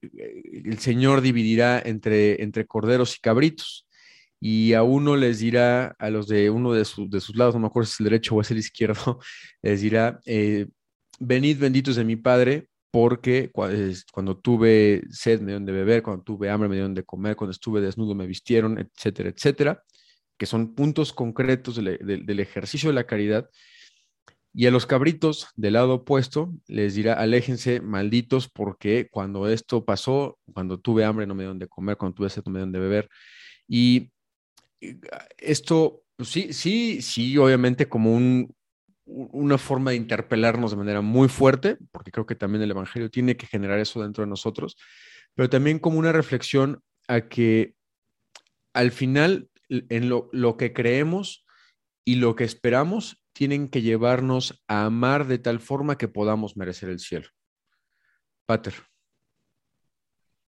el 0.65 0.80
Señor 0.80 1.21
dividirá 1.21 1.82
entre, 1.84 2.43
entre 2.43 2.67
corderos 2.67 3.15
y 3.15 3.21
cabritos 3.21 3.86
y 4.39 4.73
a 4.73 4.83
uno 4.83 5.15
les 5.15 5.39
dirá, 5.39 5.95
a 5.99 6.09
los 6.09 6.27
de 6.27 6.49
uno 6.49 6.73
de, 6.73 6.79
de 6.79 7.19
sus 7.21 7.35
lados, 7.35 7.55
no 7.55 7.61
me 7.61 7.67
acuerdo 7.67 7.88
si 7.88 7.93
es 7.93 7.99
el 8.01 8.03
derecho 8.05 8.35
o 8.35 8.41
es 8.41 8.51
el 8.51 8.57
izquierdo, 8.57 9.19
les 9.61 9.81
dirá, 9.81 10.19
eh, 10.25 10.67
venid 11.19 11.59
benditos 11.59 11.95
de 11.95 12.03
mi 12.03 12.15
Padre, 12.15 12.69
porque 12.91 13.51
cuando 14.11 14.38
tuve 14.38 15.03
sed 15.09 15.39
me 15.41 15.47
dieron 15.47 15.65
de 15.65 15.71
beber, 15.71 16.01
cuando 16.01 16.23
tuve 16.23 16.49
hambre 16.49 16.69
me 16.69 16.75
dieron 16.75 16.93
de 16.93 17.03
comer, 17.03 17.35
cuando 17.35 17.51
estuve 17.51 17.81
desnudo 17.81 18.15
me 18.15 18.25
vistieron, 18.25 18.79
etcétera, 18.79 19.29
etcétera, 19.29 19.83
que 20.38 20.45
son 20.45 20.73
puntos 20.73 21.13
concretos 21.13 21.75
del 21.75 22.39
ejercicio 22.39 22.89
de 22.89 22.95
la 22.95 23.05
caridad. 23.05 23.49
Y 24.53 24.65
a 24.65 24.71
los 24.71 24.88
cabritos 24.88 25.49
del 25.55 25.73
lado 25.73 25.95
opuesto 25.95 26.51
les 26.67 26.95
dirá, 26.95 27.13
aléjense, 27.13 27.81
malditos, 27.81 28.49
porque 28.49 29.07
cuando 29.11 29.47
esto 29.47 29.85
pasó, 29.85 30.39
cuando 30.51 30.79
tuve 30.79 31.05
hambre 31.05 31.27
no 31.27 31.35
me 31.35 31.43
dieron 31.43 31.59
de 31.59 31.67
comer, 31.67 31.97
cuando 31.97 32.15
tuve 32.15 32.29
sed 32.29 32.43
no 32.45 32.51
me 32.51 32.59
dieron 32.59 32.71
de 32.71 32.79
beber. 32.79 33.09
Y 33.67 34.11
esto, 35.38 36.03
pues 36.15 36.30
sí, 36.30 36.53
sí, 36.53 37.01
sí, 37.01 37.38
obviamente 37.38 37.88
como 37.88 38.13
un, 38.13 38.55
una 39.05 39.57
forma 39.57 39.91
de 39.91 39.97
interpelarnos 39.97 40.71
de 40.71 40.78
manera 40.78 41.01
muy 41.01 41.30
fuerte, 41.30 41.78
porque 41.91 42.11
creo 42.11 42.25
que 42.25 42.36
también 42.36 42.61
el 42.61 42.71
Evangelio 42.71 43.09
tiene 43.09 43.38
que 43.38 43.47
generar 43.47 43.80
eso 43.80 44.01
dentro 44.01 44.23
de 44.23 44.30
nosotros, 44.30 44.78
pero 45.34 45.49
también 45.49 45.80
como 45.80 45.99
una 45.99 46.11
reflexión 46.11 46.82
a 47.07 47.21
que 47.21 47.75
al 48.73 48.91
final 48.91 49.49
en 49.69 50.09
lo, 50.09 50.30
lo 50.34 50.57
que 50.57 50.73
creemos 50.73 51.45
y 52.05 52.15
lo 52.15 52.36
que 52.36 52.43
esperamos 52.43 53.23
tienen 53.34 53.69
que 53.69 53.82
llevarnos 53.82 54.63
a 54.67 54.86
amar 54.86 55.28
de 55.28 55.39
tal 55.39 55.59
forma 55.59 55.97
que 55.97 56.07
podamos 56.07 56.57
merecer 56.57 56.89
el 56.89 56.99
cielo. 56.99 57.28
Pater. 58.45 58.73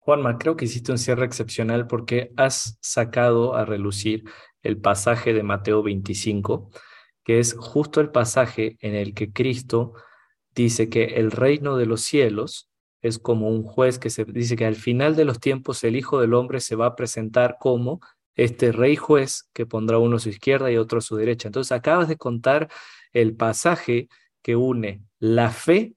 Juanma, 0.05 0.37
creo 0.37 0.57
que 0.57 0.65
hiciste 0.65 0.91
un 0.91 0.99
cierre 0.99 1.25
excepcional 1.25 1.87
porque 1.87 2.33
has 2.37 2.77
sacado 2.81 3.55
a 3.55 3.65
relucir 3.65 4.25
el 4.65 4.77
pasaje 4.81 5.33
de 5.33 5.45
Mateo 5.45 5.81
25, 5.85 6.71
que 7.23 7.39
es 7.39 7.55
justo 7.57 8.01
el 8.01 8.11
pasaje 8.11 8.77
en 8.81 8.97
el 8.97 9.15
que 9.15 9.33
Cristo 9.33 9.93
dice 10.57 10.89
que 10.89 11.05
el 11.05 11.31
reino 11.31 11.77
de 11.77 11.87
los 11.87 12.01
cielos 12.01 12.69
es 13.01 13.21
como 13.21 13.49
un 13.49 13.63
juez 13.63 14.01
que 14.01 14.11
se 14.11 14.25
dice 14.25 14.57
que 14.57 14.67
al 14.67 14.75
final 14.75 15.15
de 15.15 15.25
los 15.25 15.39
tiempos 15.39 15.85
el 15.85 15.95
Hijo 15.95 16.21
del 16.21 16.35
Hombre 16.35 16.59
se 16.59 16.75
va 16.75 16.87
a 16.87 16.97
presentar 16.97 17.57
como 17.61 18.01
este 18.35 18.73
rey 18.73 18.97
juez 18.97 19.49
que 19.53 19.67
pondrá 19.67 19.99
uno 19.99 20.17
a 20.17 20.19
su 20.21 20.31
izquierda 20.31 20.69
y 20.73 20.79
otro 20.79 20.99
a 20.99 21.03
su 21.03 21.15
derecha. 21.15 21.47
Entonces 21.47 21.71
acabas 21.71 22.09
de 22.09 22.17
contar 22.17 22.69
el 23.13 23.37
pasaje 23.37 24.09
que 24.43 24.57
une 24.57 25.05
la 25.21 25.51
fe 25.51 25.95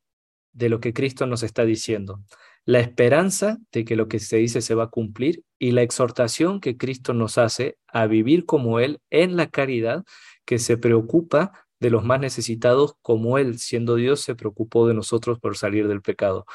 de 0.54 0.70
lo 0.70 0.80
que 0.80 0.94
Cristo 0.94 1.26
nos 1.26 1.42
está 1.42 1.66
diciendo 1.66 2.22
la 2.66 2.80
esperanza 2.80 3.60
de 3.72 3.86
que 3.86 3.96
lo 3.96 4.08
que 4.08 4.20
se 4.20 4.38
dice 4.38 4.62
se 4.62 4.76
va 4.76 4.86
a 4.86 4.90
cumplir 4.90 5.44
y 5.60 5.72
la 5.72 5.84
exhortación 5.84 6.60
que 6.60 6.78
Cristo 6.78 7.14
nos 7.14 7.38
hace 7.38 7.78
a 7.88 8.08
vivir 8.08 8.46
como 8.46 8.80
Él 8.80 9.00
en 9.12 9.36
la 9.38 9.48
caridad, 9.48 10.04
que 10.46 10.58
se 10.58 10.78
preocupa 10.78 11.66
de 11.80 11.92
los 11.92 12.04
más 12.04 12.20
necesitados 12.20 12.96
como 13.02 13.38
Él, 13.38 13.60
siendo 13.60 13.96
Dios, 13.96 14.22
se 14.22 14.36
preocupó 14.36 14.88
de 14.88 14.96
nosotros 14.96 15.40
por 15.40 15.58
salir 15.58 15.88
del 15.88 16.02
pecado. 16.02 16.46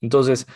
Entonces, 0.00 0.46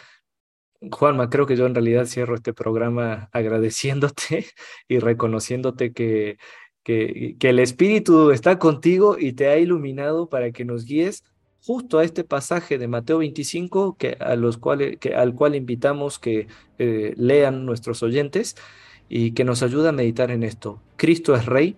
Juanma, 0.90 1.30
creo 1.30 1.46
que 1.46 1.56
yo 1.56 1.66
en 1.66 1.74
realidad 1.74 2.06
cierro 2.06 2.34
este 2.34 2.54
programa 2.54 3.28
agradeciéndote 3.32 4.46
y 4.88 4.98
reconociéndote 4.98 5.92
que, 5.92 6.38
que, 6.82 7.36
que, 7.38 7.48
el 7.50 7.58
Espíritu 7.58 8.30
está 8.30 8.58
contigo 8.58 9.16
y 9.18 9.32
te 9.34 9.48
ha 9.48 9.58
iluminado 9.58 10.28
para 10.28 10.52
que 10.52 10.64
nos 10.64 10.84
guíes 10.84 11.24
justo 11.66 11.98
a 11.98 12.04
este 12.04 12.24
pasaje 12.24 12.76
de 12.76 12.88
Mateo 12.88 13.18
25, 13.18 13.96
que, 13.96 14.18
a 14.20 14.36
los 14.36 14.58
cuales, 14.58 14.98
al 15.16 15.34
cual 15.34 15.54
invitamos 15.54 16.18
que 16.18 16.46
eh, 16.78 17.14
lean 17.16 17.64
nuestros 17.64 18.02
oyentes 18.02 18.56
y 19.08 19.32
que 19.32 19.44
nos 19.44 19.62
ayuda 19.62 19.88
a 19.88 19.92
meditar 19.92 20.30
en 20.30 20.42
esto. 20.42 20.82
Cristo 20.96 21.34
es 21.34 21.46
Rey, 21.46 21.76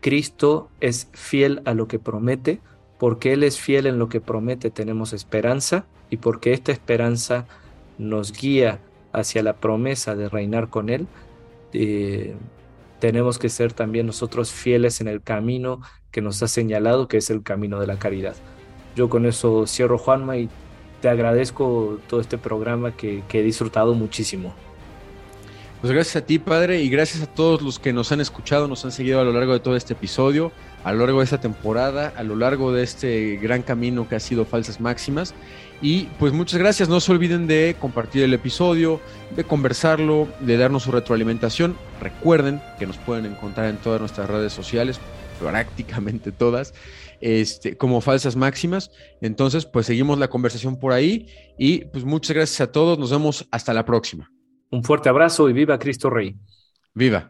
Cristo 0.00 0.70
es 0.80 1.08
fiel 1.12 1.60
a 1.66 1.74
lo 1.74 1.86
que 1.86 1.98
promete, 1.98 2.60
porque 2.98 3.34
Él 3.34 3.42
es 3.42 3.60
fiel 3.60 3.86
en 3.86 3.98
lo 3.98 4.08
que 4.08 4.22
promete 4.22 4.70
tenemos 4.70 5.12
esperanza 5.12 5.86
y 6.08 6.16
porque 6.16 6.54
esta 6.54 6.72
esperanza 6.72 7.46
nos 7.98 8.32
guía 8.32 8.80
hacia 9.12 9.42
la 9.42 9.56
promesa 9.56 10.16
de 10.16 10.30
reinar 10.30 10.70
con 10.70 10.88
Él, 10.88 11.08
eh, 11.74 12.36
tenemos 13.00 13.38
que 13.38 13.50
ser 13.50 13.74
también 13.74 14.06
nosotros 14.06 14.50
fieles 14.50 15.02
en 15.02 15.08
el 15.08 15.22
camino 15.22 15.80
que 16.10 16.22
nos 16.22 16.42
ha 16.42 16.48
señalado, 16.48 17.06
que 17.06 17.18
es 17.18 17.28
el 17.28 17.42
camino 17.42 17.80
de 17.80 17.86
la 17.86 17.98
caridad. 17.98 18.34
Yo 18.96 19.08
con 19.08 19.26
eso 19.26 19.66
cierro, 19.66 19.98
Juanma, 19.98 20.36
y 20.36 20.48
te 21.00 21.08
agradezco 21.08 21.98
todo 22.08 22.20
este 22.20 22.38
programa 22.38 22.92
que, 22.96 23.22
he 23.32 23.42
disfrutado 23.42 23.94
muchísimo. 23.94 24.54
Pues 25.80 25.92
gracias 25.92 26.22
a 26.22 26.26
ti, 26.26 26.38
padre, 26.38 26.82
y 26.82 26.90
gracias 26.90 27.22
a 27.22 27.26
todos 27.26 27.62
los 27.62 27.78
que 27.78 27.94
nos 27.94 28.12
han 28.12 28.20
escuchado, 28.20 28.68
nos 28.68 28.84
han 28.84 28.92
seguido 28.92 29.20
a 29.20 29.24
lo 29.24 29.32
largo 29.32 29.54
de 29.54 29.60
todo 29.60 29.76
este 29.76 29.94
episodio, 29.94 30.52
a 30.84 30.92
lo 30.92 30.98
largo 30.98 31.20
de 31.20 31.24
esta 31.24 31.40
temporada, 31.40 32.12
a 32.16 32.22
lo 32.22 32.36
largo 32.36 32.72
de 32.72 32.82
este 32.82 33.36
gran 33.36 33.62
camino 33.62 34.06
que 34.06 34.16
ha 34.16 34.20
sido 34.20 34.44
Falsas 34.44 34.78
Máximas. 34.78 35.34
Y 35.80 36.02
pues 36.18 36.34
muchas 36.34 36.58
gracias, 36.58 36.90
no 36.90 37.00
se 37.00 37.10
olviden 37.12 37.46
de 37.46 37.74
compartir 37.80 38.24
el 38.24 38.34
episodio, 38.34 39.00
de 39.34 39.44
conversarlo, 39.44 40.28
de 40.40 40.58
darnos 40.58 40.82
su 40.82 40.92
retroalimentación. 40.92 41.74
Recuerden 42.02 42.60
que 42.78 42.86
nos 42.86 42.98
pueden 42.98 43.24
encontrar 43.24 43.70
en 43.70 43.78
todas 43.78 44.00
nuestras 44.00 44.28
redes 44.28 44.52
sociales, 44.52 45.00
prácticamente 45.40 46.32
todas, 46.32 46.74
este, 47.20 47.76
como 47.76 48.00
falsas 48.00 48.36
máximas. 48.36 48.90
Entonces, 49.20 49.66
pues 49.66 49.86
seguimos 49.86 50.18
la 50.18 50.28
conversación 50.28 50.78
por 50.78 50.92
ahí 50.92 51.26
y 51.58 51.84
pues 51.86 52.04
muchas 52.04 52.36
gracias 52.36 52.60
a 52.60 52.72
todos, 52.72 52.98
nos 52.98 53.10
vemos 53.10 53.46
hasta 53.50 53.74
la 53.74 53.84
próxima. 53.84 54.30
Un 54.70 54.84
fuerte 54.84 55.08
abrazo 55.08 55.48
y 55.48 55.52
viva 55.52 55.78
Cristo 55.78 56.10
Rey. 56.10 56.36
Viva. 56.94 57.28